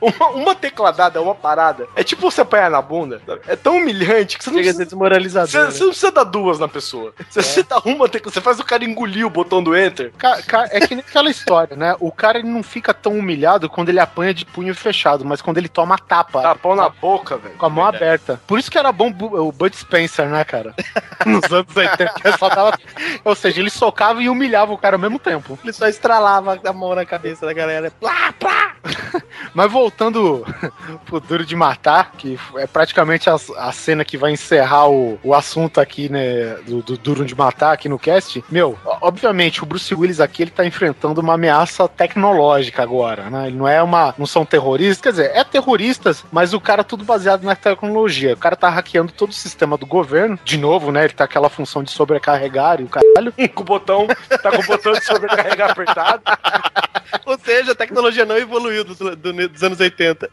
[0.00, 1.86] uma, uma tecladada, uma parada.
[1.96, 3.20] É tipo você apanhar na bunda.
[3.26, 3.40] sabe?
[3.46, 4.78] É tão humilhante que você não Chega precisa.
[4.78, 5.48] ser desmoralizador.
[5.50, 7.12] Você, você não precisa dar duas na pessoa.
[7.30, 10.12] Se você dá uma tecla, você faz o cara engolir o botão do enter.
[10.18, 11.96] Ca- ca- é que nem aquela história, né?
[12.00, 15.58] O cara ele não fica tão humilhado quando ele apanha de punho fechado, mas quando
[15.58, 16.42] ele toma tapa.
[16.42, 17.56] Dá pau na boca, velho.
[17.56, 18.40] Com a mão aberta.
[18.46, 20.74] Por isso que era bom o Bud Spencer, né, cara?
[21.26, 22.14] Nos anos 80.
[22.14, 22.78] que só dava-
[23.24, 25.58] Ou seja, ele socava e humilhava o cara ao mesmo tempo.
[25.62, 27.90] Ele só estralava a mão na cabeça da galera.
[27.90, 28.74] Plá, plá.
[29.52, 30.44] Mas voltando
[31.04, 35.34] pro Duro de Matar, que é praticamente a, a cena que vai encerrar o, o
[35.34, 38.44] assunto aqui, né, do, do Duro de Matar aqui no cast.
[38.50, 43.48] Meu, obviamente, o Bruce Willis aqui, ele tá enfrentando uma ameaça tecnológica agora, né?
[43.48, 46.84] Ele não é uma, não são terroristas, quer dizer, é terroristas, mas o cara é
[46.84, 48.34] tudo baseado na tecnologia.
[48.34, 50.38] O cara tá hackeando todo o sistema do governo.
[50.44, 53.32] De novo, né, ele tá aquela função de sobrecarregar e o caralho.
[53.54, 54.06] Com o botão,
[54.42, 56.22] tá com o botão de sobrecarregar apertado.
[57.26, 60.30] Ou seja, a tecnologia não evoluiu dos, do- dos anos 80.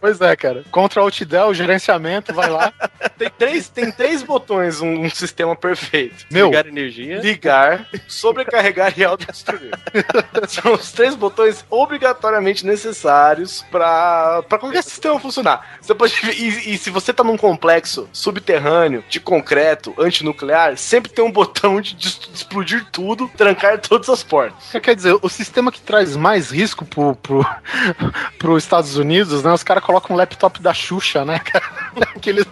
[0.00, 0.64] Pois é, cara.
[0.70, 2.72] Contra Alt Del, gerenciamento, vai lá.
[3.20, 6.24] Tem três, tem três botões, um, um sistema perfeito.
[6.30, 7.20] Meu, Ligar energia.
[7.20, 9.72] Ligar, sobrecarregar e autodestruir.
[10.48, 15.76] São os três botões obrigatoriamente necessários para qualquer sistema funcionar.
[15.82, 21.22] Você pode, e, e se você tá num complexo subterrâneo, de concreto, antinuclear, sempre tem
[21.22, 24.80] um botão de, de explodir tudo, trancar todas as portas.
[24.82, 27.46] Quer dizer, o sistema que traz mais risco pro, pro,
[28.38, 29.52] pro Estados Unidos, né?
[29.52, 31.66] Os caras colocam um laptop da Xuxa, né, cara?
[32.16, 32.46] Aqueles...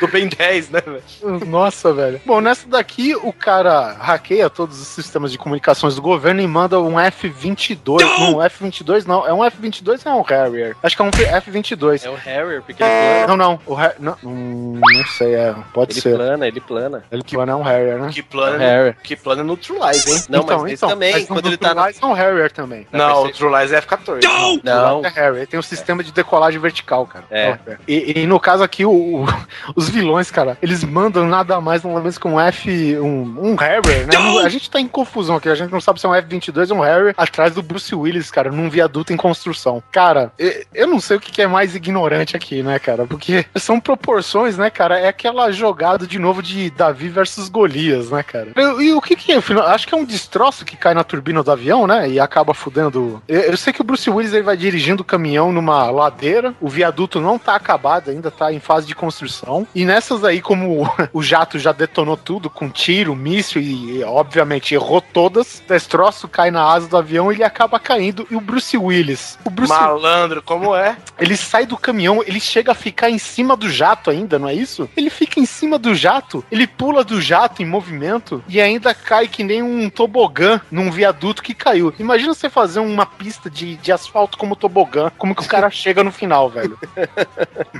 [0.00, 1.46] do Ben 10, né, velho?
[1.46, 2.20] Nossa, velho.
[2.24, 6.80] Bom, nessa daqui, o cara hackeia todos os sistemas de comunicações do governo e manda
[6.80, 8.00] um F-22.
[8.00, 9.26] Não, F-22 não.
[9.26, 10.76] É um F-22 ou é um Harrier?
[10.82, 12.04] Acho que é um F-22.
[12.04, 13.26] É o Harrier, porque ele plana.
[13.26, 13.60] Não, não.
[13.66, 16.14] O Har- não, hum, não sei, é, pode Ele ser.
[16.16, 17.04] plana, ele plana.
[17.10, 18.10] Ele plana é um Harrier, né?
[18.12, 18.96] Que plano, Harrier.
[19.02, 20.24] que plano é no True Lies, hein?
[20.28, 21.86] Não, Então, mas esse então, também, mas quando no ele tá True na...
[21.88, 22.86] Lies é um Harrier também.
[22.92, 24.60] Não, o mas True Lies é F-14.
[24.62, 27.24] Não, É Harrier, tem um sistema de decolagem vertical, cara.
[27.30, 27.58] É.
[27.86, 28.90] E, e no caso aqui, o,
[29.22, 29.26] o-
[29.74, 32.98] os vilões, cara, eles mandam nada mais, nada menos que um F.
[32.98, 34.12] um, um Harrier, né?
[34.14, 36.70] Não- A gente tá em confusão aqui, a gente não sabe se é um F-22
[36.70, 39.82] ou um Harrier atrás do Bruce Willis, cara, num viaduto em construção.
[39.92, 40.32] Cara,
[40.74, 43.06] eu não sei o que é mais ignorante aqui, né, cara?
[43.06, 44.98] Porque são proporções, né, cara?
[44.98, 48.48] É aquela jogada de novo de Davi versus Golias, né, cara?
[48.56, 49.36] E, e o que que é?
[49.36, 49.66] afinal?
[49.66, 52.08] Acho que é um destroço que cai na turbina do avião, né?
[52.08, 53.22] E acaba fudendo.
[53.28, 56.68] Eu, eu sei que o Bruce Willis ele vai dirigindo o caminhão numa ladeira, o
[56.68, 59.37] viaduto não tá acabado, ainda tá em fase de construção.
[59.74, 65.00] E nessas aí, como o, jato já detonou tudo com tiro, míssil e, obviamente, errou
[65.00, 68.26] todas, o destroço cai na asa do avião e ele acaba caindo.
[68.30, 69.38] E o Bruce Willis.
[69.44, 70.96] O Bruce Malandro, como é?
[71.18, 74.54] ele sai do caminhão, ele chega a ficar em cima do jato ainda, não é
[74.54, 74.88] isso?
[74.96, 79.28] Ele fica em cima do jato, ele pula do jato em movimento e ainda cai
[79.28, 81.92] que nem um tobogã num viaduto que caiu.
[81.98, 86.04] Imagina você fazer uma pista de, de asfalto como tobogã, como que o cara chega
[86.04, 86.78] no final, velho.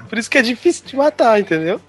[0.08, 1.80] por isso que é difícil de matar, entendeu?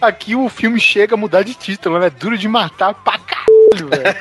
[0.00, 2.10] Aqui o filme chega a mudar de título, né?
[2.10, 4.16] Duro de matar pra caralho, velho.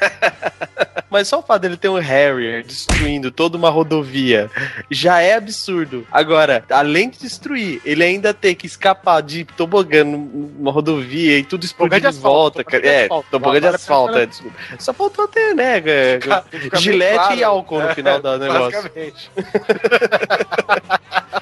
[1.15, 4.51] Mas só o fato dele ter um Harrier destruindo toda uma rodovia
[4.91, 6.05] já é absurdo.
[6.11, 11.63] Agora, além de destruir, ele ainda ter que escapar de tobogã numa rodovia e tudo
[11.63, 12.85] explodir de de volta, asfalto, cara.
[12.85, 13.27] É, asfalto.
[13.31, 14.07] tobogã de asfalto.
[14.13, 14.57] pensa- é, desculpa.
[14.77, 15.75] Só faltou ter, né?
[15.81, 17.35] Fica bem Gilete claro.
[17.35, 18.91] e álcool no final do negócio.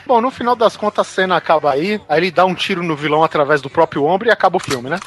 [0.06, 2.96] Bom, no final das contas a cena acaba aí, aí ele dá um tiro no
[2.96, 5.00] vilão através do próprio ombro e acaba o filme, né?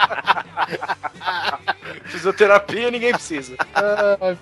[2.06, 3.54] Fisioterapia ninguém precisa.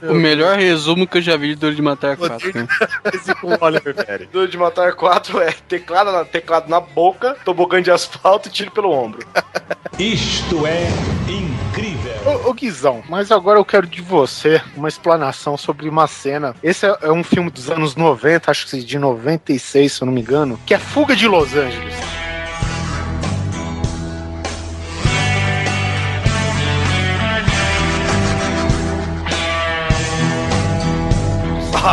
[0.02, 2.52] O melhor resumo que eu já vi de Duro de Matar 4.
[2.54, 2.66] né?
[4.32, 8.70] Duro de Matar 4 é teclado na, teclado na boca, tobogã de asfalto e tiro
[8.70, 9.26] pelo ombro.
[9.98, 10.86] Isto é
[11.28, 12.12] incrível.
[12.26, 16.54] Ô, ô Guizão, mas agora eu quero de você uma explanação sobre uma cena.
[16.62, 20.12] Esse é, é um filme dos anos 90, acho que de 96, se eu não
[20.12, 21.94] me engano, que é Fuga de Los Angeles.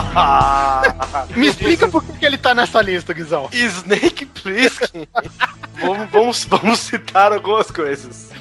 [1.36, 3.50] Me explica por que, ele tá nessa lista, Guizão.
[3.52, 5.08] Snake Plissken.
[5.82, 8.32] vamos, vamos, vamos citar algumas coisas.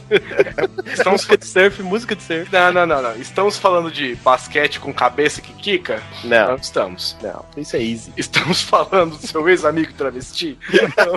[0.86, 2.52] Estamos Música de surf, música de surf.
[2.52, 3.16] Não, não, não, não.
[3.16, 6.02] Estamos falando de basquete com cabeça que quica?
[6.22, 7.16] Não, Não estamos.
[7.22, 7.44] não.
[7.56, 8.12] Isso é easy.
[8.16, 10.58] Estamos falando do seu ex-amigo travesti?
[10.96, 11.14] Não,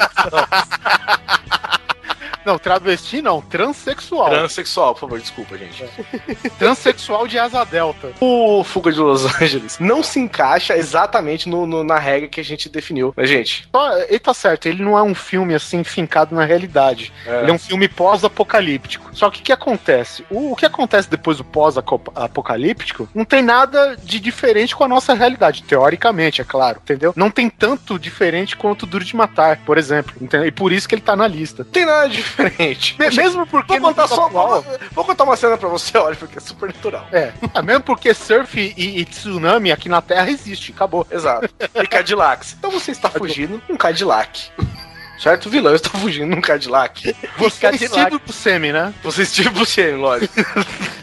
[2.57, 4.30] travesti não, transexual.
[4.30, 5.84] Transsexual, por favor, desculpa, gente.
[6.57, 8.11] Transexual de asa delta.
[8.22, 12.44] O Fuga de Los Angeles não se encaixa exatamente no, no- na regra que a
[12.44, 13.14] gente definiu.
[13.18, 17.11] Mas, gente, Só- Ele tá certo, ele não é um filme assim fincado na realidade.
[17.26, 17.41] É.
[17.41, 19.10] Ele é um filme pós-apocalíptico.
[19.14, 20.24] Só que o que acontece?
[20.30, 25.14] O, o que acontece depois do pós-apocalíptico não tem nada de diferente com a nossa
[25.14, 27.14] realidade, teoricamente, é claro, entendeu?
[27.15, 30.48] Não tem tanto diferente quanto Duro de Matar, por exemplo, entendeu?
[30.48, 31.64] E por isso que ele tá na lista.
[31.64, 32.96] não tem nada diferente.
[33.00, 34.28] Me- Mesmo porque Vou contar só.
[34.28, 37.08] atual- Vou, contar uma cena pra você, olha, porque é super natural.
[37.12, 41.06] É, ah, mesmo porque surf e, e tsunami aqui na Terra existe, acabou.
[41.10, 41.50] Exato.
[41.76, 42.56] E Cadillacs.
[42.58, 44.52] Então você está fugindo num Cadillac.
[45.19, 45.49] Certo?
[45.49, 47.15] Vilão está fugindo num Cadillac.
[47.38, 48.18] Você é Cadillac.
[48.26, 48.94] do semi, né?
[49.03, 50.34] Você Steve Buscemi, lógico.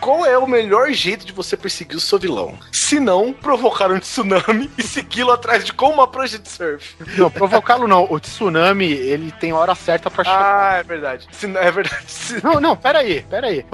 [0.00, 2.58] Qual é o melhor jeito de você perseguir o seu vilão?
[2.70, 6.94] Se não, provocar um tsunami e segui-lo atrás de como uma prancha de surf.
[7.16, 8.06] Não, provocá-lo não.
[8.10, 10.72] O tsunami, ele tem hora certa pra chegar.
[10.74, 11.26] Ah, é verdade.
[11.32, 12.04] Se não, é verdade.
[12.06, 13.64] Se- Não, não, pera aí, pera aí.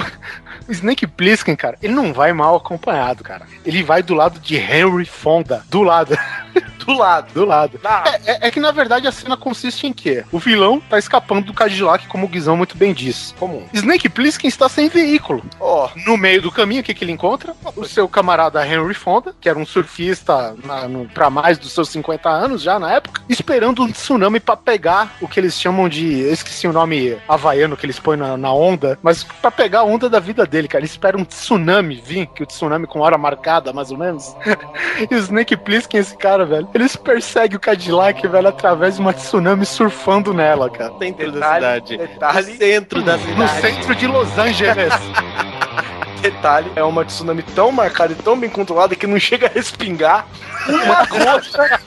[0.69, 3.47] O Snake Plissken, cara, ele não vai mal acompanhado, cara.
[3.65, 5.65] Ele vai do lado de Henry Fonda.
[5.69, 6.17] Do lado,
[6.87, 7.33] Do lado.
[7.35, 7.79] do lado.
[7.85, 10.25] Ah, É, é- é que na verdade a cena consiste em quê?
[10.33, 13.35] O vilão tá escapando do Cadillac, como o Guizão muito bem disse.
[13.35, 13.65] comum.
[13.73, 15.43] Snake Plissken está sem veículo.
[15.61, 17.55] Ó, No meio do caminho, o que, que ele encontra?
[17.77, 21.89] O seu camarada Henry Fonda, que era um surfista na, no, pra mais dos seus
[21.91, 26.21] 50 anos já na época, esperando um tsunami pra pegar o que eles chamam de.
[26.23, 29.85] Eu esqueci o nome havaiano que eles põem na, na onda, mas pra pegar a
[29.85, 30.81] onda da vida dele, cara.
[30.83, 34.35] Ele espera um tsunami vir, que o tsunami com hora marcada, mais ou menos.
[35.11, 39.13] e o Snake Plissken, esse cara, velho, eles perseguem o Cadillac, velho, através de uma
[39.13, 40.93] tsunami surfando nela, cara.
[40.99, 41.97] Centro da Detalhe, cidade.
[41.97, 42.47] detalhe.
[42.53, 43.61] No centro da No cidade.
[43.61, 44.95] centro de Los Angeles.
[46.21, 50.27] detalhe, é uma tsunami tão marcada e tão bem controlada que não chega a respingar
[50.69, 51.81] uma gota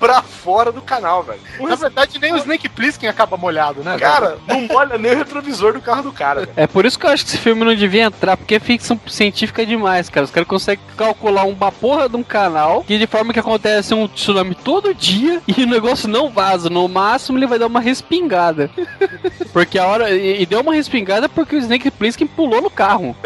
[0.00, 1.40] pra fora do canal, velho.
[1.60, 3.98] Na verdade, nem o Snake Plissken acaba molhado, né?
[3.98, 6.52] Cara, não molha nem o retrovisor do carro do cara, velho.
[6.56, 8.98] É por isso que eu acho que esse filme não devia entrar, porque é ficção
[9.06, 10.24] científica demais, cara.
[10.24, 14.08] Os caras conseguem calcular uma porra de um canal que de forma que acontece um
[14.08, 16.70] tsunami todo dia e o negócio não vaza.
[16.70, 18.70] No máximo ele vai dar uma respingada.
[19.52, 20.10] Porque a hora.
[20.10, 23.16] E, deu uma respingada porque o Snake Plissken pulou no carro.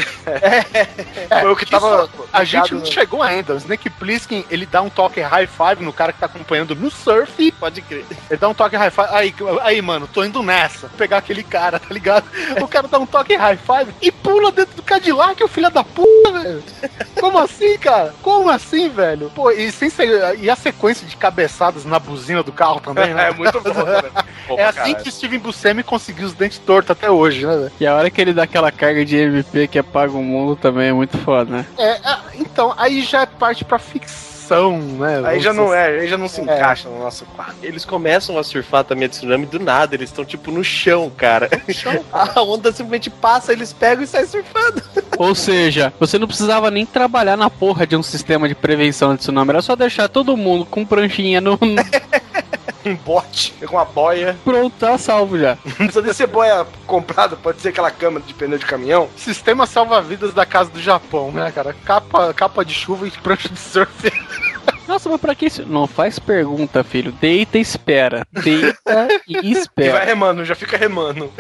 [1.41, 2.09] Foi o que tava.
[2.33, 3.55] A gente não chegou ainda.
[3.55, 6.89] O Snake Plissken, ele dá um toque high five no cara que tá acompanhando no
[6.89, 7.51] surf.
[7.59, 8.05] Pode crer.
[8.31, 9.09] Ele dá um toque high five.
[9.11, 10.87] Aí, aí, mano, tô indo nessa.
[10.87, 12.25] Vou pegar aquele cara, tá ligado?
[12.63, 15.83] O cara dá um toque high five e pula dentro do Cadillac, o filho da
[15.83, 16.63] puta, velho.
[17.19, 18.15] Como assim, cara?
[18.23, 19.31] Como assim, velho?
[19.35, 23.25] Pô, e, sem ser, e a sequência de cabeçadas na buzina do carro também, né?
[23.35, 24.13] É muito bom, velho.
[24.47, 24.97] Pô, É assim caralho.
[24.97, 27.57] que o Steven Buscemi conseguiu os dentes tortos até hoje, né?
[27.57, 27.73] velho?
[27.81, 30.89] E a hora que ele dá aquela carga de MP que apaga o mundo também
[30.89, 31.67] é muito foda, né?
[31.79, 35.23] É, é, então, aí já é parte pra ficção, né?
[35.25, 36.45] Aí já não é, aí já não se É.
[36.45, 37.55] encaixa no nosso quadro.
[37.63, 41.49] Eles começam a surfar também de tsunami do nada, eles estão tipo no chão, cara.
[42.13, 44.83] A onda simplesmente passa, eles pegam e saem surfando.
[45.19, 49.21] Ou seja, você não precisava nem trabalhar na porra de um sistema de prevenção de
[49.21, 51.59] tsunami, era só deixar todo mundo com pranchinha no.
[52.85, 54.37] Um bote com uma boia.
[54.45, 55.57] Pronto, tá salvo já.
[55.65, 59.09] Não precisa nem ser boia comprada, pode ser aquela cama de pneu de caminhão.
[59.17, 61.75] Sistema salva-vidas da casa do Japão, né, cara?
[61.85, 63.91] Capa, capa de chuva e prancha de surf.
[64.87, 65.65] Nossa, mas pra que isso?
[65.67, 67.11] Não faz pergunta, filho.
[67.13, 68.27] Deita e espera.
[68.31, 70.05] Deita e E vai espera.
[70.05, 71.33] remando, já fica remando.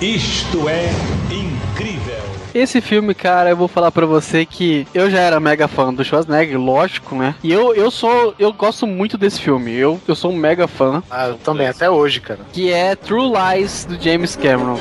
[0.00, 0.88] Isto é
[1.30, 2.31] incrível.
[2.54, 6.04] Esse filme, cara, eu vou falar pra você que eu já era mega fã do
[6.04, 7.34] Schwarzenegger, lógico, né?
[7.42, 8.34] E eu, eu sou.
[8.38, 9.72] Eu gosto muito desse filme.
[9.72, 11.02] Eu, eu sou um mega fã.
[11.10, 12.40] Ah, eu também, até hoje, cara.
[12.52, 14.78] Que é True Lies do James Cameron.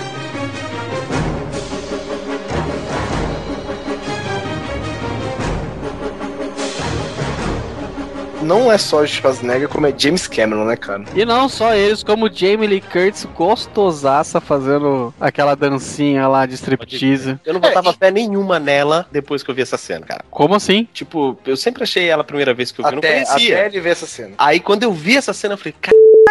[8.42, 11.04] Não é só Schwarzenegger, como é James Cameron, né, cara?
[11.16, 17.40] E não só eles, como Jamie Lee Curtis gostosaça fazendo aquela dancinha lá de striptease.
[17.46, 20.26] Eu não botava fé nenhuma nela depois que eu vi essa cena, cara.
[20.30, 20.88] Como assim?
[20.94, 23.56] Tipo, eu sempre achei ela a primeira vez que eu vi, eu não Até, conhecia.
[23.58, 24.32] até ele ver essa cena.
[24.38, 25.76] Aí quando eu vi essa cena, eu falei,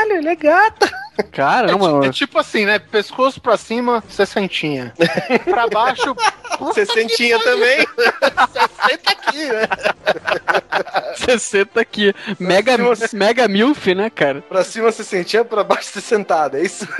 [0.01, 0.91] caralho, ela é gata.
[1.33, 2.79] Caramba, É tipo assim, né?
[2.79, 4.95] Pescoço pra cima, sessentinha.
[5.45, 6.17] pra baixo,
[6.59, 7.87] Você sentia também.
[8.53, 9.69] sessenta aqui, né?
[11.17, 12.15] 60 aqui.
[12.39, 12.77] Mega,
[13.13, 14.43] mega milf, né, cara?
[14.43, 16.87] Pra cima você sentia, pra baixo você sentada, é isso?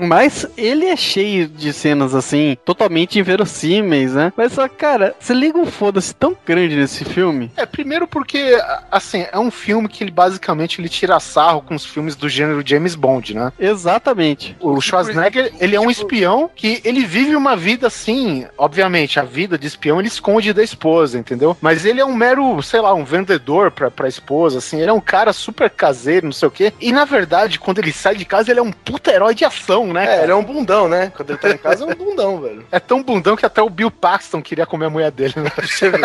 [0.00, 4.32] Mas ele é cheio de cenas assim, totalmente inverossímeis, né?
[4.36, 7.50] Mas só, cara, você liga um foda-se tão grande nesse filme.
[7.56, 8.58] É, primeiro porque,
[8.90, 12.62] assim, é um filme que ele basicamente ele tira sarro com os filmes do gênero
[12.64, 13.52] James Bond, né?
[13.58, 14.56] Exatamente.
[14.60, 19.58] O Schwarzenegger, ele é um espião que ele vive uma vida assim, obviamente, a vida
[19.58, 21.56] de espião ele esconde da esposa, entendeu?
[21.60, 24.92] Mas ele é um mero, sei lá, um vendedor pra, pra esposa, assim, ele é
[24.92, 26.72] um cara super caseiro, não sei o quê.
[26.80, 29.87] E na verdade, quando ele sai de casa, ele é um puta herói de ação,
[29.92, 30.02] né?
[30.02, 30.22] É, cara?
[30.22, 31.12] ele é um bundão, né?
[31.16, 32.64] Quando ele tá em casa, é um bundão, velho.
[32.70, 35.50] É tão bundão que até o Bill Paxton queria comer a mulher dele, né?
[35.60, 35.98] Você vê.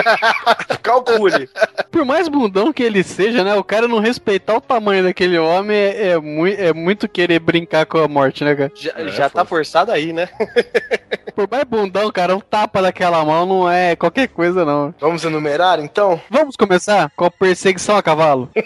[0.82, 1.50] Calcule.
[1.92, 3.56] Por mais bundão que ele seja, né?
[3.56, 7.86] O cara não respeitar o tamanho daquele homem é, é, mui- é muito querer brincar
[7.86, 8.72] com a morte, né, cara?
[8.76, 10.30] Já, já tá forçado aí, né?
[11.36, 14.94] Por mais bundão, cara, um tapa daquela mão não é qualquer coisa, não.
[15.00, 16.22] Vamos enumerar, então?
[16.30, 18.50] Vamos começar com a perseguição a cavalo.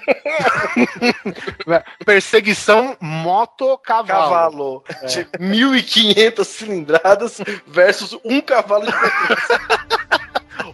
[2.06, 4.06] Perseguição moto-cavalo.
[4.06, 4.84] Cavalo.
[5.08, 8.92] De 1.500 cilindradas versus um cavalo de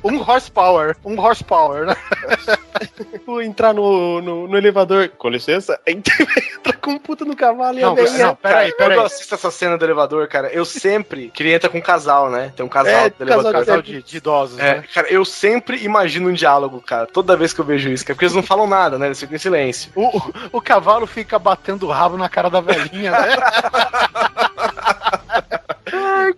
[0.04, 0.96] Um horsepower.
[1.06, 1.96] Um horsepower, né?
[3.26, 5.10] Vou entrar no, no, no elevador.
[5.18, 5.80] Com licença.
[5.88, 8.74] Entra com um puta no cavalo e Não, a velhinha- não, peraí, peraí.
[8.74, 12.30] Quando eu assisto essa cena do elevador, cara, eu sempre queria entrar com um casal,
[12.30, 12.52] né?
[12.56, 13.52] Tem um casal É, do elevador.
[13.54, 14.84] Casal de, de idosos, É, né?
[14.94, 18.26] cara, eu sempre imagino um diálogo, cara, toda vez que eu vejo isso, cara, porque
[18.26, 19.06] eles não falam nada, né?
[19.08, 19.92] Eles ficam em silêncio.
[19.96, 23.28] O, o, o cavalo fica batendo o rabo na cara da velhinha, né?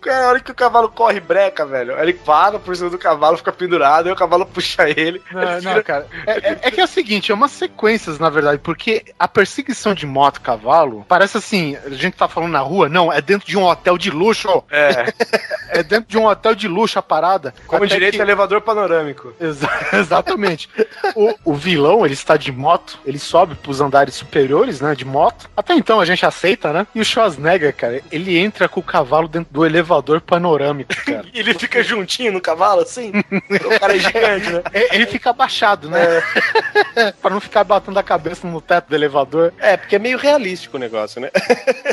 [0.02, 1.98] Cara, a hora que o cavalo corre breca, velho.
[2.00, 5.22] Ele para por cima do cavalo, fica pendurado, aí o cavalo puxa ele.
[5.32, 6.08] Não, ele não, vira- cara.
[6.28, 9.94] É, é- é que é o seguinte, é umas sequências, na verdade, porque a perseguição
[9.94, 13.64] de moto-cavalo parece assim, a gente tá falando na rua, não, é dentro de um
[13.66, 14.64] hotel de luxo.
[14.70, 15.14] É,
[15.70, 17.54] É dentro de um hotel de luxo a parada.
[17.68, 19.34] como direito que- elevador panorâmico.
[19.42, 20.70] Exa- exatamente.
[21.16, 25.50] o, o vilão, ele está de moto, ele sobe pros andares superiores, né, de moto.
[25.58, 26.88] Até então a gente aceita, né?
[26.96, 31.26] E o Schwarzenegger, cara, ele entra com o cavalo dentro do elevador elevador panorâmico, cara.
[31.34, 33.12] Ele fica juntinho no cavalo, assim?
[33.12, 34.64] o cara é gigante, né?
[34.74, 36.22] É, Ele fica abaixado, né?
[37.22, 39.54] pra não ficar batendo a cabeça no teto do elevador.
[39.60, 41.30] É, porque é meio realístico o negócio, né?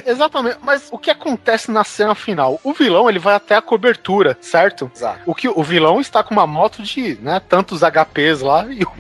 [0.07, 0.59] Exatamente.
[0.63, 2.59] Mas o que acontece na cena final?
[2.65, 4.91] O vilão, ele vai até a cobertura, certo?
[4.95, 5.21] Exato.
[5.27, 8.93] O que o vilão está com uma moto de, né, tantos HPs lá e o,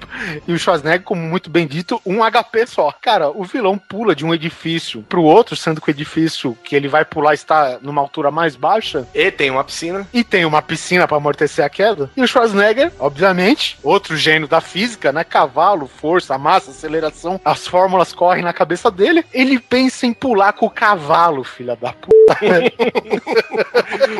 [0.47, 2.93] e o Schwarzenegger, como muito bem dito, um HP só.
[3.01, 6.89] Cara, o vilão pula de um edifício pro outro, sendo que o edifício que ele
[6.89, 8.82] vai pular está numa altura mais baixa
[9.15, 10.07] E tem uma piscina.
[10.13, 12.11] e tem uma piscina para amortecer a queda.
[12.17, 15.25] E o Schwarzenegger, obviamente, outro gênio da física, né?
[15.25, 19.25] Cavalo, força, massa, aceleração, as fórmulas correm na cabeça dele.
[19.33, 22.13] Ele pensa em pular com o cavalo, filha da puta.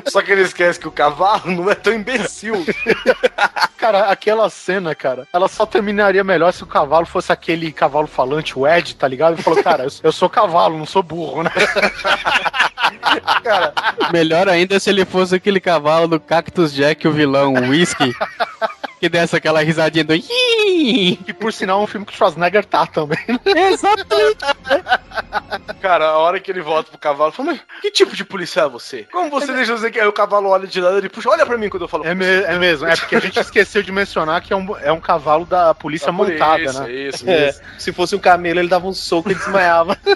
[0.11, 2.65] Só que ele esquece que o cavalo não é tão imbecil.
[3.77, 8.57] Cara, aquela cena, cara, ela só terminaria melhor se o cavalo fosse aquele cavalo falante,
[8.57, 9.35] o Ed, tá ligado?
[9.35, 11.51] Ele falou, cara, eu, eu sou cavalo, não sou burro, né?
[13.43, 13.73] Cara,
[14.13, 18.13] Melhor ainda se ele fosse aquele cavalo do Cactus Jack, o vilão, o Whisky.
[19.03, 20.15] Que desse aquela risadinha do.
[20.17, 23.19] Que por sinal é um filme que o Schwarzenegger tá também.
[23.45, 24.39] Exatamente.
[25.81, 28.71] cara, a hora que ele volta pro cavalo, fala, mas que tipo de policial é
[28.71, 29.03] você?
[29.11, 31.45] Como você deixa eu dizer que aí o cavalo olha de lado e puxa, olha
[31.45, 32.07] pra mim quando eu falo.
[32.07, 34.93] É, me- é mesmo, é porque a gente esqueceu de mencionar que é um, é
[34.93, 36.93] um cavalo da polícia "Ah, por montada, isso, né?
[36.93, 37.61] Isso, É, isso.
[37.81, 39.99] se fosse um camelo, ele dava um soco e desmaiava.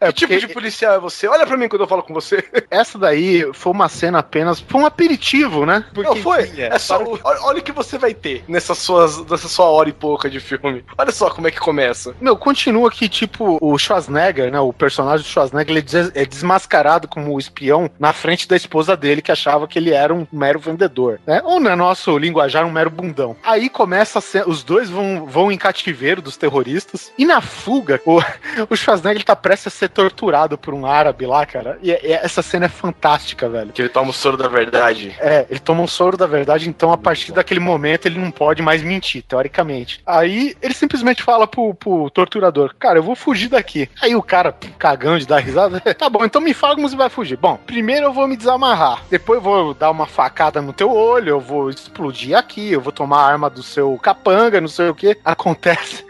[0.00, 1.28] É, Que tipo porque de policial é você?
[1.28, 2.44] Olha pra mim quando eu falo com você.
[2.68, 5.84] essa daí foi uma cena apenas, foi um aperitivo, né?
[5.94, 6.46] não foi?
[6.48, 6.66] tinha.
[6.66, 9.92] É só, olha, olha o que você vai ter nessas suas, nessa sua hora e
[9.92, 10.84] pouca de filme.
[10.96, 12.14] Olha só como é que começa.
[12.20, 14.60] Meu, continua que, tipo, o Schwarzenegger, né?
[14.60, 19.22] O personagem do Schwarzenegger, ele des- é desmascarado como espião na frente da esposa dele,
[19.22, 21.40] que achava que ele era um mero vendedor, né?
[21.44, 23.36] Ou, no nosso linguajar, um mero bundão.
[23.42, 28.00] Aí começa a ser, os dois vão, vão em cativeiro dos terroristas, e na fuga,
[28.04, 28.20] o,
[28.68, 31.78] o Schwarzenegger tá prestes a ser torturado por um árabe lá, cara.
[31.82, 33.72] E, e essa cena é fantástica, velho.
[33.72, 35.14] Que ele toma o soro da verdade.
[35.18, 38.62] É, ele toma um soro da verdade, então a partir daquele momento ele não pode
[38.62, 40.00] mais mentir, teoricamente.
[40.06, 43.88] Aí ele simplesmente fala pro, pro torturador: Cara, eu vou fugir daqui.
[44.00, 47.08] Aí o cara, cagão de dar risada, tá bom, então me fala como você vai
[47.08, 47.36] fugir.
[47.36, 51.30] Bom, primeiro eu vou me desamarrar, depois eu vou dar uma facada no teu olho,
[51.30, 54.94] eu vou explodir aqui, eu vou tomar a arma do seu capanga, não sei o
[54.94, 55.16] que.
[55.24, 56.04] Acontece.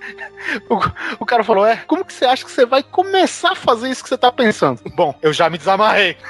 [0.69, 0.81] O,
[1.21, 4.03] o cara falou: É, como que você acha que você vai começar a fazer isso
[4.03, 4.81] que você tá pensando?
[4.95, 6.17] Bom, eu já me desamarrei.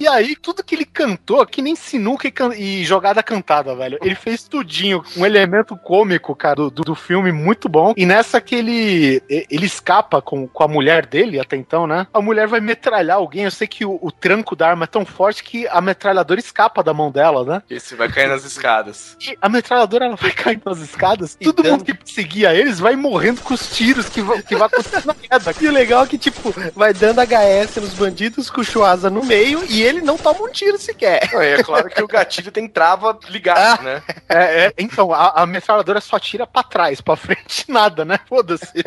[0.00, 3.98] E aí, tudo que ele cantou, que nem sinuca e, can- e jogada cantada, velho.
[4.02, 7.94] Ele fez tudinho, um elemento cômico, cara, do, do filme muito bom.
[7.96, 12.06] E nessa que ele, ele escapa com, com a mulher dele, até então, né?
[12.12, 13.44] A mulher vai metralhar alguém.
[13.44, 16.82] Eu sei que o, o tranco da arma é tão forte que a metralhadora escapa
[16.82, 17.62] da mão dela, né?
[17.70, 19.16] Esse vai cair nas escadas.
[19.20, 21.33] E a metralhadora ela vai caindo nas escadas.
[21.42, 24.66] Todo dando- mundo que perseguia eles vai morrendo com os tiros que, vão- que vai
[24.66, 25.54] acontecer na queda.
[25.64, 29.24] E o legal é que, tipo, vai dando HS nos bandidos com o Chuasa no
[29.24, 31.28] meio e ele não toma um tiro sequer.
[31.32, 34.02] E é claro que o gatilho tem trava ligada, né?
[34.28, 38.18] É, é, então, a, a metralhadora só tira pra trás, pra frente, nada, né?
[38.28, 38.84] Foda-se.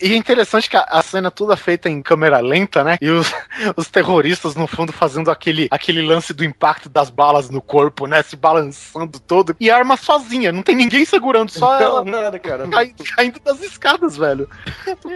[0.00, 2.98] E é interessante que a, a cena toda feita em câmera lenta, né?
[3.00, 3.32] E os,
[3.76, 8.22] os terroristas, no fundo, fazendo aquele, aquele lance do impacto das balas no corpo, né?
[8.22, 9.54] Se balançando todo.
[9.60, 12.68] E a arma sozinha, não tem ninguém segurando, só Não, ela nada, cara.
[12.68, 14.48] cai- caindo das escadas, velho.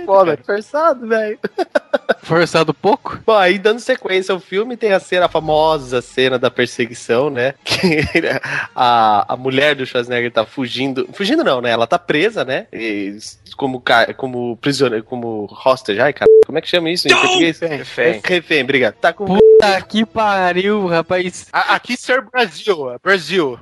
[0.07, 0.39] Foda.
[0.45, 1.39] Forçado, velho.
[2.23, 3.19] Forçado pouco?
[3.27, 7.55] Bom, aí dando sequência ao filme, tem a cena, a famosa cena da perseguição, né?
[7.65, 8.01] Que
[8.75, 11.09] a, a mulher do Schwarzenegger tá fugindo.
[11.13, 11.71] Fugindo não, né?
[11.71, 12.67] Ela tá presa, né?
[12.73, 13.17] E
[13.57, 16.01] como, ca- como prisioneiro, como hostage.
[16.01, 17.59] Ai, cara, como é que chama isso em português?
[17.61, 18.21] Refém.
[18.25, 18.95] Refém, obrigado.
[18.95, 21.47] Tá com Puta que pariu, rapaz.
[21.53, 23.59] A- Aqui, Sir Brasil, Brasil.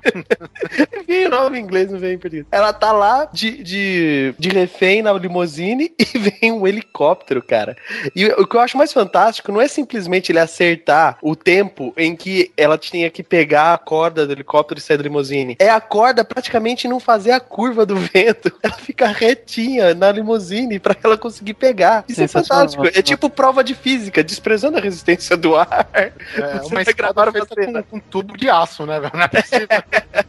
[1.07, 2.47] Vem o nome em inglês, não vem em português.
[2.51, 7.77] Ela tá lá de, de, de refém na limusine e vem um helicóptero, cara.
[8.15, 12.15] E o que eu acho mais fantástico não é simplesmente ele acertar o tempo em
[12.15, 15.57] que ela tinha que pegar a corda do helicóptero e sair da limusine.
[15.59, 18.53] É a corda praticamente não fazer a curva do vento.
[18.63, 22.05] Ela fica retinha na limusine pra ela conseguir pegar.
[22.09, 22.87] Isso é fantástico.
[22.87, 25.89] É tipo prova de física, desprezando a resistência do ar.
[25.93, 26.11] É,
[26.59, 29.13] Você uma escada gravar feita com, com tubo de aço, né, velho?
[29.15, 29.69] Não é possível.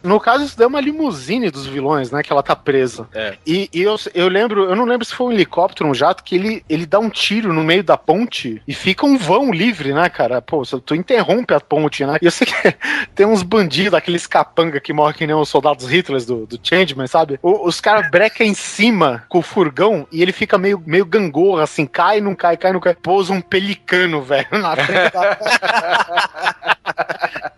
[0.03, 2.21] no caso, isso daí é uma limusine dos vilões, né?
[2.23, 3.07] Que ela tá presa.
[3.13, 3.37] É.
[3.45, 6.35] E, e eu, eu lembro, eu não lembro se foi um helicóptero um jato, que
[6.35, 10.09] ele, ele dá um tiro no meio da ponte e fica um vão livre, né,
[10.09, 10.41] cara?
[10.41, 12.17] Pô, tu interrompe a ponte, né?
[12.21, 12.53] E eu sei que
[13.15, 17.07] tem uns bandidos, aqueles capanga que morrem que nem os soldados Hitlers do, do Changeman,
[17.07, 17.39] sabe?
[17.41, 21.63] O- os caras brecam em cima com o furgão e ele fica meio, meio gangorra,
[21.63, 22.93] assim, cai, não cai, cai, não cai.
[22.95, 26.77] Pousa um pelicano, velho, na frente da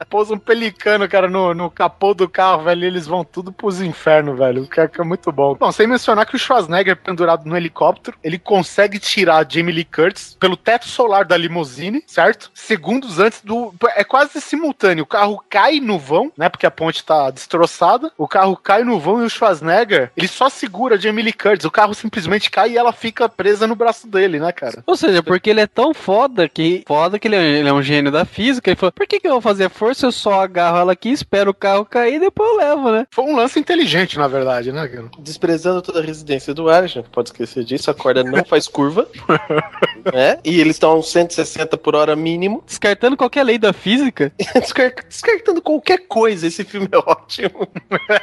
[0.09, 3.81] Pousa um pelicano, cara, no, no capô do carro, velho, e eles vão tudo pros
[3.81, 4.63] infernos, velho.
[4.63, 5.55] O cara que é muito bom.
[5.55, 9.85] Bom, sem mencionar que o Schwarzenegger, pendurado no helicóptero, ele consegue tirar a Jamie Lee
[9.85, 12.51] Curtis pelo teto solar da limusine, certo?
[12.53, 13.73] Segundos antes do.
[13.95, 15.03] É quase simultâneo.
[15.03, 16.49] O carro cai no vão, né?
[16.49, 18.11] Porque a ponte tá destroçada.
[18.17, 21.65] O carro cai no vão e o Schwarzenegger, ele só segura a Jamie Lee Curtis.
[21.65, 24.83] O carro simplesmente cai e ela fica presa no braço dele, né, cara?
[24.85, 26.83] Ou seja, porque ele é tão foda que.
[26.87, 28.69] Foda que ele é, ele é um gênio da física.
[28.69, 30.07] Ele falou: por que, que eu vou fazer força?
[30.07, 33.07] Eu só agarro ela aqui, espero o carro cair e depois eu levo, né?
[33.11, 35.05] Foi um lance inteligente, na verdade, né, cara?
[35.19, 37.89] Desprezando toda a residência do ar, a gente não pode esquecer disso.
[37.89, 39.07] A corda não faz curva.
[40.13, 40.39] né?
[40.43, 42.63] E eles estão a uns 160 por hora mínimo.
[42.65, 44.31] Descartando qualquer lei da física.
[44.55, 47.67] Descar- Descartando qualquer coisa, esse filme é ótimo.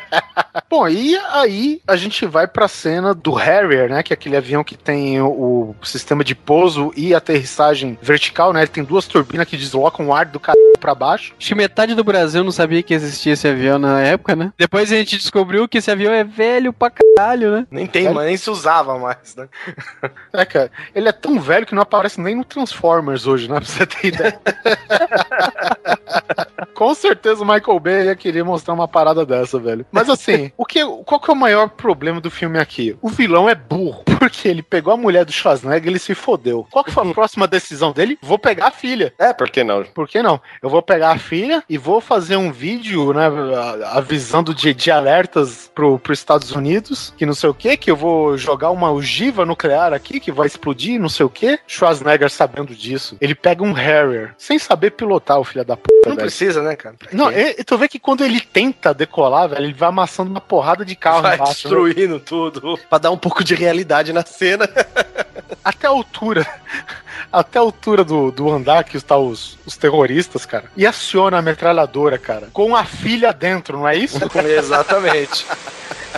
[0.69, 4.03] Bom, e aí a gente vai pra cena do Harrier, né?
[4.03, 8.61] Que é aquele avião que tem o, o sistema de pouso e aterrissagem vertical, né?
[8.61, 10.59] Ele tem duas turbinas que deslocam o ar do cara
[10.89, 11.35] pra baixo.
[11.39, 14.53] Acho que metade do Brasil não sabia que existia esse avião na época, né?
[14.57, 17.67] Depois a gente descobriu que esse avião é velho pra caralho, né?
[17.71, 19.49] Nem tem, mas nem se usava mais, né?
[20.33, 23.57] É, cara, ele é tão velho que não aparece nem no Transformers hoje, né?
[23.57, 24.41] Pra você ter ideia.
[26.75, 29.85] Com certeza o Michael Bay ia querer mostrar uma parada dessa, velho.
[29.91, 32.97] Mas assim, o que, qual que é o maior problema do filme aqui?
[33.03, 36.67] O vilão é burro, porque ele pegou a mulher do Schwarzenegger e ele se fodeu.
[36.71, 38.19] Qual que foi a próxima decisão dele?
[38.23, 39.13] Vou pegar a filha.
[39.19, 39.85] É, por que não?
[39.85, 40.41] Por que não?
[40.63, 43.27] Eu vou pegar a filha e vou fazer um vídeo, né,
[43.87, 47.97] avisando de, de alertas pro, pros Estados Unidos, que não sei o que, que eu
[47.97, 51.59] vou jogar uma ogiva nuclear aqui, que vai explodir, não sei o que.
[51.67, 53.17] Schwarzenegger sabendo disso.
[53.21, 56.27] Ele pega um Harrier, sem saber pilotar o filho da puta, Não velho.
[56.27, 56.95] precisa, né, cara?
[57.13, 60.85] Não, e, tu vê que quando ele tenta decolar, velho, ele vai amassando uma porrada
[60.85, 61.53] de carro Vai embaixo.
[61.69, 61.75] né?
[61.77, 62.79] destruindo tudo.
[62.89, 64.69] Pra dar um pouco de realidade na cena.
[65.65, 66.47] Até a altura.
[67.33, 70.65] Até a altura do, do andar que está os, os terroristas, cara.
[70.77, 72.49] E aciona a metralhadora, cara.
[72.53, 74.19] Com a filha dentro, não é isso?
[74.47, 75.45] Exatamente.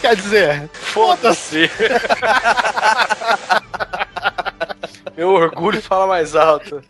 [0.01, 1.69] Quer dizer, Foda-se.
[5.16, 6.82] Meu orgulho fala mais alto.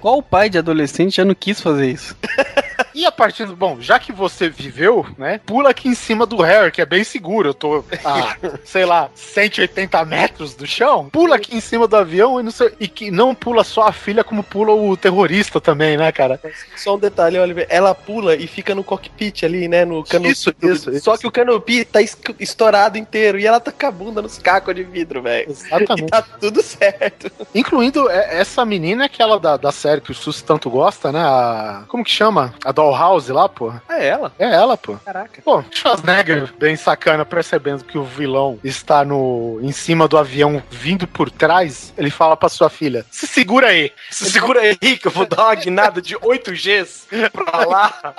[0.00, 2.16] Qual pai de adolescente já não quis fazer isso?
[2.94, 3.56] E a partir do.
[3.56, 5.40] Bom, já que você viveu, né?
[5.44, 7.50] Pula aqui em cima do Harry, que é bem seguro.
[7.50, 11.08] Eu tô a, sei lá, 180 metros do chão.
[11.10, 13.92] Pula aqui em cima do avião e, não sei, e que não pula só a
[13.92, 16.40] filha, como pula o terrorista também, né, cara?
[16.76, 17.66] Só um detalhe, Oliver.
[17.68, 19.84] Ela pula e fica no cockpit ali, né?
[19.84, 20.32] No canopy.
[20.32, 21.04] Isso, isso, isso.
[21.04, 24.38] Só que o canopy tá es- estourado inteiro e ela tá com a bunda nos
[24.38, 25.48] cacos de vidro, velho.
[25.48, 26.10] E Exatamente.
[26.10, 27.30] tá tudo certo.
[27.54, 31.20] Incluindo é, essa menina, aquela da, da série que o Sus tanto gosta, né?
[31.20, 32.54] A, como que chama?
[32.64, 33.72] A Dollhouse lá, pô.
[33.88, 34.32] É ela.
[34.38, 34.96] É ela, pô.
[35.04, 35.40] Caraca.
[35.42, 41.06] Pô, Schwarzenegger, bem sacana, percebendo que o vilão está no em cima do avião vindo
[41.06, 43.92] por trás, ele fala pra sua filha: se segura aí.
[44.10, 48.14] Se segura aí que eu vou dar uma guinada de 8 Gs pra lá.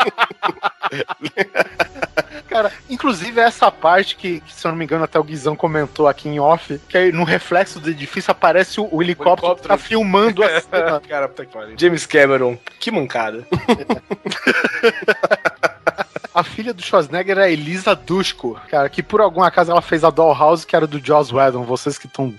[2.48, 6.06] Cara, inclusive essa parte que, que, se eu não me engano, até o Guizão comentou
[6.07, 9.61] aqui em off, que aí no reflexo do edifício aparece o, o helicóptero, helicóptero.
[9.61, 10.99] que tá filmando a cena.
[11.07, 11.76] Cara, puta que pariu.
[11.80, 13.48] James Cameron, que mancada.
[16.34, 20.10] A filha do Schwarzenegger é Elisa Dushku, cara, que por algum acaso ela fez a
[20.10, 22.34] Dollhouse, que era do Joss Whedon, vocês que estão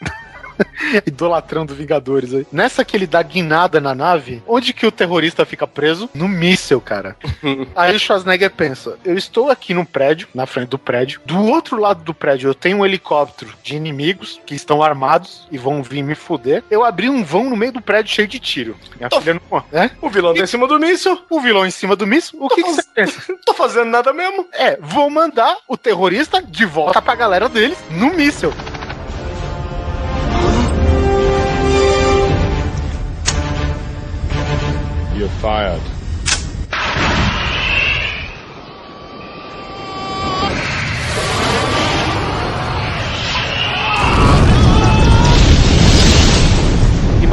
[1.06, 2.46] idolatrando Vingadores aí.
[2.52, 6.08] Nessa que ele dá guinada na nave, onde que o terrorista fica preso?
[6.14, 7.16] No míssel, cara.
[7.74, 11.78] aí o Schwarzenegger pensa, eu estou aqui no prédio, na frente do prédio, do outro
[11.78, 16.02] lado do prédio eu tenho um helicóptero de inimigos que estão armados e vão vir
[16.02, 16.62] me fuder.
[16.70, 18.76] Eu abri um vão no meio do prédio cheio de tiro.
[18.96, 19.64] Minha Tô- filha não...
[19.72, 19.90] É?
[20.00, 21.18] O vilão tá em cima do míssil.
[21.30, 22.38] O vilão em cima do míssil?
[22.42, 23.34] O que, que você pensa?
[23.44, 24.46] Tô fazendo nada mesmo.
[24.52, 28.52] É, vou mandar o terrorista de volta pra galera deles no míssil.
[35.14, 36.01] You're fired.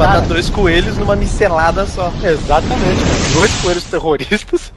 [0.00, 2.12] Matar dois coelhos numa micelada só.
[2.24, 3.34] Exatamente, cara.
[3.34, 4.72] Dois coelhos terroristas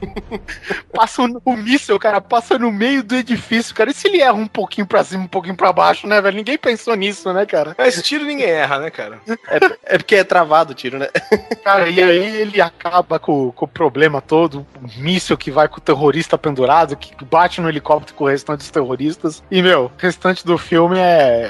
[0.93, 3.89] passam no- o míssil, cara, passa no meio do edifício, cara.
[3.89, 6.35] E se ele erra um pouquinho pra cima, um pouquinho pra baixo, né, velho?
[6.37, 7.73] Ninguém pensou nisso, né, cara?
[7.77, 9.19] Mas tiro ninguém erra, né, cara?
[9.85, 11.07] É porque é travado o tiro, né?
[11.63, 15.77] Cara, e aí ele acaba com, com o problema todo, o míssil que vai com
[15.77, 19.41] o terrorista pendurado, que bate no helicóptero com o restante dos terroristas.
[19.49, 21.49] E, meu, o restante do filme é.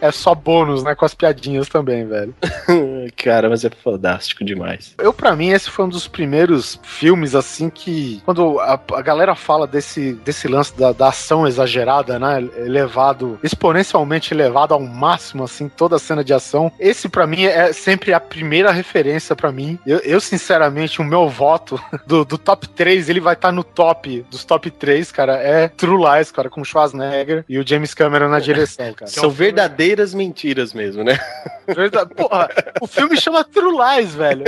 [0.00, 0.94] É só bônus, né?
[0.94, 2.34] Com as piadinhas também, velho.
[3.16, 4.94] Cara, mas é fodástico demais.
[4.98, 8.22] Eu, pra mim, esse foi um dos primeiros filmes, assim, que.
[8.24, 12.48] Quando a, a galera fala desse, desse lance da, da ação exagerada, né?
[12.56, 16.72] Elevado, exponencialmente elevado ao máximo, assim, toda a cena de ação.
[16.78, 19.78] Esse, pra mim, é sempre a primeira referência pra mim.
[19.86, 24.24] Eu, eu, sinceramente, o meu voto do, do top 3, ele vai estar no top
[24.30, 25.36] dos top 3, cara.
[25.36, 29.10] É True Lies, cara, com o Schwarzenegger e o James Cameron na direção, cara.
[29.20, 31.18] São verdadeiras mentiras mesmo, né?
[31.66, 32.14] Verdade.
[32.14, 32.48] Porra,
[32.80, 34.44] o filme chama True Lies, velho.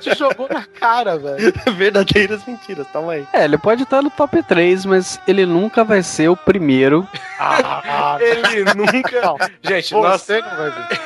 [0.00, 1.52] Te jogou na cara, velho.
[1.76, 3.26] verdadeiras mentiras, toma aí.
[3.32, 7.06] É, ele pode estar no top 3, mas ele nunca vai ser o primeiro.
[7.38, 9.20] Ah, Ele nunca.
[9.20, 11.00] Não, Gente, nós, você não vai ver.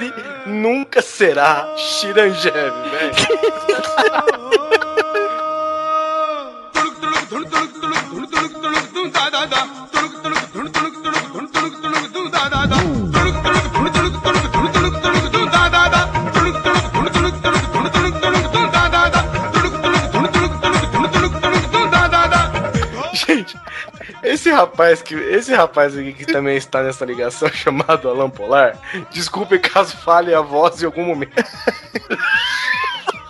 [0.00, 0.12] ele
[0.46, 2.52] nunca será Chiranjev,
[2.90, 3.14] velho.
[23.26, 23.58] Gente,
[24.22, 28.78] esse rapaz que esse rapaz aqui que também está nessa ligação chamado Alan Polar,
[29.10, 31.32] desculpe caso fale a voz em algum momento.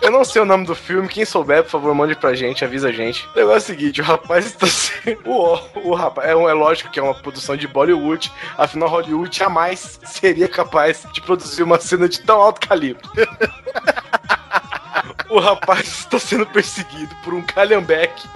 [0.05, 2.89] Eu não sei o nome do filme, quem souber, por favor, mande pra gente, avisa
[2.89, 3.27] a gente.
[3.33, 5.19] O negócio é o seguinte, o rapaz está sendo.
[5.25, 9.99] O, o rapaz, é, é lógico que é uma produção de Bollywood, afinal, Hollywood jamais
[10.05, 13.01] seria capaz de produzir uma cena de tão alto calibre.
[15.29, 18.27] O rapaz está sendo perseguido por um calhambeque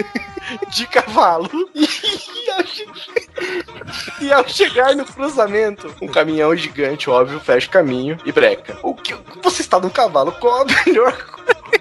[0.69, 1.49] de cavalo.
[1.76, 8.31] E ao, che- ao chegar no cruzamento, um caminhão gigante, óbvio, fecha o caminho e
[8.31, 8.77] breca.
[8.84, 10.31] O que você está num cavalo?
[10.34, 11.15] Qual a melhor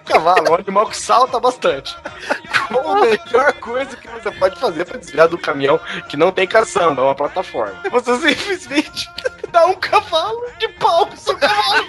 [0.04, 0.50] cavalo?
[0.50, 1.96] Um animal que salta bastante.
[2.68, 6.46] Qual a melhor coisa que você pode fazer para desviar do caminhão que não tem
[6.46, 7.80] caçamba, é uma plataforma?
[7.90, 9.10] Você simplesmente
[9.50, 11.86] dá um cavalo de pau pro seu cavalo.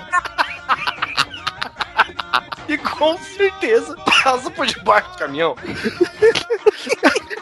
[2.69, 5.55] E com certeza passa por debaixo do caminhão.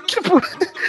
[0.07, 0.41] Tipo,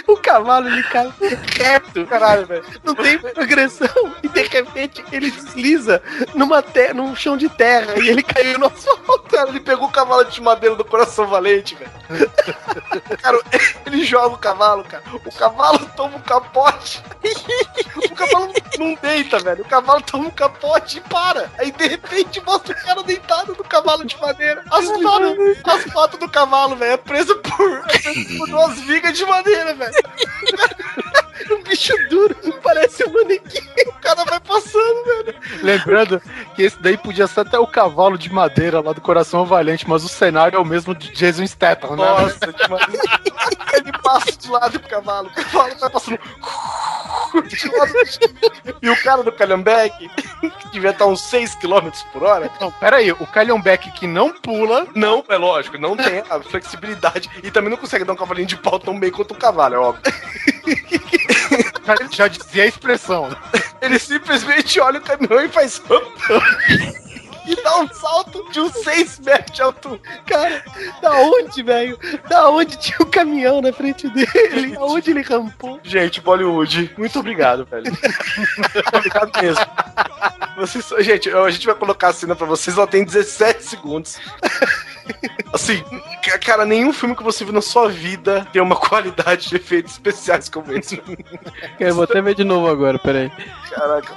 [0.07, 1.11] o cavalo ele cai
[1.57, 2.05] reto.
[2.07, 2.63] Caralho, velho.
[2.83, 3.89] Não tem progressão.
[4.23, 6.01] E de repente ele desliza
[6.33, 9.29] numa te num chão de terra e ele caiu no asfalto.
[9.29, 12.31] Cara, ele pegou o cavalo de madeira do coração valente, velho.
[13.21, 13.39] Cara,
[13.85, 15.03] ele joga o cavalo, cara.
[15.13, 17.03] O cavalo toma um capote.
[18.19, 19.61] Cavalo não deita, velho.
[19.61, 21.51] O cavalo toma um capote e para.
[21.57, 24.63] Aí de repente mostra o cara deitado no cavalo de madeira.
[24.69, 29.17] As patas, as patas do cavalo, velho, é preso por, é preso por duas vigas
[29.17, 29.93] de madeira, velho.
[31.49, 33.65] Um bicho duro, parece um manequim.
[33.87, 35.35] O cara vai passando, velho.
[35.63, 36.21] Lembrando
[36.53, 40.03] que esse daí podia ser até o cavalo de madeira lá do Coração Valente, mas
[40.03, 42.05] o cenário é o mesmo de Jason Statham, né?
[42.05, 42.85] Nossa, demais.
[43.79, 45.27] Ele passa de lado pro cavalo.
[45.27, 46.19] O cavalo vai passando.
[47.47, 47.93] de lado.
[48.81, 52.97] E o cara do calhambeque, que devia estar uns 6 km por hora, Não, pera
[52.97, 57.69] aí, o Calhambeck que não pula, não, é lógico, não tem a flexibilidade e também
[57.69, 60.13] não consegue dar um cavalinho de pau tão bem quanto um cavalo, é óbvio.
[61.85, 63.29] já, já dizia a expressão.
[63.81, 65.81] Ele simplesmente olha o caminhão e faz.
[67.45, 69.99] E dá um salto de uns 6 metros de altura.
[70.25, 70.63] Cara,
[71.01, 71.99] da onde, velho?
[72.27, 74.75] Da onde tinha o caminhão na frente dele?
[74.77, 75.79] Aonde ele rampou?
[75.83, 77.85] Gente, Bollywood, muito obrigado, velho.
[78.93, 79.65] Obrigado mesmo.
[80.57, 84.19] Vocês, gente, a gente vai colocar a cena pra vocês, ela tem 17 segundos.
[85.53, 85.83] Assim,
[86.23, 89.93] ca- cara, nenhum filme que você viu na sua vida tem uma qualidade de efeitos
[89.93, 91.01] especiais como esse.
[91.79, 93.31] Eu vou até ver de novo agora, peraí.
[93.69, 94.13] Caraca.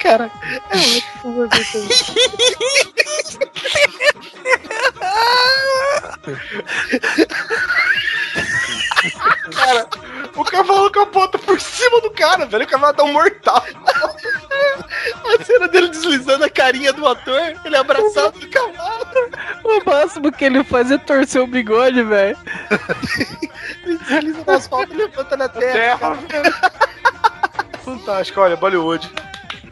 [0.00, 0.30] Cara,
[0.70, 1.00] é
[1.72, 1.88] também.
[9.54, 9.88] Cara,
[10.36, 12.64] o cavalo capota por cima do cara, velho.
[12.64, 13.64] O cavalo dá um mortal.
[15.24, 19.06] A cena dele deslizando a carinha do ator, ele abraçado do cavalo.
[19.64, 22.36] O máximo que ele faz é torcer o bigode, velho.
[23.84, 26.16] Ele desliza no asfalto e levanta na terra.
[26.28, 26.62] Terra.
[27.84, 29.10] Fantástico, olha, Bollywood.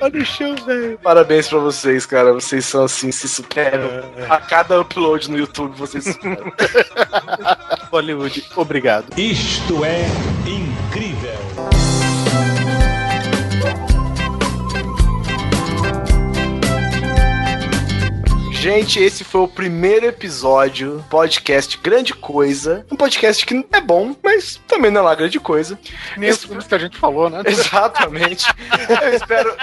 [0.01, 0.99] Olha no chão, velho.
[1.03, 2.33] Parabéns pra vocês, cara.
[2.33, 3.89] Vocês são assim, se superam.
[4.29, 6.53] A cada upload no YouTube, vocês superam.
[7.91, 9.07] Hollywood, obrigado.
[9.19, 10.05] Isto é
[10.47, 11.46] incrível.
[18.67, 22.85] Gente, esse foi o primeiro episódio podcast Grande Coisa.
[22.91, 25.79] Um podcast que é bom, mas também não é lá grande coisa.
[26.19, 27.43] Os filmes que a gente falou, né?
[27.47, 28.45] Exatamente.
[29.05, 29.57] Eu espero,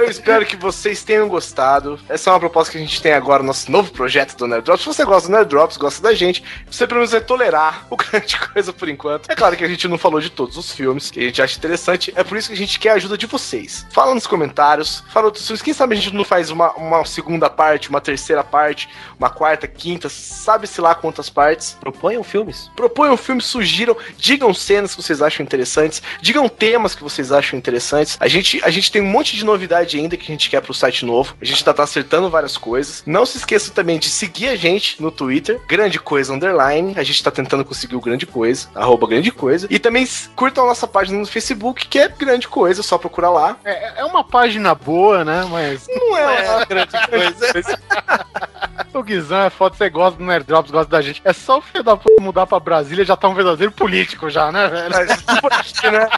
[0.00, 2.00] Eu espero que vocês tenham gostado.
[2.08, 4.82] Essa é uma proposta que a gente tem agora, nosso novo projeto do Nerd Drops.
[4.82, 7.96] Se você gosta do Nerd Drops, gosta da gente, você pelo menos vai tolerar o
[8.00, 9.30] grande coisa por enquanto.
[9.30, 11.58] É claro que a gente não falou de todos os filmes que a gente acha
[11.58, 13.86] interessante, é por isso que a gente quer a ajuda de vocês.
[13.90, 15.60] Fala nos comentários, fala outros filmes.
[15.60, 18.88] Quem sabe a gente não faz uma, uma segunda parte, uma terceira parte,
[19.18, 21.76] uma quarta, quinta, sabe-se lá quantas partes.
[21.80, 22.70] Proponham filmes.
[22.74, 28.16] Proponham filmes, sugiram, digam cenas que vocês acham interessantes, digam temas que vocês acham interessantes.
[28.20, 30.74] A gente, a gente tem um monte de novidade ainda que a gente quer pro
[30.74, 31.36] site novo.
[31.40, 33.02] A gente tá, tá acertando várias coisas.
[33.06, 36.94] Não se esqueça também de seguir a gente no Twitter, Grande Coisa Underline.
[36.96, 39.66] A gente tá tentando conseguir o Grande Coisa, arroba Grande Coisa.
[39.70, 40.06] E também
[40.36, 43.56] curtam a nossa página no Facebook, que é Grande Coisa, só procurar lá.
[43.64, 45.46] É, é uma página boa, né?
[45.50, 47.78] Mas Não é uma grande coisa.
[48.94, 51.20] o Guizão é foda, você gosta do Nerd Drops, gosta da gente.
[51.24, 54.50] É só o filho da puta mudar pra Brasília já tá um verdadeiro político já,
[54.52, 54.90] né, velho?
[54.90, 56.08] Mas, por aqui, né?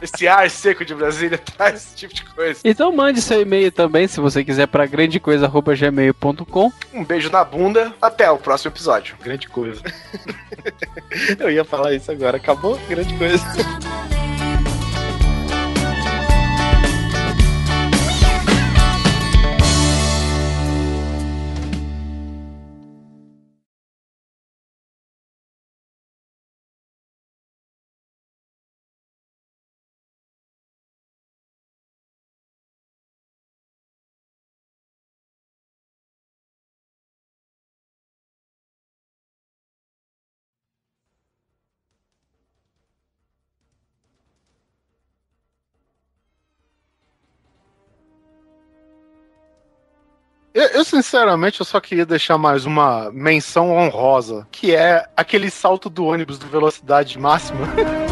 [0.00, 2.60] Esse ar seco de Brasília traz esse tipo de coisa.
[2.64, 6.72] Então mande seu e-mail também, se você quiser, pra grandecoisa.gmail.com.
[6.92, 7.92] Um beijo na bunda.
[8.02, 9.16] Até o próximo episódio.
[9.22, 9.80] Grande coisa.
[11.38, 12.36] Eu ia falar isso agora.
[12.36, 12.78] Acabou?
[12.88, 13.44] Grande coisa.
[50.62, 55.90] Eu, eu, sinceramente, eu só queria deixar mais uma menção honrosa, que é aquele salto
[55.90, 57.66] do ônibus do velocidade máxima.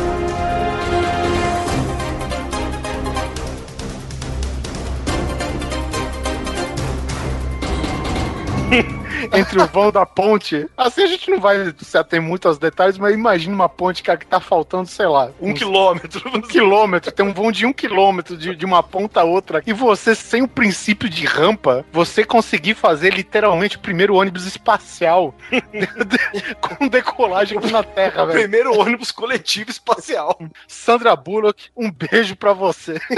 [9.33, 10.67] Entre o vão da ponte.
[10.77, 14.19] Assim a gente não vai se ater muito aos detalhes, mas imagina uma ponte, cara,
[14.19, 16.23] que tá faltando, sei lá, Um uns quilômetro.
[16.35, 19.73] um quilômetro, tem um vão de um quilômetro de, de uma ponta a outra, e
[19.73, 25.35] você, sem o princípio de rampa, você conseguir fazer literalmente o primeiro ônibus espacial
[26.61, 28.39] com decolagem aqui na Terra, O velho.
[28.41, 30.39] primeiro ônibus coletivo espacial.
[30.67, 33.01] Sandra Bullock, um beijo pra você.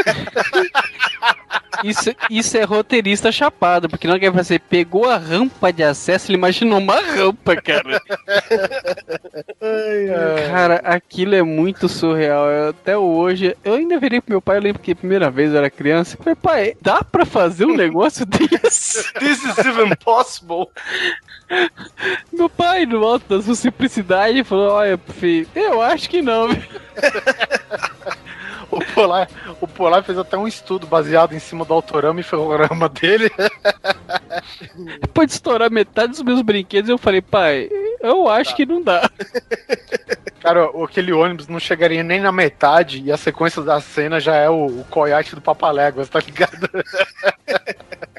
[1.82, 6.38] Isso, isso é roteirista chapado, porque não quer você pegou a rampa de acesso, ele
[6.38, 8.00] imaginou uma rampa, cara.
[10.50, 12.48] Cara, aquilo é muito surreal.
[12.50, 15.52] Eu, até hoje, eu ainda virei pro meu pai, eu lembro que a primeira vez
[15.52, 19.12] eu era criança, eu falei, pai, dá pra fazer um negócio desse?
[19.14, 20.68] This is even possible.
[22.32, 26.48] Meu pai, no alto da sua simplicidade, falou, olha, filho, eu acho que não.
[28.72, 29.28] O Polar,
[29.60, 33.30] o Polar fez até um estudo baseado em cima do autorama e ferrorama dele.
[35.02, 37.68] Depois de estourar metade dos meus brinquedos, eu falei, pai,
[38.00, 39.10] eu acho que não dá.
[40.40, 44.48] Cara, aquele ônibus não chegaria nem na metade e a sequência da cena já é
[44.48, 46.68] o, o coiote do Papaléguas, tá ligado?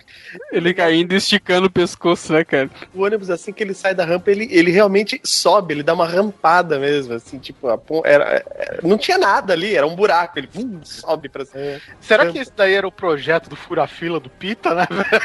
[0.51, 2.69] Ele caindo e esticando o pescoço, né, cara?
[2.93, 6.07] O ônibus, assim que ele sai da rampa, ele, ele realmente sobe, ele dá uma
[6.07, 7.67] rampada mesmo, assim, tipo,
[8.05, 11.79] era, era- não tinha nada ali, era um buraco, ele vum, sobe pra cima.
[12.01, 14.87] Será que esse daí era o projeto do Fura-Fila do Pita, né?
[14.89, 15.21] velho?